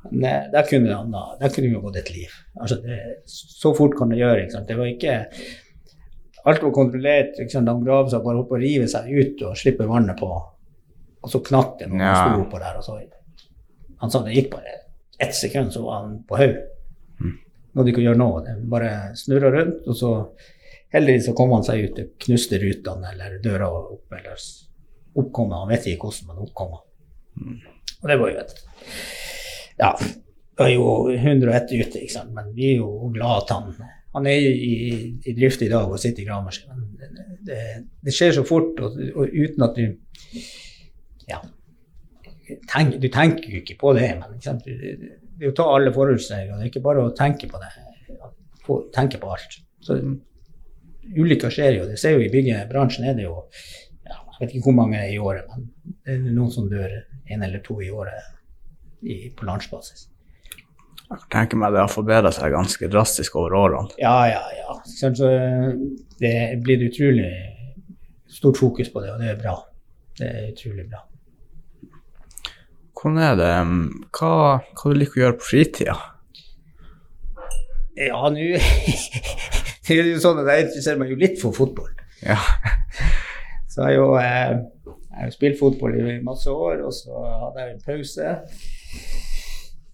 Eh, 0.08 0.44
der 0.52 0.64
kunne 0.68 0.94
han 0.96 1.10
der 1.40 1.52
kunne 1.52 1.68
jo 1.74 1.80
gått 1.84 1.96
et 2.00 2.10
liv. 2.14 2.30
Altså 2.60 2.78
det, 2.82 2.98
så 3.28 3.74
fort 3.76 3.96
kan 3.98 4.08
det 4.12 4.18
gjøre. 4.22 4.44
Ikke 4.46 4.56
sant? 4.56 4.68
Det 4.70 4.78
var 4.78 4.88
ikke 4.88 5.18
Alt 6.48 6.62
var 6.64 6.70
kontrollert. 6.72 7.36
Ikke 7.38 7.52
sant? 7.52 7.68
Han 7.68 7.84
grav 7.84 8.08
seg 8.08 8.22
bare 8.24 8.40
opp 8.40 8.52
og 8.54 8.56
å 8.56 8.62
rive 8.62 8.86
seg 8.88 9.10
ut 9.12 9.42
og 9.44 9.58
slipper 9.60 9.90
vannet 9.90 10.16
på. 10.18 10.30
Og 11.20 11.28
så 11.28 11.42
knakk 11.44 11.74
det 11.82 11.90
når 11.90 11.98
han 12.00 12.06
Ja. 12.06 12.14
sto 12.24 12.44
oppå 12.46 12.58
der. 12.62 12.78
Og 12.80 12.84
så, 12.86 12.96
han 14.00 14.10
sa 14.10 14.22
det 14.24 14.32
gikk 14.38 14.50
bare 14.54 14.72
ett 15.20 15.34
sekund, 15.36 15.72
så 15.72 15.82
var 15.84 16.00
han 16.00 16.22
på 16.24 16.38
haug. 16.40 16.56
Noe 17.74 17.84
de 17.84 17.92
ikke 17.92 18.02
gjøre 18.02 18.16
nå. 18.18 18.30
Det 18.46 18.54
bare 18.72 19.12
snurra 19.14 19.50
rundt, 19.52 19.84
og 19.86 19.94
så 19.94 20.12
heldigvis 20.94 21.26
så 21.28 21.34
kom 21.36 21.52
han 21.52 21.62
seg 21.62 21.84
ut. 21.84 21.94
Det 22.00 22.06
knuste 22.24 22.58
rutene 22.58 23.12
eller 23.12 23.36
døra 23.44 23.68
opp, 23.68 24.08
eller 24.16 24.40
oppkom 25.20 25.52
han. 25.52 25.60
Han 25.60 25.68
vet 25.74 25.86
ikke 25.92 26.08
hvordan, 26.08 26.26
men 26.32 26.40
oppkom 26.48 26.72
han. 26.72 27.60
Og 28.00 28.08
det 28.08 28.16
var 28.18 28.32
jo 28.32 28.38
et 28.40 28.64
Ja, 29.81 29.95
det 30.61 30.66
er 30.66 30.75
jo 30.75 31.09
101 31.14 31.73
ute, 31.73 32.03
ikke 32.03 32.12
sant. 32.12 32.35
Men 32.37 32.53
vi 32.57 32.75
er 32.75 32.83
jo 32.83 33.11
glad 33.14 33.47
at 33.47 33.55
han 33.57 33.73
han 34.14 34.27
er 34.27 34.43
i, 34.43 34.75
i 35.23 35.35
drift 35.37 35.62
i 35.62 35.71
dag 35.71 35.90
og 35.90 36.01
sitter 36.03 36.25
i 36.25 36.27
gravemaskinen. 36.27 36.87
Det, 36.99 37.11
det, 37.47 37.59
det 38.07 38.14
skjer 38.14 38.35
så 38.40 38.45
fort, 38.47 38.81
og, 38.83 38.97
og 39.14 39.29
uten 39.31 39.66
at 39.66 39.79
du 39.79 39.87
Ja. 41.31 41.38
Tenk, 42.66 42.97
du 42.99 43.07
tenker 43.14 43.53
jo 43.53 43.61
ikke 43.61 43.77
på 43.79 43.93
det, 43.95 44.09
men 44.19 44.35
ikke 44.35 44.49
sant? 44.49 44.64
Det 44.66 45.47
er 45.47 45.53
å 45.53 45.55
ta 45.55 45.69
alle 45.71 45.93
forholdsregler. 45.95 46.57
Det 46.59 46.64
er 46.64 46.73
ikke 46.73 46.83
bare 46.83 47.05
å 47.07 47.12
tenke 47.14 47.47
på 47.51 47.61
det. 47.62 47.71
Tenke 48.97 49.21
på 49.23 49.31
alt. 49.31 49.55
Så 49.87 50.01
ulykker 51.14 51.55
skjer 51.55 51.77
jo. 51.79 51.87
Det 51.87 52.01
ser 52.03 52.16
jo 52.16 52.25
i 52.25 52.33
byggebransjen 52.33 53.07
er 53.07 53.14
det 53.19 53.29
jo 53.29 53.37
ja, 53.38 54.19
Jeg 54.19 54.40
vet 54.40 54.57
ikke 54.57 54.66
hvor 54.66 54.79
mange 54.81 55.05
i 55.07 55.21
året, 55.23 55.47
men 55.55 55.71
det 56.03 56.16
er 56.16 56.35
noen 56.35 56.51
som 56.51 56.66
dør 56.71 56.99
en 57.31 57.47
eller 57.47 57.62
to 57.62 57.79
i 57.79 57.93
året 57.95 58.19
i, 59.02 59.30
på 59.36 59.46
landsbasis. 59.48 60.08
Jeg 61.10 61.24
tenker 61.32 61.58
meg 61.58 61.74
det 61.74 61.82
har 61.82 61.90
forbedret 61.90 62.36
seg 62.36 62.52
ganske 62.54 62.90
drastisk 62.90 63.38
over 63.40 63.56
årene. 63.58 63.96
Ja, 63.98 64.14
ja, 64.30 64.42
ja. 64.54 64.76
Sånn, 64.86 65.16
så 65.18 65.30
det 66.22 66.34
blir 66.62 66.84
utrolig 66.86 67.30
stort 68.30 68.60
fokus 68.60 68.92
på 68.92 69.02
det, 69.02 69.10
og 69.14 69.22
det 69.22 69.32
er 69.32 69.40
bra. 69.40 69.56
Det 70.20 70.28
er 70.28 70.52
utrolig 70.52 70.86
bra. 70.86 71.02
Hvordan 73.00 73.18
er 73.24 73.36
det 73.38 73.52
Hva, 74.12 74.32
hva 74.60 74.90
du 74.92 74.98
liker 74.98 75.18
å 75.18 75.24
gjøre 75.24 75.38
på 75.40 75.48
fritida? 75.48 75.96
Ja, 78.00 78.20
nå 78.32 78.44
det 79.88 79.96
er 79.96 80.12
jo 80.12 80.20
sånn 80.22 80.42
at 80.42 80.50
jeg 80.52 80.68
interesserer 80.68 81.00
meg 81.00 81.10
jo 81.10 81.18
litt 81.20 81.40
for 81.40 81.56
fotball. 81.56 81.90
Ja. 82.22 82.38
Så 83.70 83.82
jeg 83.88 83.88
har 83.88 83.96
jo, 83.96 84.06
eh, 84.20 84.52
jeg 84.94 85.16
har 85.18 85.30
jo 85.30 85.34
spilt 85.34 85.58
fotball 85.58 85.96
i 85.98 86.20
masse 86.24 86.52
år, 86.52 86.84
og 86.86 86.94
så 86.94 87.24
hadde 87.24 87.64
jeg 87.64 87.74
en 87.74 87.82
pause. 87.88 88.36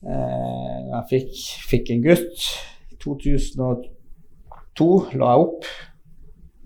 Eh, 0.07 0.81
jeg 0.93 1.05
fikk, 1.11 1.37
fikk 1.71 1.93
en 1.95 2.03
gutt. 2.05 2.49
2002 3.03 4.89
la 5.19 5.31
jeg 5.33 5.47
opp. 5.47 5.71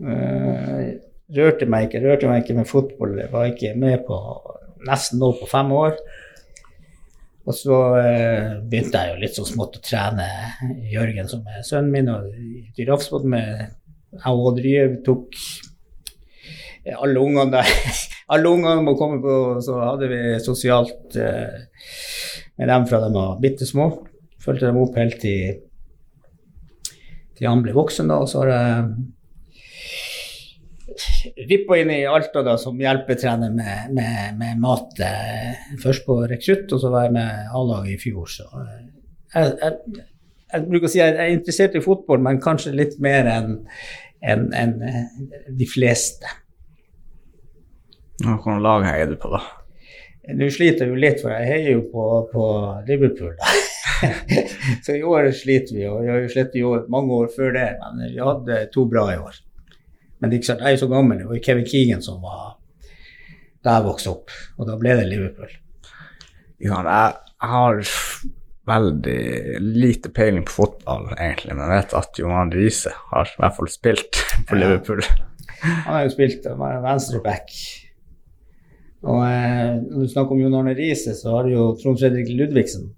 Eh, 0.01 0.87
rørte 1.37 1.69
meg 1.71 1.89
ikke, 1.89 2.03
rørte 2.05 2.31
meg 2.31 2.43
ikke 2.45 2.59
med 2.59 2.69
fotball. 2.69 3.19
Jeg 3.23 3.33
var 3.33 3.51
ikke 3.51 3.75
med 3.79 4.03
på 4.09 4.19
nesten 4.89 5.21
nå 5.23 5.33
på 5.39 5.49
fem 5.51 5.73
år. 5.77 5.97
Og 7.49 7.57
så 7.57 7.77
eh, 7.99 8.59
begynte 8.69 9.01
jeg 9.01 9.15
jo 9.15 9.21
litt 9.23 9.37
så 9.39 9.47
smått 9.49 9.81
å 9.81 9.85
trene 9.85 10.27
Jørgen, 10.93 11.29
som 11.31 11.47
er 11.49 11.65
sønnen 11.67 11.95
min, 11.95 12.11
og 12.13 12.29
ute 12.31 12.83
i 12.83 12.87
Rafsbotn 12.89 13.33
med 13.33 13.51
jeg 14.11 14.35
og 14.35 14.47
Odd 14.51 14.61
Rye 14.65 14.87
tok 15.07 15.39
alle 16.91 17.21
ungene 17.23 17.61
der. 17.61 17.69
Alle 18.31 18.51
ungene 18.51 18.83
må 18.87 18.95
komme 18.99 19.19
på, 19.23 19.37
så 19.65 19.79
hadde 19.83 20.09
vi 20.11 20.21
sosialt 20.45 21.17
eh, 21.19 21.57
med 22.61 22.71
dem 22.71 22.87
fra 22.87 23.01
de 23.03 23.11
var 23.15 23.41
bitte 23.43 23.67
små. 23.67 23.89
Fulgte 24.41 24.69
dem 24.69 24.79
opp 24.81 24.99
helt 25.01 25.19
til, 25.23 25.57
til 27.37 27.49
han 27.49 27.65
ble 27.65 27.75
voksen, 27.77 28.11
da, 28.11 28.21
og 28.23 28.31
så 28.31 28.45
har 28.45 28.53
jeg 28.55 28.85
vippa 31.49 31.79
inn 31.81 31.91
i 31.95 32.03
Alta 32.09 32.43
da, 32.47 32.57
som 32.61 32.79
hjelpetrener 32.81 33.53
med, 33.55 33.91
med, 33.97 34.39
med 34.39 34.61
mat. 34.63 35.01
Eh, 35.05 35.75
først 35.83 36.07
på 36.07 36.21
rekrutt, 36.31 36.71
og 36.73 36.83
så 36.83 36.93
var 36.93 37.09
jeg 37.09 37.17
med 37.19 37.51
A-laget 37.57 37.97
i 37.97 38.01
fjor. 38.01 38.31
Så 38.31 38.47
eh, 38.63 38.85
jeg, 39.35 39.57
jeg, 39.63 40.05
jeg 40.51 40.69
bruker 40.69 40.89
å 40.89 40.93
si 40.93 41.03
jeg 41.03 41.17
er 41.17 41.35
interessert 41.35 41.77
i 41.79 41.83
fotball, 41.85 42.23
men 42.25 42.43
kanskje 42.43 42.77
litt 42.77 42.97
mer 43.03 43.29
enn 43.31 43.59
en, 44.21 44.51
enn, 44.53 44.83
eh, 44.83 45.05
de 45.57 45.69
fleste. 45.69 46.29
Hvilket 48.21 48.63
lag 48.63 48.85
heier 48.85 49.11
du 49.11 49.17
på, 49.21 49.33
da? 49.33 49.41
Nå 50.37 50.47
sliter 50.53 50.91
jo 50.91 50.99
litt, 51.01 51.23
for 51.23 51.33
jeg 51.33 51.49
heier 51.49 51.79
jo 51.79 51.85
på, 51.91 52.07
på 52.31 52.47
Liverpool. 52.89 53.33
så 54.85 54.97
i 54.97 55.03
år 55.03 55.31
sliter 55.37 55.77
vi, 55.77 55.87
og 55.89 56.03
vi 56.05 56.11
har 56.13 56.21
jo 56.23 56.33
slitt 56.33 56.57
i 56.61 56.65
år, 56.67 56.85
mange 56.93 57.17
år 57.23 57.31
før 57.35 57.55
det, 57.57 57.69
men 57.81 58.05
vi 58.13 58.21
hadde 58.21 58.61
to 58.75 58.85
bra 58.91 59.07
i 59.15 59.19
år. 59.21 59.41
Men 60.21 60.29
det 60.29 60.37
er 60.37 60.43
ikke 60.43 60.51
sant, 60.53 60.63
jeg 60.65 60.69
er 60.69 60.77
jo 60.77 60.83
så 60.85 60.91
gammel, 60.93 61.23
det 61.23 61.31
var 61.31 61.43
Kevin 61.47 61.67
Keegan 61.69 62.05
som 62.05 62.21
var 62.25 62.57
da 63.65 63.75
jeg 63.77 63.85
vokste 63.89 64.13
opp, 64.13 64.33
og 64.57 64.69
da 64.69 64.77
ble 64.81 64.95
det 64.97 65.09
Liverpool. 65.09 65.51
Ja, 66.61 66.81
jeg, 66.85 67.19
har 67.41 67.83
veldig 68.71 69.21
lite 69.65 70.13
peiling 70.13 70.45
på 70.49 70.59
fotball, 70.61 71.11
egentlig, 71.17 71.57
men 71.57 71.65
jeg 71.65 71.81
vet 71.81 71.95
at 71.97 72.21
Johan 72.21 72.53
Riise 72.53 72.93
har 73.11 73.29
i 73.29 73.41
hvert 73.41 73.57
fall 73.57 73.71
spilt 73.73 74.21
på 74.49 74.57
Ja. 74.57 74.61
Liverpool. 74.63 75.05
Han 75.61 75.95
har 75.95 76.05
jo 76.07 76.13
spilt, 76.13 76.45
venstreback. 76.45 77.53
Og 79.01 79.21
eh, 79.25 79.79
når 79.81 80.05
du 80.05 80.13
snakker 80.13 80.37
om 80.37 80.43
Jon 80.43 80.57
Arne 80.59 80.75
Riise, 80.77 81.15
så 81.17 81.37
har 81.37 81.47
du 81.47 81.55
jo 81.55 81.69
Trond 81.81 82.01
Fredrik 82.01 82.29
Ludvigsen, 82.37 82.91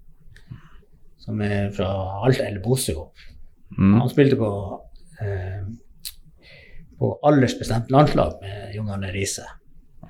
som 1.23 1.39
er 1.43 1.69
fra 1.75 1.89
Alta 2.25 2.47
eller 2.49 2.63
Bosø. 2.63 2.97
Mm. 3.77 3.99
Han 4.01 4.11
spilte 4.11 4.37
på, 4.39 4.49
eh, 5.23 5.61
på 6.99 7.11
aldersbestemt 7.29 7.93
landslag 7.93 8.35
med 8.43 8.75
Jon 8.75 8.91
Arne 8.91 9.13
Riise. 9.15 9.47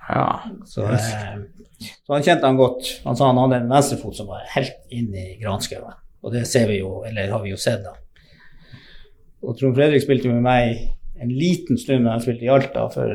Ja. 0.09 0.41
Så, 0.65 0.87
eh, 0.89 1.37
så 1.77 2.15
han 2.15 2.25
kjente 2.25 2.49
han 2.49 2.57
godt. 2.57 2.89
Han 3.05 3.19
sa 3.19 3.29
han 3.29 3.43
hadde 3.43 3.61
en 3.61 3.71
venstrefot 3.71 4.17
som 4.17 4.33
var 4.33 4.49
helt 4.55 4.81
inn 4.89 5.13
i 5.13 5.37
granskauen. 5.41 6.01
Og 6.23 6.33
det 6.33 6.47
ser 6.49 6.69
vi 6.71 6.79
jo, 6.79 7.03
eller 7.05 7.31
har 7.35 7.43
vi 7.43 7.53
jo 7.53 7.59
sett, 7.59 7.83
da. 7.85 7.93
Og 9.43 9.57
Trond 9.59 9.75
Fredrik 9.75 10.01
spilte 10.01 10.31
med 10.31 10.41
meg 10.41 10.87
en 11.21 11.31
liten 11.31 11.77
stund 11.77 12.07
da 12.07 12.15
jeg 12.15 12.25
spilte 12.25 12.47
i 12.47 12.51
Alta, 12.51 12.87
før, 12.91 13.13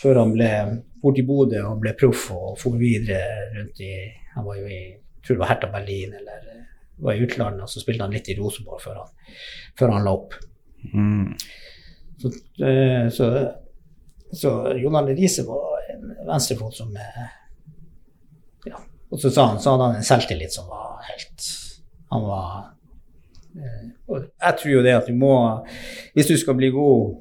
før 0.00 0.24
han 0.24 0.32
ble 0.34 0.50
bort 1.02 1.18
i 1.18 1.26
Bodø 1.26 1.60
og 1.66 1.80
ble 1.82 1.94
proff 1.98 2.30
og 2.34 2.58
for 2.60 2.78
videre 2.80 3.22
rundt 3.56 3.80
i 3.82 3.94
Han 4.34 4.46
var 4.46 4.60
jo 4.60 4.68
i 4.70 4.82
jeg 5.22 5.26
tror 5.26 5.36
det 5.36 5.42
var 5.42 5.50
Hertha 5.52 5.68
Berlin 5.70 6.14
eller 6.18 6.46
var 7.02 7.14
i 7.14 7.22
utlandet, 7.22 7.62
og 7.62 7.70
så 7.70 7.80
spilte 7.82 8.02
han 8.02 8.14
litt 8.14 8.26
i 8.32 8.34
Rosenborg 8.34 8.80
før 8.82 8.96
han, 8.98 9.12
før 9.78 9.92
han 9.94 10.06
la 10.06 10.14
opp. 10.16 10.34
Mm. 10.90 11.36
Så, 12.18 12.32
eh, 12.66 13.06
så, 13.14 13.28
så 14.34 14.52
Jon 14.78 14.98
Arne 14.98 15.14
Riise 15.14 15.44
var 15.46 15.78
en 15.94 16.12
venstrefot 16.26 16.74
som 16.76 16.96
eh, 16.96 17.24
Ja. 18.66 18.78
Og 19.10 19.20
så 19.20 19.30
sa 19.30 19.46
han, 19.52 19.60
så 19.60 19.74
hadde 19.74 19.88
han 19.90 19.98
en 19.98 20.06
selvtillit 20.06 20.54
som 20.54 20.68
var 20.70 21.02
helt 21.08 21.46
Han 22.10 22.26
var 22.26 22.52
eh, 23.58 23.88
Og 24.06 24.22
jeg 24.22 24.58
tror 24.60 24.72
jo 24.72 24.84
det 24.86 24.94
at 24.96 25.10
du 25.10 25.18
må 25.18 25.34
Hvis 26.14 26.30
du 26.30 26.36
skal 26.38 26.56
bli 26.58 26.70
god 26.74 27.18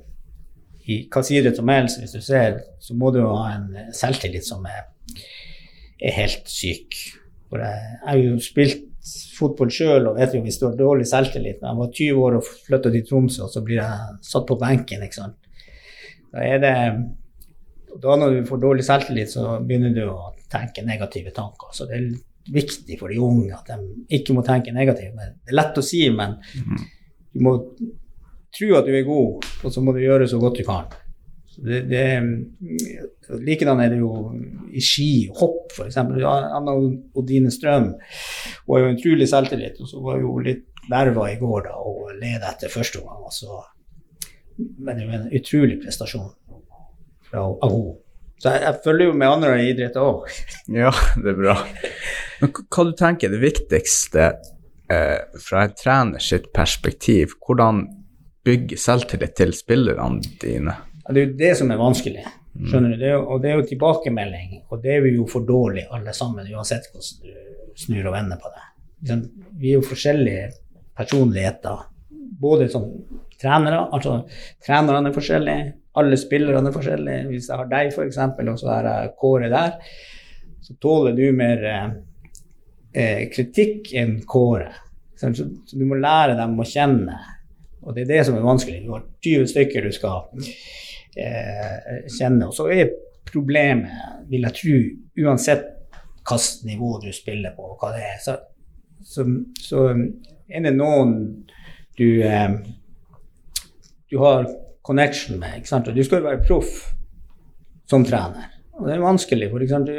i 0.85 1.01
hvilken 1.03 1.35
idrett 1.37 1.59
som 1.59 1.69
helst, 1.71 1.99
hvis 2.01 2.15
du 2.15 2.21
ser, 2.25 2.61
så 2.81 2.95
må 2.97 3.11
du 3.13 3.21
ha 3.23 3.55
en 3.55 3.91
selvtillit 3.95 4.47
som 4.47 4.65
er, 4.65 4.87
er 6.01 6.15
helt 6.15 6.49
syk. 6.49 6.97
For 7.51 7.61
jeg 7.61 7.99
har 8.05 8.21
jo 8.21 8.39
spilt 8.41 8.87
fotball 9.35 9.71
sjøl 9.73 10.09
og 10.09 10.17
vet 10.19 10.35
jo 10.35 10.43
hvis 10.45 10.59
du 10.61 10.67
har 10.67 10.77
dårlig 10.77 11.07
selvtillit. 11.09 11.61
Når 11.61 11.69
jeg 11.69 11.79
var 11.79 11.93
20 11.99 12.25
år 12.25 12.37
og 12.37 12.49
flytta 12.67 12.91
til 12.93 13.05
Tromsø, 13.07 13.45
og 13.45 13.53
så 13.53 13.63
blir 13.65 13.81
jeg 13.81 14.19
satt 14.25 14.47
på 14.49 14.57
benken, 14.61 15.05
ikke 15.05 15.19
sant. 15.19 15.37
Da 16.31 16.45
er 16.47 16.61
det 16.63 16.75
Da 18.01 18.13
når 18.15 18.29
du 18.31 18.45
får 18.47 18.59
dårlig 18.61 18.83
selvtillit, 18.87 19.33
så 19.33 19.57
begynner 19.67 19.91
du 19.91 20.05
å 20.07 20.29
tenke 20.51 20.83
negative 20.85 21.33
tanker. 21.35 21.73
Så 21.75 21.89
det 21.89 21.97
er 21.97 22.05
viktig 22.51 22.95
for 22.99 23.11
de 23.11 23.17
unge 23.19 23.51
at 23.51 23.67
de 23.67 24.15
ikke 24.15 24.35
må 24.37 24.43
tenke 24.47 24.71
negativt. 24.71 25.17
Det 25.17 25.51
er 25.51 25.57
lett 25.57 25.77
å 25.77 25.83
si, 25.83 26.05
men 26.15 26.37
du 27.33 27.43
må 27.43 27.57
tro 28.57 28.73
at 28.77 28.85
du 28.87 28.91
er 28.97 29.05
god, 29.07 29.45
og 29.63 29.71
så 29.73 29.81
må 29.83 29.93
du 29.95 30.01
gjøre 30.03 30.27
så 30.27 30.39
godt 30.41 30.57
du 30.59 30.63
kan. 30.67 30.89
Det, 31.61 31.81
det, 31.91 32.03
likedan 33.43 33.81
er 33.83 33.91
det 33.91 33.99
jo 33.99 34.11
i 34.71 34.81
ski 34.83 35.29
hopp, 35.37 35.71
f.eks. 35.75 35.97
Anna 35.99 36.73
Odine 37.19 37.51
Strøm 37.53 37.91
hun 37.91 38.75
har 38.75 38.85
jo 38.85 38.93
utrolig 38.95 39.27
selvtillit, 39.29 39.79
og 39.83 39.89
så 39.91 40.01
var 40.03 40.21
hun 40.23 40.45
litt 40.47 40.65
nerva 40.91 41.27
i 41.31 41.37
går 41.39 41.67
da, 41.67 41.75
og 41.77 42.13
led 42.21 42.45
etter 42.47 42.71
første 42.71 42.99
gang. 43.03 43.19
og 43.27 43.33
så- 43.35 43.63
Men 44.79 44.95
det 44.97 45.03
er 45.03 45.07
jo 45.11 45.17
en 45.19 45.29
utrolig 45.39 45.81
prestasjon 45.83 46.31
fra, 47.29 47.43
henne. 47.63 47.95
Så 48.41 48.49
jeg, 48.55 48.61
jeg 48.61 48.79
følger 48.83 49.05
jo 49.05 49.13
med 49.13 49.27
andre 49.27 49.51
idretter 49.69 50.01
òg. 50.01 50.29
Ja, 50.81 50.91
det 51.21 51.29
er 51.35 51.37
bra. 51.37 51.55
Men 52.41 52.49
hva- 52.51 52.85
du 52.89 52.93
tenker 52.97 53.27
er 53.29 53.35
det 53.37 53.41
viktigste 53.43 54.31
eh, 54.89 55.19
fra 55.39 55.63
en 55.67 55.75
treners 55.77 56.29
sitt 56.31 56.51
perspektiv? 56.53 57.35
Hvordan 57.45 57.83
bygge 58.45 58.77
selvtillit 58.77 59.35
til 59.37 59.53
spillerne 59.53 60.21
dine? 60.41 60.75
Ja, 61.05 61.13
Det 61.13 61.21
er 61.21 61.27
jo 61.27 61.37
det 61.37 61.51
som 61.57 61.71
er 61.71 61.77
vanskelig. 61.81 62.25
skjønner 62.67 62.89
du? 62.89 62.97
Det 62.99 63.09
er 63.09 63.17
og 63.17 63.41
det 63.41 63.51
er 63.51 63.55
jo 63.59 63.67
tilbakemelding, 63.69 64.63
og 64.69 64.81
det 64.83 64.95
er 64.95 65.01
vi 65.01 65.15
jo 65.15 65.25
for 65.27 65.45
dårlig 65.47 65.85
alle 65.91 66.13
sammen, 66.13 66.47
uansett 66.51 66.89
hvordan 66.91 67.21
du 67.23 67.75
snur 67.79 68.07
og 68.09 68.13
vender 68.13 68.37
på 68.37 68.51
det. 68.51 68.65
Vi 69.57 69.71
er 69.71 69.79
jo 69.79 69.81
forskjellige 69.87 70.51
personligheter, 70.97 71.85
både 72.41 72.67
som 72.69 72.85
trenere, 73.41 73.87
altså 73.93 74.21
trenerne 74.65 75.09
er 75.09 75.15
forskjellige, 75.15 75.73
alle 75.97 76.17
spillerne 76.17 76.69
er 76.69 76.75
forskjellige. 76.75 77.25
Hvis 77.31 77.49
jeg 77.49 77.57
har 77.57 77.69
deg 77.71 77.91
f.eks., 77.91 78.17
og 78.17 78.59
så 78.59 78.69
har 78.69 78.89
jeg 78.89 79.13
Kåre 79.19 79.49
der, 79.51 79.71
så 80.61 80.75
tåler 80.81 81.15
du 81.17 81.25
mer 81.35 81.63
eh, 81.67 81.89
eh, 82.93 83.23
kritikk 83.33 83.93
enn 83.97 84.19
Kåre. 84.27 84.69
Så, 85.15 85.31
så 85.33 85.77
du 85.77 85.85
må 85.85 85.97
lære 85.99 86.37
dem 86.37 86.59
å 86.59 86.67
kjenne, 86.67 87.17
og 87.81 87.95
det 87.95 88.03
er 88.03 88.11
det 88.11 88.25
som 88.27 88.37
er 88.37 88.45
vanskelig. 88.45 88.83
Du 88.85 88.91
har 88.93 89.05
20 89.25 89.47
stykker 89.51 89.85
du 89.85 89.95
skal 89.95 90.27
eh, 91.17 92.05
kjenne. 92.11 92.47
Og 92.47 92.55
så 92.55 92.67
er 92.73 92.93
problemet, 93.31 93.91
vil 94.29 94.45
jeg 94.47 94.57
tro, 94.57 94.79
uansett 95.25 95.67
hvilket 96.21 96.65
nivå 96.69 96.99
du 97.01 97.09
spiller 97.15 97.55
på, 97.55 97.73
og 97.73 97.81
hva 97.81 97.95
det 97.95 98.03
er, 98.05 98.19
så, 98.21 98.35
så, 99.01 99.25
så 99.57 99.87
er 99.89 100.65
det 100.67 100.75
noen 100.75 101.15
du, 101.97 102.21
eh, 102.23 102.53
du 104.11 104.17
har 104.21 104.45
connection 104.85 105.39
med. 105.41 105.57
ikke 105.57 105.71
sant? 105.71 105.89
Og 105.89 105.97
du 105.97 106.03
skal 106.05 106.21
jo 106.21 106.29
være 106.29 106.43
proff 106.45 106.91
som 107.89 108.05
trener. 108.07 108.49
Og 108.77 108.87
det 108.87 108.95
er 108.95 109.03
vanskelig, 109.03 109.49
for 109.51 109.65
eksempel, 109.65 109.97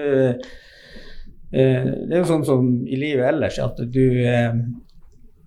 eh, 1.53 1.85
det 2.09 2.17
er 2.17 2.23
jo 2.23 2.31
sånn 2.31 2.47
som 2.47 2.73
i 2.87 2.99
livet 2.99 3.29
ellers, 3.29 3.59
at 3.63 3.79
du, 3.93 4.05
eh, 4.27 4.55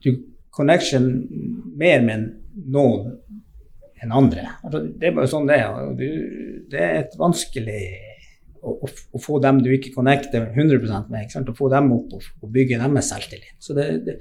du 0.05 0.11
connection 0.55 1.09
mer 1.77 2.03
med 2.05 2.27
noen 2.71 3.13
enn 4.03 4.13
andre. 4.15 4.47
Altså, 4.63 4.81
det 4.87 5.09
er 5.09 5.15
bare 5.15 5.31
sånn 5.31 5.47
det 5.49 5.59
er. 5.61 5.93
Det 6.71 6.81
er 6.81 6.99
et 7.03 7.15
vanskelig 7.19 7.83
å, 8.65 8.75
å, 8.87 9.21
få 9.21 9.39
dem 9.43 9.61
du 9.63 9.69
ikke 9.75 9.93
connecter 9.95 10.49
100% 10.51 11.11
med, 11.13 11.35
å 11.51 11.57
få 11.57 11.69
dem 11.73 11.91
opp 11.95 12.15
og, 12.17 12.27
og 12.41 12.51
bygge 12.53 12.79
deres 12.81 13.11
selvtillit. 13.11 13.55
Så 13.61 13.75
det, 13.77 13.87
det, 14.07 14.17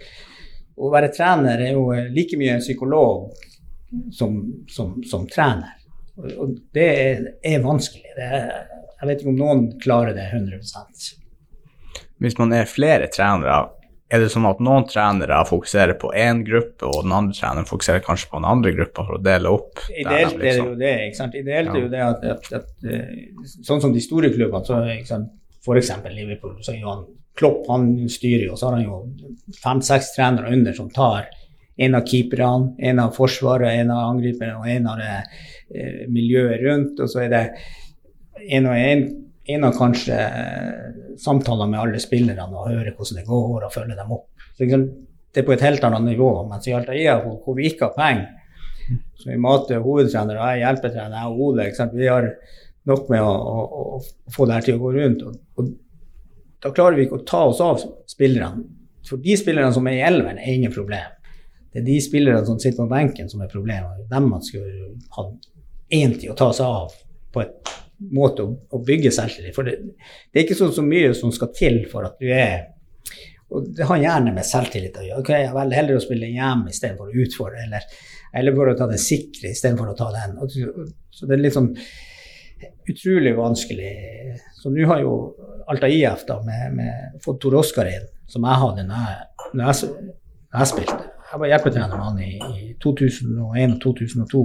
å 0.74 0.91
være 0.93 1.12
trener 1.14 1.62
er 1.62 1.76
jo 1.76 1.89
like 2.12 2.39
mye 2.41 2.59
en 2.59 2.64
psykolog 2.64 3.30
som, 4.12 4.41
som, 4.70 4.97
som 5.07 5.26
trener. 5.30 5.76
Og, 6.18 6.30
og 6.30 6.57
det 6.74 6.89
er, 6.89 7.28
er 7.47 7.64
vanskelig. 7.64 8.14
Det 8.16 8.26
er, 8.41 8.51
jeg 9.01 9.11
vet 9.11 9.22
ikke 9.22 9.32
om 9.35 9.41
noen 9.41 9.64
klarer 9.82 10.16
det 10.16 10.26
100 10.30 10.61
Hvis 12.22 12.39
man 12.41 12.55
er 12.57 12.70
flere 12.70 13.09
trenere, 13.12 13.64
er 14.14 14.22
det 14.22 14.30
sånn 14.32 14.46
at 14.48 14.60
noen 14.62 14.84
trenere 14.90 15.40
fokuserer 15.48 15.96
på 16.00 16.12
én 16.14 16.44
gruppe, 16.46 16.86
og 16.86 17.02
den 17.06 17.12
andre 17.16 17.34
treneren 17.36 17.66
fokuserer 17.68 18.02
kanskje 18.04 18.30
på 18.30 18.38
den 18.40 18.48
andre 18.50 18.72
gruppa 18.76 19.04
for 19.08 19.18
å 19.18 19.22
dele 19.22 19.50
opp? 19.52 19.80
der 19.88 20.00
Ideelt 20.04 20.30
de 20.30 20.36
er 20.36 20.38
det 20.38 20.44
liksom- 20.52 20.68
jo 20.70 20.74
det. 20.80 20.92
ikke 21.08 21.16
sant? 21.20 21.34
Ideelt 21.34 21.68
er 21.68 21.74
Ja. 21.74 21.80
jo 21.82 21.88
det 21.88 22.00
at, 22.00 22.24
at, 22.24 22.52
at 22.52 22.84
eh, 22.84 23.26
Sånn 23.66 23.80
som 23.82 23.92
de 23.92 24.00
store 24.00 24.30
klubbene, 24.30 24.64
så 24.64 24.80
ikke 24.94 25.06
sant? 25.06 25.28
f.eks. 25.64 25.90
Liverpool, 26.14 26.56
så 26.62 26.72
er 26.74 26.84
han 26.86 27.04
Klopp 27.36 27.66
han 27.68 27.96
styrer 28.08 28.44
jo, 28.46 28.52
og 28.52 28.58
så 28.58 28.68
har 28.70 28.76
han 28.76 28.84
jo 28.84 28.98
fem-seks 29.60 30.14
trenere 30.14 30.52
under 30.52 30.72
som 30.72 30.88
tar 30.88 31.26
en 31.76 31.94
av 31.96 32.02
keeperne, 32.06 32.76
en 32.78 33.00
av 33.00 33.12
forsvaret, 33.16 33.66
en 33.80 33.90
av 33.90 34.12
angriperne 34.14 34.60
og 34.60 34.68
en 34.68 34.86
av 34.86 34.98
det 34.98 35.24
eh, 35.74 36.06
miljøet 36.06 36.62
rundt. 36.62 37.00
Og 37.00 37.08
så 37.10 37.24
er 37.24 37.28
det 37.30 37.50
en 38.50 38.66
og 38.66 38.76
en, 38.76 39.24
en 39.45 39.64
av 39.64 39.74
kanskje 39.76 40.18
eh, 40.18 41.16
samtaler 41.20 41.68
med 41.68 41.80
alle 41.80 42.01
spillerne 42.01 42.47
og 42.49 42.70
høre 42.70 42.95
hvordan 42.95 43.20
det 43.20 43.26
går, 43.28 43.66
og 43.66 43.74
følge 43.74 43.99
dem 43.99 44.14
opp. 44.16 44.28
Så, 44.57 44.64
det 45.34 45.42
er 45.42 45.47
på 45.47 45.55
et 45.57 45.64
helt 45.66 45.84
annet 45.84 46.07
nivå. 46.07 46.30
Mens 46.49 46.68
i 46.70 46.74
Altaia, 46.76 47.18
hvor, 47.24 47.57
vi 47.59 47.68
ikke 47.70 47.90
har 47.90 47.97
penger, 47.99 49.01
så 49.18 49.30
vi 49.30 49.40
mater 49.40 49.82
hovedtrener, 49.84 50.38
og 50.38 50.47
jeg 50.47 50.61
er 50.61 50.62
hjelpetrener, 50.62 51.16
jeg 51.18 51.32
og 51.32 51.42
Ole. 51.49 51.68
Vi 51.97 52.09
har 52.11 52.30
nok 52.88 53.11
med 53.12 53.24
å, 53.24 53.32
å, 53.32 53.99
å 53.99 54.32
få 54.32 54.47
det 54.47 54.59
her 54.59 54.66
til 54.68 54.78
å 54.78 54.84
gå 54.84 54.95
rundt. 54.97 55.26
Og, 55.28 55.36
og 55.61 55.72
da 56.64 56.72
klarer 56.72 56.97
vi 56.97 57.07
ikke 57.09 57.20
å 57.20 57.26
ta 57.28 57.42
oss 57.51 57.61
av 57.64 57.82
spillerne. 58.09 58.64
For 59.05 59.20
de 59.20 59.36
spillerne 59.36 59.74
som 59.76 59.88
er 59.90 59.99
i 59.99 60.05
elveren, 60.07 60.40
er 60.40 60.57
ingen 60.57 60.72
problem. 60.72 61.12
Det 61.74 61.82
er 61.82 61.88
de 61.88 61.97
spillerne 62.01 62.47
som 62.47 62.61
sitter 62.61 62.84
på 62.84 62.92
benken 62.92 63.28
som 63.28 63.42
er 63.45 63.51
problemet. 63.53 64.05
Dem 64.09 64.30
man 64.30 64.45
skulle 64.45 64.95
ha 65.16 65.26
én 65.92 66.14
tid 66.16 66.30
å 66.32 66.38
ta 66.38 66.53
seg 66.57 66.64
av 66.84 66.95
på 67.34 67.42
et 67.42 67.74
måte 68.14 68.45
å, 68.45 68.55
å 68.74 68.80
bygge 68.84 69.12
selvtillit. 69.14 69.55
For 69.57 69.66
det, 69.68 69.78
det 70.32 70.40
er 70.40 70.47
ikke 70.47 70.59
så, 70.59 70.70
så 70.74 70.84
mye 70.84 71.12
som 71.16 71.32
skal 71.34 71.53
til 71.57 71.82
for 71.90 72.07
at 72.09 72.18
du 72.20 72.30
er 72.32 72.70
og 73.55 73.68
det 73.76 73.86
har 73.86 74.01
gjerne 74.01 74.32
med 74.34 74.47
selvtillit 74.49 74.97
å 74.99 75.05
gjøre. 75.05 75.20
Okay, 75.20 75.42
Jeg 75.45 75.55
velger 75.55 75.78
heller 75.78 75.99
å 75.99 76.03
spille 76.03 76.30
hjemme 76.32 76.72
istedenfor 76.72 77.11
å 77.11 77.22
utfordre, 77.22 77.61
eller, 77.68 77.84
eller 78.40 78.57
for 78.57 78.70
å 78.70 78.74
ta 78.78 78.88
den 78.90 78.99
sikre 79.03 79.53
istedenfor 79.53 79.92
å 79.92 79.97
ta 79.99 80.09
den. 80.14 80.32
Så- 81.14 81.28
det 81.28 81.36
er 81.36 81.42
litt 81.42 81.55
sånn 81.55 81.68
utrolig 82.90 83.34
vanskelig. 83.36 83.92
Så 84.59 84.72
nå 84.72 84.86
har 84.90 85.05
jo 85.05 85.14
Alta 85.70 85.88
IF 85.88 86.26
da, 86.28 86.40
med, 86.45 86.74
med, 86.76 87.20
fått 87.24 87.38
Tor 87.40 87.55
Oskar 87.61 87.88
inn, 87.88 88.09
som 88.28 88.45
jeg 88.45 88.61
hadde 88.64 88.82
når 88.88 89.07
jeg, 89.07 89.28
når 89.55 89.70
jeg, 89.70 89.92
når 90.53 90.59
jeg 90.61 90.70
spilte. 90.72 90.99
Jeg 91.30 91.40
var 91.40 91.51
hjelpetrener 91.53 91.95
med 91.95 92.05
han 92.05 92.18
i, 92.20 92.32
i 92.61 92.74
2001 92.82 93.76
og 93.78 93.80
2002, 93.86 94.42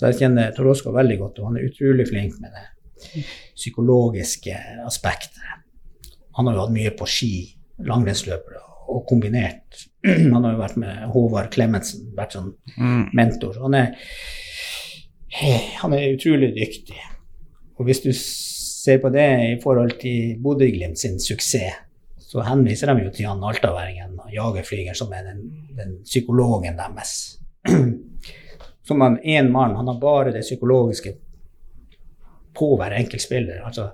så 0.00 0.08
jeg 0.08 0.16
kjenner 0.22 0.54
Tor 0.56 0.70
Oskar 0.72 0.94
veldig 0.96 1.18
godt, 1.20 1.38
og 1.42 1.50
han 1.50 1.58
er 1.60 1.66
utrolig 1.68 2.06
flink 2.08 2.38
med 2.40 2.54
det 2.56 3.24
psykologiske 3.52 4.54
aspektet. 4.88 5.42
Han 6.38 6.48
har 6.48 6.56
jo 6.56 6.62
hatt 6.64 6.72
mye 6.72 6.92
på 6.96 7.08
ski, 7.10 7.32
langrennsløpere, 7.84 8.62
og 8.90 9.04
kombinert. 9.10 9.82
Han 10.32 10.40
har 10.42 10.54
jo 10.54 10.58
vært 10.62 10.78
med 10.80 11.02
Håvard 11.12 11.50
Klemetsen, 11.52 12.08
vært 12.16 12.32
sånn 12.38 12.48
Mm. 12.80 13.10
mentor. 13.14 13.58
Han 13.62 13.74
er, 13.76 13.92
han 15.82 15.92
er 15.94 16.14
utrolig 16.16 16.48
dyktig. 16.56 16.96
Og 17.78 17.84
hvis 17.86 18.00
du 18.02 18.10
ser 18.16 18.98
på 19.02 19.12
det 19.14 19.28
i 19.50 19.60
forhold 19.62 19.94
til 20.00 20.40
Bodø-Glimt 20.42 20.98
sin 20.98 21.20
suksess, 21.20 21.76
så 22.30 22.42
henviser 22.46 22.90
de 22.94 23.04
jo 23.04 23.10
til 23.14 23.26
han 23.26 23.42
altaværingen 23.42 24.16
og 24.22 24.32
jagerflyger 24.32 24.94
som 24.94 25.12
er 25.12 25.28
den, 25.28 25.44
den 25.76 25.98
psykologen 26.06 26.78
deres. 26.78 27.38
Som 28.90 29.04
han 29.06 29.20
én 29.22 29.52
mann, 29.54 29.76
han 29.78 29.86
har 29.86 30.00
bare 30.02 30.32
det 30.34 30.42
psykologiske 30.42 31.12
på 32.58 32.72
hver 32.74 32.96
enkelt 32.98 33.22
spiller. 33.22 33.60
Altså, 33.62 33.92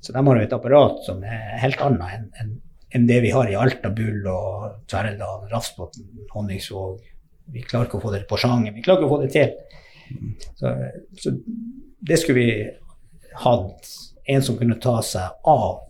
så 0.00 0.12
de 0.14 0.22
har 0.26 0.38
jo 0.38 0.44
et 0.46 0.54
apparat 0.54 1.02
som 1.02 1.24
er 1.26 1.56
helt 1.62 1.82
annet 1.82 2.14
enn 2.14 2.28
en, 2.38 2.52
en 2.94 3.08
det 3.08 3.18
vi 3.24 3.32
har 3.34 3.50
i 3.50 3.56
Alta, 3.58 3.90
Bull 3.90 4.22
og 4.30 4.86
Tverrdal, 4.86 5.48
Rafsbotn, 5.50 6.06
Honningsvåg. 6.30 7.02
Vi 7.50 7.64
klarer 7.66 7.90
ikke 7.90 7.98
å 7.98 8.04
få 8.04 8.14
det 8.14 8.22
på 8.30 8.38
sjangen. 8.38 8.70
Vi 8.76 8.84
klarer 8.86 9.02
ikke 9.02 9.10
å 9.10 9.16
få 9.16 9.20
det 9.24 9.32
til. 9.34 9.50
Så, 10.60 10.72
så 11.18 11.34
det 12.06 12.20
skulle 12.22 12.38
vi 12.38 12.68
hatt. 13.42 13.92
En 14.30 14.46
som 14.46 14.54
kunne 14.62 14.78
ta 14.78 15.00
seg 15.02 15.48
av. 15.50 15.88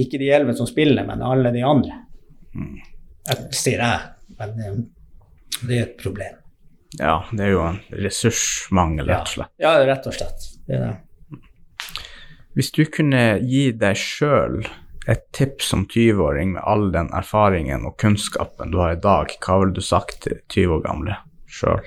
Ikke 0.00 0.20
de 0.22 0.32
elleve 0.32 0.56
som 0.56 0.68
spiller, 0.68 1.04
men 1.04 1.20
alle 1.20 1.52
de 1.52 1.68
andre. 1.68 2.00
Jeg 3.28 3.50
sier 3.52 3.84
jeg, 3.84 4.36
men 4.40 4.62
eh, 4.64 4.78
det 5.68 5.76
er 5.76 5.82
et 5.84 5.98
problem. 6.00 6.39
Ja, 6.98 7.24
det 7.30 7.44
er 7.44 7.50
jo 7.52 7.62
en 7.68 7.78
ressursmangel, 8.02 9.06
rett 9.06 9.28
og 9.28 9.34
slett. 9.36 9.52
Ja, 9.62 9.76
rett 9.86 10.06
og 10.10 10.14
slett. 10.16 10.40
Det 10.66 10.74
er 10.74 10.80
det. 10.88 10.96
Hvis 12.58 12.72
du 12.74 12.82
kunne 12.90 13.38
gi 13.46 13.70
deg 13.78 13.94
sjøl 13.98 14.66
et 15.10 15.32
tips 15.36 15.64
som 15.70 15.86
20-åring 15.86 16.52
med 16.56 16.62
all 16.66 16.92
den 16.92 17.08
erfaringen 17.16 17.86
og 17.86 17.98
kunnskapen 18.02 18.70
du 18.74 18.78
har 18.82 18.92
i 18.96 19.00
dag, 19.00 19.26
hva 19.38 19.58
ville 19.62 19.74
du 19.78 19.82
sagt 19.84 20.22
til 20.26 20.36
20 20.50 20.74
år 20.76 20.82
gamle 20.88 21.14
sjøl? 21.50 21.86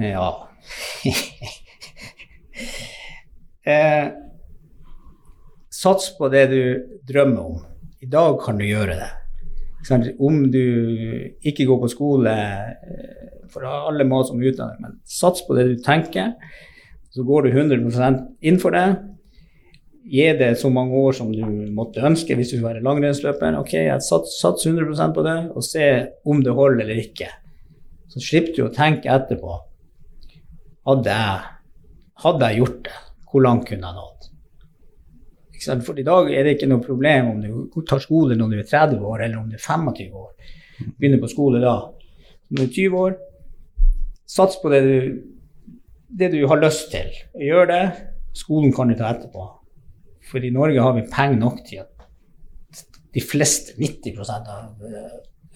Ja. 0.00 0.28
sats 5.80 6.18
på 6.18 6.28
det 6.28 6.46
du 6.50 6.62
drømmer 7.08 7.40
om. 7.40 7.64
I 8.00 8.06
dag 8.10 8.40
kan 8.44 8.58
du 8.58 8.66
gjøre 8.66 8.96
det. 8.98 9.10
Om 9.88 10.42
du 10.52 10.64
ikke 11.46 11.66
går 11.68 11.78
på 11.80 11.92
skole, 11.92 12.32
eh, 12.32 13.30
for 13.50 13.66
alle 13.66 14.04
må 14.06 14.22
som 14.26 14.40
utdanner, 14.40 14.76
men 14.80 14.98
sats 15.04 15.42
på 15.46 15.56
det 15.56 15.68
du 15.68 15.76
tenker. 15.82 16.34
Så 17.10 17.24
går 17.26 17.48
du 17.48 17.54
100% 17.56 18.20
inn 18.46 18.60
for 18.62 18.76
det. 18.76 18.86
Gi 20.10 20.26
det 20.38 20.52
så 20.58 20.70
mange 20.72 20.94
år 20.96 21.16
som 21.16 21.32
du 21.32 21.42
måtte 21.74 22.02
ønske 22.06 22.36
hvis 22.36 22.52
du 22.52 22.56
skulle 22.56 22.74
være 22.74 22.84
langrennsløper. 22.86 23.58
Ok, 23.58 23.74
jeg 23.74 24.06
sats, 24.06 24.38
sats 24.40 24.66
100% 24.66 25.14
på 25.16 25.24
det, 25.26 25.38
og 25.54 25.66
se 25.66 25.88
om 26.24 26.42
det 26.44 26.54
holder 26.54 26.86
eller 26.86 27.02
ikke. 27.02 27.28
Så 28.10 28.22
slipper 28.22 28.56
du 28.56 28.64
å 28.66 28.74
tenke 28.74 29.10
etterpå. 29.10 29.58
Hadde 30.88 31.14
jeg, 31.14 31.50
hadde 32.24 32.48
jeg 32.48 32.62
gjort 32.62 32.80
det, 32.88 32.96
hvor 33.30 33.44
langt 33.46 33.68
kunne 33.68 33.90
jeg 33.90 33.98
nådd? 33.98 34.29
For 35.60 35.98
i 36.00 36.06
dag 36.06 36.30
er 36.32 36.46
det 36.46 36.56
ikke 36.56 36.68
noe 36.70 36.84
problem 36.84 37.34
om 37.34 37.40
du 37.42 37.82
tar 37.88 38.00
skole 38.02 38.36
når 38.38 38.52
du 38.52 38.60
er 38.60 38.68
30 38.68 39.02
år, 39.04 39.24
eller 39.26 39.40
om 39.42 39.48
du 39.50 39.58
er 39.58 39.64
25 39.64 40.14
år. 40.16 40.54
Begynner 40.96 41.20
på 41.20 41.32
skole 41.32 41.60
da. 41.62 41.74
Når 42.50 42.62
du 42.62 42.64
er 42.64 42.74
20 42.76 43.00
år, 43.04 43.16
sats 44.30 44.60
på 44.62 44.72
det 44.72 44.80
du, 44.86 45.20
det 46.20 46.30
du 46.32 46.40
har 46.48 46.62
lyst 46.62 46.88
til. 46.94 47.10
Gjør 47.36 47.68
det. 47.70 47.82
Skolen 48.36 48.72
kan 48.72 48.88
du 48.88 48.96
ta 48.98 49.10
etterpå. 49.12 49.46
For 50.30 50.44
i 50.46 50.52
Norge 50.54 50.82
har 50.82 50.94
vi 50.96 51.08
penger 51.10 51.40
nok 51.40 51.60
til 51.66 51.82
at 51.82 51.90
de 53.10 53.22
fleste, 53.24 53.74
90 53.80 54.20
av, 54.30 54.48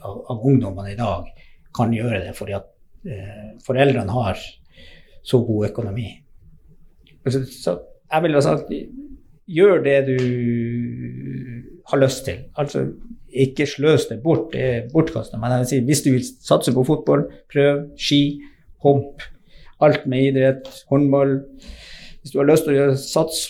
av, 0.02 0.14
av 0.32 0.44
ungdommene 0.44 0.92
i 0.92 0.98
dag, 0.98 1.30
kan 1.74 1.94
gjøre 1.94 2.20
det 2.26 2.34
fordi 2.38 2.54
at 2.56 2.66
eh, 3.06 3.54
foreldrene 3.64 4.14
har 4.14 4.38
så 5.24 5.40
god 5.46 5.68
økonomi. 5.70 6.08
Så, 7.24 7.40
så 7.48 7.76
jeg 8.10 8.24
ville 8.26 8.38
ha 8.38 8.44
sagt 8.44 8.70
gjør 9.50 9.82
det 9.84 9.98
du 10.08 10.16
har 11.90 12.00
lyst 12.00 12.24
til. 12.28 12.44
Altså 12.56 12.86
ikke 13.34 13.66
sløs 13.66 14.06
det 14.10 14.20
bort, 14.22 14.52
det 14.52 14.64
er 14.64 14.88
bortkasta. 14.92 15.38
Men 15.40 15.52
jeg 15.52 15.64
vil 15.64 15.70
si, 15.70 15.80
hvis 15.88 16.02
du 16.04 16.10
vil 16.14 16.24
satse 16.24 16.74
på 16.74 16.84
fotball, 16.86 17.26
prøv 17.52 17.88
ski, 18.00 18.40
hopp, 18.84 19.22
alt 19.82 20.06
med 20.06 20.30
idrett, 20.30 20.70
håndball. 20.90 21.40
Hvis 22.20 22.32
du 22.32 22.40
har 22.40 22.48
lyst 22.48 22.66
til 22.66 22.74
å 22.74 22.78
gjøre 22.78 22.98
sats 23.00 23.44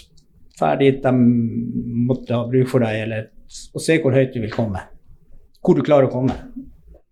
ferdig 0.58 1.00
de 1.02 1.12
måtte 2.08 2.34
ha 2.34 2.46
bruk 2.48 2.70
for 2.70 2.84
deg, 2.84 3.04
eller, 3.06 3.28
og 3.74 3.82
se 3.82 3.98
hvor 4.02 4.14
høyt 4.14 4.34
du 4.34 4.40
vil 4.42 4.54
komme. 4.54 4.82
Hvor 5.64 5.78
du 5.78 5.84
klarer 5.86 6.08
å 6.08 6.12
komme. 6.12 6.36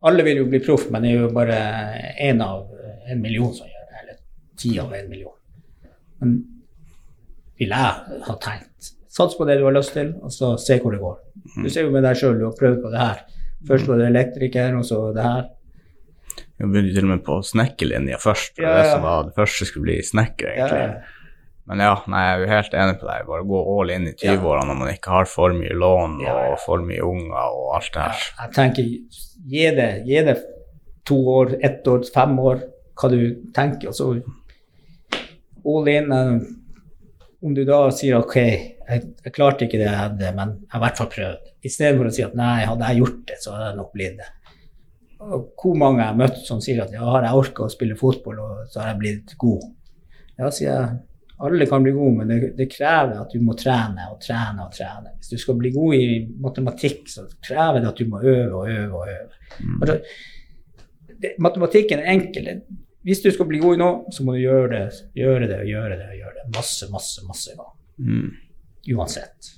Alle 0.07 0.25
vil 0.27 0.43
jo 0.43 0.49
bli 0.51 0.63
proff, 0.63 0.89
men 0.91 1.05
det 1.05 1.13
er 1.13 1.21
jo 1.25 1.35
bare 1.35 1.59
én 2.23 2.43
av 2.43 2.67
en 3.11 3.23
million 3.23 3.53
som 3.55 3.69
gjør 3.69 3.87
det. 3.87 4.01
Eller 4.03 4.19
ti 4.59 4.73
av 4.83 4.95
en 4.97 5.11
million. 5.11 5.37
Men 6.23 6.35
vil 7.63 7.73
jeg 7.73 8.21
ha 8.27 8.37
tenkt. 8.43 8.93
Sats 9.13 9.37
på 9.37 9.45
det 9.49 9.59
du 9.61 9.67
har 9.69 9.75
lyst 9.77 9.93
til, 9.97 10.15
og 10.25 10.33
så 10.33 10.55
se 10.61 10.79
hvor 10.81 10.95
det 10.95 11.03
går. 11.03 11.19
Du 11.63 11.69
ser 11.71 11.85
jo 11.87 11.93
med 11.95 12.05
deg 12.07 12.17
sjøl, 12.19 12.39
du 12.41 12.47
har 12.49 12.55
prøvd 12.59 12.79
på 12.85 12.93
det 12.93 13.03
her. 13.03 13.25
Først 13.69 13.91
var 13.91 14.01
det 14.01 14.07
elektriker, 14.09 14.79
og 14.79 14.87
så 14.89 15.01
det 15.15 15.27
her. 15.27 15.51
Jeg 16.63 16.71
begynte 16.71 16.95
til 16.95 17.07
og 17.07 17.11
med 17.11 17.25
på 17.27 17.37
snekkerlinja 17.45 18.19
først. 18.23 18.57
Ja, 18.61 18.71
ja. 18.71 18.79
Det 18.79 18.95
som 18.95 19.05
var 19.05 19.27
det 19.27 19.35
første 19.37 19.69
skulle 19.69 19.91
bli 19.91 19.99
snekker, 20.07 20.55
egentlig. 20.55 20.81
Ja, 20.81 21.19
Men 21.71 21.83
ja, 21.85 21.93
nei, 22.11 22.23
jeg 22.25 22.33
er 22.33 22.41
jo 22.43 22.49
helt 22.51 22.73
enig 22.83 22.95
på 22.99 23.07
deg. 23.07 23.27
Bare 23.29 23.47
gå 23.53 23.61
all 23.75 23.93
in 23.95 24.09
i 24.11 24.15
20-åra 24.19 24.65
når 24.67 24.79
man 24.81 24.91
ikke 24.95 25.13
har 25.15 25.29
for 25.31 25.55
mye 25.55 25.77
lån 25.79 26.17
og 26.33 26.57
for 26.65 26.83
mye 26.83 27.05
unger 27.07 27.37
og 27.59 27.69
alt 27.77 27.93
det 27.95 28.07
her. 28.09 28.25
Jeg 28.41 28.55
tenker, 28.57 28.89
gi 29.53 29.69
det, 29.77 29.91
gi 30.09 30.25
det 30.27 30.37
to 31.07 31.21
år, 31.37 31.55
ett 31.63 31.87
år, 31.93 32.03
fem 32.15 32.35
år, 32.43 32.65
hva 32.99 33.13
du 33.13 33.21
tenker. 33.55 33.93
Og 33.93 33.99
så 33.99 34.09
all 35.63 35.93
in. 35.93 36.11
Om 37.43 37.55
du 37.57 37.65
da 37.67 37.79
sier 37.91 38.21
ok, 38.21 38.37
jeg, 38.39 39.07
jeg 39.25 39.35
klarte 39.35 39.67
ikke 39.67 39.81
det 39.81 39.89
jeg 39.89 39.99
hadde, 39.99 40.29
men 40.37 40.55
jeg 40.61 40.71
har 40.75 40.79
i 40.79 40.85
hvert 40.85 41.01
fall 41.01 41.11
prøvd. 41.11 41.49
Istedenfor 41.67 42.11
å 42.11 42.15
si 42.15 42.23
at 42.23 42.37
nei, 42.39 42.63
hadde 42.69 42.91
jeg 42.91 43.03
gjort 43.03 43.23
det, 43.31 43.39
så 43.43 43.55
hadde 43.55 43.71
jeg 43.71 43.79
nok 43.81 43.95
blitt 43.97 44.21
det. 44.21 44.29
Og 45.23 45.47
hvor 45.59 45.79
mange 45.79 46.03
jeg 46.03 46.11
har 46.11 46.19
møtt 46.19 46.39
som 46.47 46.61
sier 46.63 46.83
at 46.85 46.95
ja, 46.95 47.03
har 47.07 47.27
jeg 47.27 47.39
orka 47.39 47.67
å 47.67 47.73
spille 47.73 47.99
fotball, 47.99 48.39
og 48.43 48.69
så 48.71 48.83
har 48.83 48.93
jeg 48.93 49.01
blitt 49.03 49.35
god. 49.43 49.67
Ja, 50.39 50.51
sier 50.51 50.71
jeg. 50.71 51.01
Alle 51.43 51.67
kan 51.67 51.83
bli 51.83 51.91
gode, 51.95 52.15
men 52.21 52.31
det, 52.31 52.53
det, 52.59 52.69
krever 52.71 53.19
at 53.19 53.33
du 53.35 53.43
må 53.43 53.57
trene 53.59 54.05
og 54.13 54.21
trene 54.23 54.63
og 54.63 54.75
trene. 54.77 55.17
Hvis 55.19 55.33
du 55.33 55.43
skal 55.43 55.57
bli 55.59 55.73
god 55.75 55.97
i 55.99 56.05
matematikk, 56.43 57.09
så 57.11 57.27
krever 57.43 57.83
det 57.83 57.91
at 57.91 57.99
du 57.99 58.07
må 58.11 58.21
øve 58.23 58.61
og 58.61 58.71
øve 58.71 59.01
og 59.01 59.11
øve. 59.11 59.41
Mm. 59.59 59.81
Altså, 59.81 59.97
det, 61.25 61.33
matematikken 61.43 62.05
er 62.05 62.13
enkel. 62.15 62.53
Hvis 63.03 63.23
du 63.23 63.31
skal 63.35 63.49
bli 63.51 63.59
god 63.63 63.77
i 63.77 63.81
noe, 63.81 64.13
så 64.15 64.25
må 64.25 64.37
du 64.37 64.43
gjøre 64.45 64.69
det, 64.71 64.85
gjøre 65.19 65.49
det 65.51 65.61
gjøre 65.67 65.99
det. 65.99 66.09
gjøre 66.21 66.35
det 66.39 66.45
masse, 66.55 66.89
masse, 66.93 67.25
masse 67.27 67.57
ganger. 67.57 67.79
Mm. 67.99 68.31
Uansett. 68.95 69.53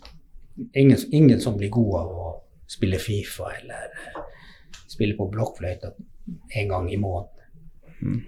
Ingen, 0.72 0.99
ingen, 1.12 1.40
som 1.40 1.59
blir 1.59 1.72
god 1.74 1.95
av 2.01 2.12
å 2.24 2.28
spille 2.70 3.01
Fifa 3.03 3.51
eller 3.59 3.92
uh, 4.14 4.22
spille 4.88 5.16
på 5.18 5.28
blokkfløyte 5.32 5.92
en 6.57 6.70
gang 6.70 6.88
i 6.92 7.01
måneden. 7.01 7.30
Mm. 8.01 8.22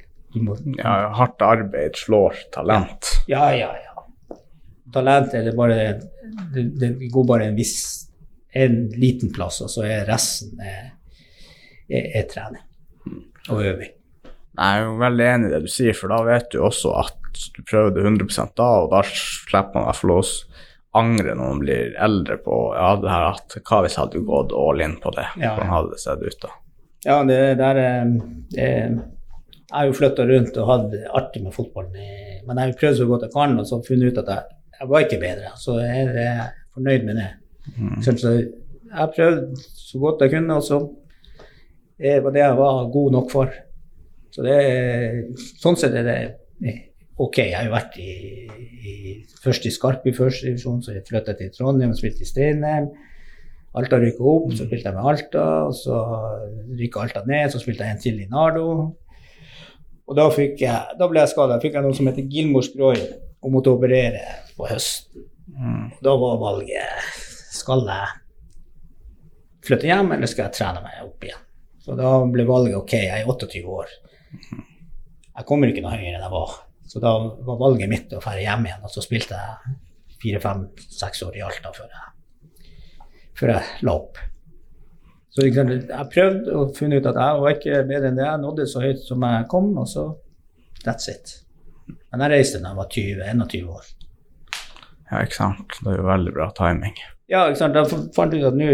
Ja, 0.77 1.15
hardt 1.17 1.43
arbeid 1.43 1.97
slår 1.97 2.37
talent. 2.53 3.09
Ja, 3.31 3.49
ja, 3.57 3.71
ja. 3.73 4.37
Talent 4.93 5.33
er 5.35 5.47
det 5.47 5.55
bare 5.57 5.79
Det, 6.53 6.63
det 6.77 7.09
går 7.13 7.25
bare 7.25 7.47
en 7.49 7.57
viss 7.57 8.07
en 8.57 8.89
liten 8.89 9.33
plass, 9.33 9.61
og 9.61 9.71
så 9.71 9.85
er 9.85 10.07
resten 10.09 10.61
er, 10.65 10.93
er, 11.89 12.07
er 12.21 12.27
trening 12.31 12.63
og 13.53 13.63
øving. 13.63 13.93
Jeg 14.57 14.81
er 14.81 14.85
jo 14.87 14.99
veldig 15.01 15.27
enig 15.31 15.49
i 15.49 15.53
det 15.53 15.63
du 15.67 15.71
sier, 15.71 15.97
for 15.97 16.13
da 16.13 16.23
vet 16.25 16.49
du 16.53 16.63
også 16.65 16.93
at 17.03 17.41
du 17.57 17.61
prøver 17.69 17.93
det 17.93 18.05
100% 18.09 18.55
da, 18.57 18.69
og 18.83 18.93
da 18.95 19.03
slipper 19.05 19.75
man 19.77 19.85
i 19.85 19.89
hvert 19.91 20.01
fall 20.01 20.15
å 20.15 20.23
angre 20.97 21.35
når 21.35 21.51
man 21.51 21.61
blir 21.61 21.97
eldre 22.01 22.39
på 22.41 22.55
ja, 22.77 22.95
det 23.01 23.11
her 23.13 23.27
at 23.35 23.57
hva 23.61 23.83
hvis 23.85 23.97
jeg 23.97 24.03
hadde 24.05 24.23
gått 24.31 24.55
all 24.57 24.81
in 24.81 24.97
på 25.03 25.13
det? 25.17 25.27
Ja, 25.37 25.53
Hvordan 25.53 25.73
hadde 25.75 25.93
det 25.93 26.01
sett 26.03 26.25
ut 26.25 26.39
da? 26.47 26.53
Ja, 27.07 27.19
det 27.29 27.41
der 27.61 27.81
eh, 27.83 28.07
Jeg 28.57 29.75
har 29.75 29.89
jo 29.91 29.97
flytta 29.99 30.27
rundt 30.31 30.57
og 30.63 30.71
hatt 30.71 30.95
artig 31.21 31.43
med 31.45 31.55
fotballen, 31.55 31.99
men 32.47 32.61
jeg 32.61 32.71
har 32.71 32.79
prøvd 32.81 33.01
så 33.01 33.09
godt 33.11 33.27
jeg 33.27 33.35
kan 33.35 33.59
og 33.61 33.69
så 33.69 33.81
funnet 33.85 34.15
ut 34.15 34.23
at 34.23 34.33
jeg, 34.33 34.57
jeg 34.81 34.91
var 34.93 35.05
ikke 35.05 35.21
bedre. 35.21 35.53
Så 35.61 35.77
jeg 35.83 36.07
er 36.23 36.43
fornøyd 36.77 37.07
med 37.09 37.21
det. 37.21 37.29
Mm. 37.75 37.97
Så 38.05 38.15
jeg 38.33 38.47
har 38.95 39.13
prøvd 39.13 39.43
så 39.59 40.01
godt 40.01 40.25
jeg 40.25 40.33
kunne, 40.37 40.57
og 40.57 40.65
så 40.65 40.81
var 41.99 42.33
det 42.33 42.43
jeg 42.45 42.59
var 42.61 42.91
god 42.95 43.17
nok 43.19 43.33
for. 43.33 43.53
Så 44.37 44.45
det, 44.45 44.57
sånn 45.57 45.79
sett 45.81 45.95
er 45.97 46.05
det 46.05 46.19
ok. 47.17 47.39
Jeg 47.41 47.57
har 47.57 47.65
jo 47.65 47.73
vært 47.73 47.95
i, 48.03 48.13
i, 48.85 48.95
først 49.41 49.65
i 49.65 49.73
Skarp 49.73 50.05
i 50.05 50.13
første 50.17 50.51
divisjon, 50.51 50.83
så 50.85 50.93
jeg 50.93 51.07
flytta 51.09 51.33
til 51.39 51.55
Trondheim 51.55 51.95
og 51.95 51.97
spilte 51.97 52.21
i 52.21 52.29
Steinheim. 52.29 52.91
Alta 53.77 53.97
rykka 54.01 54.25
opp, 54.29 54.53
så 54.57 54.67
spilte 54.69 54.91
jeg 54.91 54.97
med 54.97 55.09
Alta. 55.09 55.47
og 55.71 55.75
Så 55.77 56.03
rykka 56.77 57.07
Alta 57.07 57.25
ned, 57.29 57.49
så 57.53 57.61
spilte 57.63 57.89
jeg 57.89 57.97
en 57.97 58.03
til 58.05 58.21
i 58.21 58.29
Nardo. 58.29 58.67
Og 60.07 60.19
da, 60.19 60.29
jeg, 60.37 60.99
da 61.01 61.09
ble 61.09 61.25
jeg 61.25 61.33
skada. 61.33 61.57
Da 61.57 61.65
fikk 61.65 61.79
jeg 61.79 61.87
noe 61.87 61.97
som 61.97 62.09
heter 62.11 62.29
Gilmors 62.31 62.69
Groy 62.77 63.01
og 63.01 63.53
måtte 63.55 63.73
operere 63.73 64.23
på 64.57 64.69
høsten. 64.69 65.25
Mm. 65.57 65.89
Da 66.05 66.13
var 66.21 66.41
valget 66.43 67.25
skal 67.57 67.85
jeg 67.89 68.13
flytte 69.67 69.89
hjem, 69.89 70.13
eller 70.15 70.31
skal 70.31 70.47
jeg 70.47 70.59
trene 70.59 70.83
meg 70.85 71.01
opp 71.07 71.25
igjen. 71.25 71.43
Så 71.83 71.97
da 71.99 72.13
ble 72.31 72.45
valget 72.47 72.77
ok, 72.79 72.95
jeg 72.99 73.23
er 73.23 73.31
28 73.31 73.63
år. 73.71 73.95
Jeg 75.37 75.47
kommer 75.49 75.71
ikke 75.71 75.83
noe 75.85 75.97
høyere 75.97 76.17
enn 76.17 76.25
jeg 76.25 76.33
var. 76.33 76.55
Så 76.87 77.03
da 77.03 77.13
var 77.19 77.59
valget 77.61 77.91
mitt 77.91 78.15
å 78.15 78.23
dra 78.23 78.37
hjem 78.39 78.69
igjen. 78.69 78.85
Og 78.87 78.93
så 78.93 79.03
spilte 79.05 79.39
jeg 79.39 79.77
fire-fem-seks 80.23 81.25
år 81.27 81.37
i 81.37 81.45
Alta 81.45 81.73
før 81.77 81.91
jeg, 81.93 82.71
før 83.37 83.53
jeg 83.53 83.87
la 83.87 83.97
opp. 83.99 84.21
Så 85.37 85.45
jeg 85.45 86.07
prøvde 86.15 86.55
å 86.57 86.69
finne 86.77 86.97
ut 86.97 87.09
at 87.11 87.19
jeg 87.21 87.41
var 87.43 87.59
ikke 87.59 87.83
bedre 87.91 88.09
enn 88.09 88.17
det. 88.17 88.25
Jeg 88.25 88.43
nådde 88.45 88.69
så 88.71 88.81
høyt 88.81 89.03
som 89.05 89.27
jeg 89.27 89.49
kom, 89.53 89.75
og 89.77 89.91
så 89.91 90.07
that's 90.87 91.11
it. 91.13 91.35
Men 92.09 92.25
jeg 92.25 92.33
reiste 92.33 92.63
da 92.63 92.73
jeg 92.73 92.79
var 92.79 92.89
20-21 92.95 93.75
år. 93.75 93.91
Ja, 95.11 95.21
ikke 95.21 95.37
sant. 95.37 95.77
Det 95.83 95.93
er 95.93 96.01
jo 96.01 96.07
veldig 96.09 96.33
bra 96.39 96.49
timing. 96.57 96.97
Ja, 97.31 97.45
ikke 97.51 97.61
sant. 97.61 97.77
Da 97.77 97.85
fant 98.17 98.33
jeg 98.33 98.43
ut 98.43 98.49
at 98.49 98.57
nå 98.59 98.71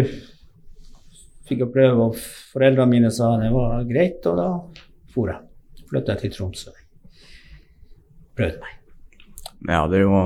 fikk 1.48 1.64
jeg 1.64 1.72
prøve, 1.74 2.06
og 2.06 2.22
foreldrene 2.52 2.92
mine 2.92 3.10
sa 3.12 3.34
det 3.40 3.50
var 3.52 3.82
greit, 3.88 4.22
og 4.30 4.38
da 4.38 4.48
for 5.14 5.32
jeg 5.32 5.88
flytta 5.90 6.18
til 6.20 6.32
Tromsø. 6.34 6.76
Prøvde 8.36 8.62
meg. 8.62 8.78
Ja, 9.68 9.84
det 9.90 10.00
er 10.00 10.08
jo 10.08 10.22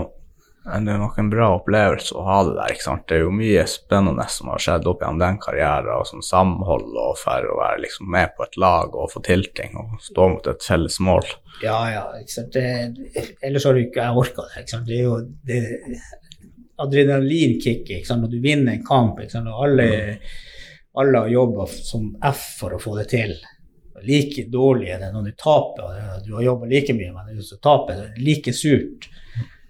det 0.66 0.91
er 0.91 0.99
nok 0.99 1.18
en 1.22 1.28
bra 1.30 1.53
opplevelse 1.61 2.14
å 2.18 2.24
ha 2.26 2.37
det 2.43 2.57
der. 2.57 2.72
ikke 2.74 2.82
sant? 2.82 3.05
Det 3.07 3.20
er 3.20 3.20
jo 3.22 3.34
mye 3.39 3.62
spennende 3.70 4.24
som 4.34 4.49
har 4.51 4.62
skjedd 4.64 4.89
opp 4.91 5.05
gjennom 5.05 5.20
den 5.22 5.39
karrieren, 5.39 5.93
og 5.95 6.09
som 6.09 6.24
samhold 6.26 6.89
og 6.91 7.12
for 7.20 7.47
å 7.47 7.59
være 7.61 7.84
liksom 7.84 8.11
med 8.11 8.34
på 8.34 8.43
et 8.49 8.59
lag 8.59 8.97
og 8.99 9.12
få 9.12 9.22
til 9.28 9.47
ting 9.55 9.78
og 9.78 9.95
stå 10.03 10.26
mot 10.32 10.51
et 10.51 10.66
felles 10.66 10.99
mål. 11.07 11.30
Ja, 11.62 11.78
ja. 11.93 12.05
ikke 12.18 12.34
sant? 12.34 12.59
Det, 12.59 13.28
ellers 13.47 13.68
har 13.68 13.78
du 13.78 13.84
ikke 13.84 14.09
jeg 14.09 14.22
orka 14.24 14.49
det. 14.49 14.64
ikke 14.64 14.74
sant? 14.74 14.91
Det 14.91 14.99
er 14.99 15.07
jo 15.07 15.20
det, 15.47 15.61
adrenalinkick 16.82 17.87
ikke 17.87 18.11
sant? 18.11 18.26
når 18.26 18.34
du 18.34 18.41
vinner 18.43 18.74
en 18.74 18.87
kamp. 18.91 19.22
ikke 19.22 19.37
sant? 19.39 19.53
Og 19.55 19.68
alle, 19.68 19.89
alle 20.99 21.22
har 21.22 21.37
jobba 21.37 21.70
som 21.78 22.11
F 22.26 22.43
for 22.59 22.74
å 22.74 22.82
få 22.82 22.99
det 22.99 23.07
til 23.14 23.39
like 24.05 24.47
dårlig 24.53 24.91
er 24.93 25.01
det 25.05 25.13
når 25.15 25.29
du 25.29 25.37
taper. 25.39 26.01
Du 26.27 26.35
har 26.37 26.47
jobba 26.47 26.69
like 26.71 26.95
mye, 26.97 27.13
men 27.15 27.37
hvis 27.37 27.53
du 27.55 27.61
taper, 27.63 27.99
det 27.99 28.09
er 28.11 28.25
like 28.27 28.55
surt. 28.57 29.09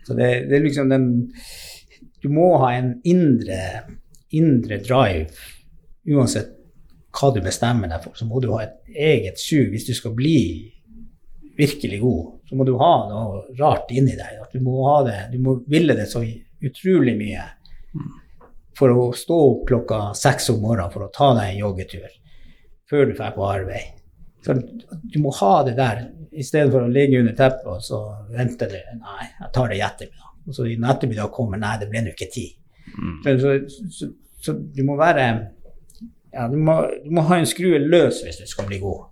Så 0.06 0.14
det, 0.14 0.30
det, 0.48 0.58
er 0.58 0.64
liksom 0.66 0.90
den 0.90 1.08
du 2.22 2.28
må 2.32 2.56
ha 2.62 2.72
en 2.74 2.94
indre, 3.06 3.58
indre 4.34 4.80
drive. 4.82 5.34
Uansett 6.06 6.54
hva 7.16 7.30
du 7.32 7.40
bestemmer 7.44 7.90
deg 7.90 8.02
for, 8.04 8.16
så 8.18 8.26
må 8.28 8.40
du 8.42 8.50
ha 8.52 8.64
et 8.64 8.98
eget 9.10 9.40
sug 9.40 9.70
hvis 9.72 9.86
du 9.88 9.94
skal 9.96 10.14
bli 10.16 10.38
virkelig 11.56 12.00
god. 12.02 12.32
Så 12.48 12.58
må 12.58 12.66
du 12.68 12.74
ha 12.80 12.92
noe 13.10 13.42
rart 13.58 13.90
inni 13.94 14.14
deg. 14.18 14.42
At 14.42 14.52
du 14.52 14.62
må 14.64 14.82
ha 14.90 15.00
det, 15.06 15.18
du 15.32 15.40
må 15.42 15.58
ville 15.70 15.96
det 15.96 16.08
så 16.10 16.22
utrolig 16.66 17.16
mye 17.18 17.46
for 18.76 18.92
å 18.92 19.08
stå 19.16 19.36
opp 19.50 19.66
klokka 19.70 20.00
seks 20.18 20.50
om 20.52 20.60
morgenen 20.64 20.92
for 20.92 21.06
å 21.06 21.12
ta 21.12 21.32
deg 21.38 21.54
en 21.54 21.62
joggetur 21.64 22.08
før 22.90 23.08
du 23.08 23.14
drar 23.16 23.32
på 23.34 23.46
arbeid. 23.48 23.95
Så 24.46 24.54
du 25.02 25.18
må 25.18 25.32
ha 25.40 25.54
det 25.66 25.74
der, 25.78 26.04
i 26.36 26.44
stedet 26.44 26.70
for 26.70 26.84
å 26.84 26.92
ligge 26.92 27.18
under 27.18 27.34
teppet 27.34 27.66
og 27.66 27.82
så 27.82 27.98
vente 28.30 28.68
det. 28.70 28.84
Nei, 29.00 29.24
jeg 29.40 29.50
tar 29.56 29.72
det 29.72 29.78
i 29.80 29.82
ettermiddag. 29.82 30.30
Og 30.46 30.54
så 30.54 30.68
i 30.68 30.76
ettermiddag 30.76 31.32
kommer 31.34 31.58
Nei, 31.58 31.74
det 31.80 31.88
ble 31.90 32.04
nå 32.04 32.12
ikke 32.12 32.28
tid. 32.30 32.54
Mm. 32.94 33.16
Så, 33.24 33.56
så, 33.90 34.08
så, 34.44 34.54
du 34.54 34.84
må 34.86 34.94
være 35.00 35.26
ja, 36.36 36.46
du, 36.52 36.56
må, 36.60 36.76
du 37.02 37.10
må 37.16 37.24
ha 37.26 37.40
en 37.40 37.48
skrue 37.48 37.80
løs 37.82 38.20
hvis 38.22 38.38
du 38.42 38.46
skal 38.46 38.68
bli 38.68 38.78
god. 38.84 39.08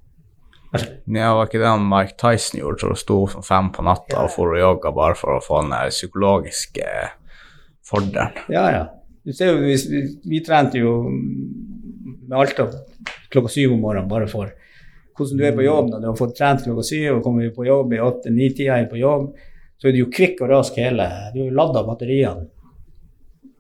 Altså, 0.75 0.93
Ja, 1.11 1.33
var 1.35 1.49
ikke 1.49 1.63
det 1.63 1.71
han 1.71 1.87
Mike 1.89 2.15
Tyson 2.21 2.61
gjorde, 2.61 2.83
så 2.85 2.99
sto 2.99 3.19
som 3.33 3.47
fem 3.47 3.73
på 3.75 3.83
natta 3.87 4.15
Ja. 4.15 4.25
og 4.27 4.35
for 4.35 4.55
og 4.55 4.61
jogga 4.61 4.93
bare 4.95 5.19
for 5.19 5.39
å 5.39 5.43
få 5.43 5.65
den 5.65 5.75
psykologiske 5.91 6.87
fordelen? 7.87 8.39
Ja, 8.53 8.69
ja. 8.75 8.85
Du 9.25 9.33
ser 9.33 9.55
jo, 9.55 9.63
vi, 9.65 9.75
vi, 9.91 10.03
vi 10.29 10.43
trente 10.45 10.79
jo 10.79 10.99
med 11.09 12.37
Alta 12.37 12.69
klokka 13.33 13.51
syv 13.51 13.73
om 13.75 13.81
morgenen 13.83 14.11
bare 14.11 14.29
for 14.31 14.53
hvordan 15.17 15.41
du 15.41 15.45
er 15.47 15.57
på 15.57 15.67
jobb. 15.67 15.91
Når 15.91 16.03
du 16.03 16.09
har 16.11 16.19
fått 16.19 16.37
trent 16.39 16.65
klokka 16.65 16.87
syv 16.87 17.19
og 17.19 17.25
kommer 17.27 17.51
på 17.55 17.67
jobb 17.69 17.95
i 17.95 18.03
åtte-ni-tida 18.03 18.81
på 18.91 19.01
jobb, 19.01 19.31
så 19.79 19.89
er 19.89 19.95
du 19.95 20.01
jo 20.05 20.11
kvikk 20.13 20.43
og 20.45 20.53
rask 20.53 20.77
hele. 20.81 21.07
Du 21.35 21.43
er 21.43 21.51
jo 21.51 21.65
av 21.65 21.87
batteriene 21.89 22.49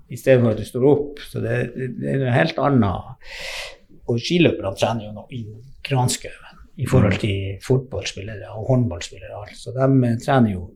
i 0.09 0.17
stedet 0.17 0.43
for 0.43 0.55
at 0.55 0.61
du 0.61 0.69
står 0.69 0.87
opp. 0.89 1.23
Så 1.31 1.43
det, 1.45 1.59
det, 1.77 2.11
er 2.11 2.23
noe 2.23 2.35
helt 2.35 2.61
annet. 2.63 3.31
Og 4.11 4.21
skiløperne 4.21 4.75
trener 4.79 5.09
jo 5.09 5.15
nå 5.17 5.27
i 5.35 5.45
granskauen 5.85 6.61
i 6.75 6.87
forhold 6.91 7.21
til 7.23 7.59
fotballspillere 7.63 8.51
og 8.59 8.71
håndballspillere. 8.73 9.45
Så 9.55 9.75
de 9.77 9.87
eh, 10.09 10.17
trener 10.23 10.57
jo 10.57 10.69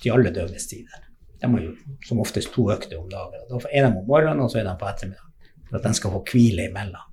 til 0.00 0.14
alle 0.14 0.32
døgnets 0.34 0.68
tider. 0.70 1.08
De 1.42 1.50
har 1.50 1.64
jo 1.64 1.72
som 2.06 2.22
oftest 2.22 2.52
to 2.54 2.68
økter 2.72 3.00
om 3.00 3.08
dagen. 3.10 3.44
Da 3.50 3.60
er 3.68 3.86
de 3.88 4.00
om 4.00 4.06
morgenen, 4.08 4.44
og 4.44 4.52
så 4.52 4.62
er 4.62 4.68
de 4.68 4.76
på 4.78 4.88
ettermiddagen. 4.88 5.32
For 5.68 5.78
at 5.78 5.88
de 5.88 5.98
skal 5.98 6.14
få 6.14 6.22
hvile 6.30 6.68
imellom. 6.70 7.11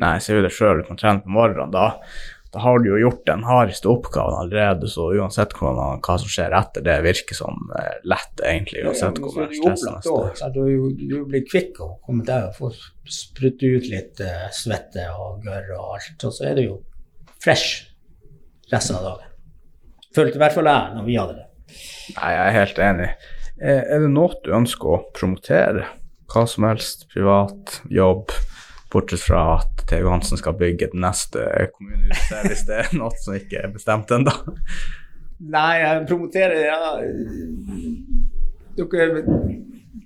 Nei, 0.00 0.14
jeg 0.16 0.24
ser 0.24 0.38
jo 0.38 0.44
det 0.46 0.54
sjøl, 0.56 0.78
du 0.80 0.86
kan 0.88 1.00
trene 1.00 1.24
på 1.24 1.32
morgenen. 1.32 1.72
Da, 1.74 1.98
da 2.52 2.62
har 2.64 2.80
du 2.80 2.88
jo 2.90 3.00
gjort 3.00 3.26
den 3.28 3.44
hardeste 3.44 3.90
oppgaven 3.92 4.38
allerede, 4.40 4.88
så 4.88 5.10
uansett 5.16 5.52
hvordan, 5.56 6.00
hva 6.04 6.16
som 6.20 6.32
skjer 6.32 6.56
etter 6.56 6.84
det, 6.86 6.98
virker 7.04 7.36
som 7.36 7.72
eh, 7.78 7.98
lett, 8.08 8.42
egentlig, 8.44 8.86
uansett 8.86 9.20
Ja, 9.20 9.28
ja, 9.28 9.34
hvor 9.36 9.54
stressende 9.58 10.02
det 10.04 10.46
er. 10.46 10.54
Du, 10.56 11.04
du 11.12 11.16
blir 11.28 11.44
kvikk 11.48 11.80
og 11.84 11.98
kommer 12.06 12.28
deg 12.28 12.48
og 12.50 12.58
får 12.60 12.80
sprutte 13.20 13.72
ut 13.76 13.88
litt 13.92 14.24
eh, 14.24 14.48
svette 14.56 15.08
og 15.12 15.44
gørr 15.44 15.74
og 15.76 15.98
alt. 15.98 16.28
Og 16.28 16.36
så 16.36 16.48
er 16.50 16.60
du 16.60 16.64
jo 16.66 16.78
fresh 17.42 17.86
resten 18.72 18.96
av 19.00 19.08
dagen. 19.10 19.32
Følte 20.12 20.36
i 20.36 20.42
hvert 20.44 20.56
fall 20.56 20.68
jeg 20.68 20.96
når 20.96 21.08
vi 21.08 21.16
hadde 21.20 21.38
det. 21.40 21.48
Nei, 22.18 22.30
jeg 22.36 22.44
er 22.44 22.56
helt 22.58 22.82
enig. 22.84 23.10
Er 23.62 23.82
er 23.94 24.04
det 24.04 24.12
noe 24.12 24.36
du 24.44 24.52
ønsker 24.56 24.92
å 24.92 25.02
promotere? 25.16 25.86
Hva 26.32 26.46
som 26.48 26.64
helst, 26.64 27.06
privat, 27.12 27.78
jobb, 27.92 28.32
bortsett 28.92 29.24
fra 29.24 29.42
at 29.58 29.84
Theo 29.88 30.10
Hansen 30.12 30.40
skal 30.40 30.56
bygge 30.58 30.90
det 30.92 31.00
neste 31.00 31.46
kommunehuset, 31.74 32.48
hvis 32.48 32.66
det 32.68 32.80
er 32.84 32.90
noe 32.98 33.12
som 33.20 33.36
ikke 33.38 33.64
er 33.64 33.72
bestemt 33.72 34.12
ennå? 34.14 34.34
Nei, 35.42 35.70
jeg 35.80 36.06
promoterer 36.06 36.60
ja, 36.68 36.78
dere, 38.78 39.06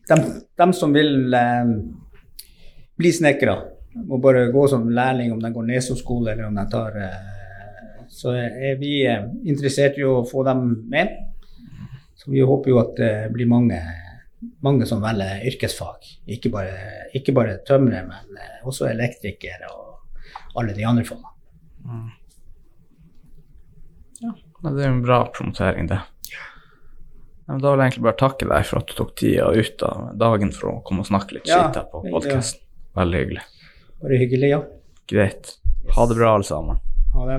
dem, 0.09 0.22
dem 0.57 0.72
som 0.72 0.95
vil 0.97 1.34
eh, 1.34 1.72
bli 2.97 3.12
snekkere, 3.12 3.57
må 4.07 4.20
bare 4.22 4.47
gå 4.53 4.64
som 4.70 4.89
lærling, 4.89 5.34
om 5.34 5.43
de 5.43 5.53
går 5.53 5.68
Neso-skole 5.68 6.32
eller 6.32 6.49
om 6.49 6.57
de 6.57 6.66
tar 6.72 6.97
eh, 7.01 8.01
Så 8.09 8.32
er 8.32 8.78
vi 8.80 9.03
eh, 9.05 9.28
interessert 9.45 9.99
i 10.01 10.07
å 10.07 10.22
få 10.24 10.45
dem 10.47 10.62
med. 10.89 11.12
Så 12.16 12.30
vi 12.32 12.41
håper 12.41 12.72
jo 12.72 12.80
at 12.80 12.95
det 12.97 13.12
blir 13.34 13.49
mange, 13.51 13.76
mange 14.65 14.87
som 14.89 15.03
velger 15.05 15.45
yrkesfag. 15.51 16.07
Ikke 16.37 16.51
bare, 16.55 17.09
ikke 17.17 17.35
bare 17.37 17.59
tømrere, 17.67 18.07
men 18.09 18.39
eh, 18.41 18.61
også 18.67 18.89
elektrikere 18.91 19.71
og 19.73 20.61
alle 20.61 20.75
de 20.77 20.87
andre 20.89 21.05
fagene. 21.07 21.33
Ja, 24.23 24.33
det 24.71 24.85
er 24.85 24.89
en 24.91 25.03
bra 25.05 25.21
promotering, 25.35 25.91
det. 25.91 26.01
Ja, 26.33 27.53
men 27.53 27.61
da 27.63 27.73
vil 27.73 27.83
jeg 27.85 27.93
egentlig 27.93 28.07
bare 28.09 28.21
takke 28.23 28.49
deg 28.51 28.65
for 28.67 28.81
at 28.81 28.89
du 28.91 28.97
tok 28.99 29.13
tida 29.21 29.51
ut 29.55 29.85
av 29.87 30.09
dagen 30.19 30.51
for 30.57 30.73
å 30.73 30.81
komme 30.87 31.05
og 31.05 31.11
snakke 31.11 31.39
litt 31.39 31.51
Ja, 31.51 31.67
skitt 31.67 31.79
her 31.79 31.87
på 31.93 32.03
podkasten. 32.09 32.65
Veldig 32.97 33.21
hyggelig. 33.23 33.45
Bare 34.01 34.19
hyggelig, 34.23 34.51
ja. 34.51 34.63
Greit. 35.13 35.53
Ha 35.95 36.07
det 36.11 36.17
bra, 36.19 36.33
alle 36.35 36.49
sammen. 36.49 36.81
Ha 37.15 37.29
det. 37.29 37.39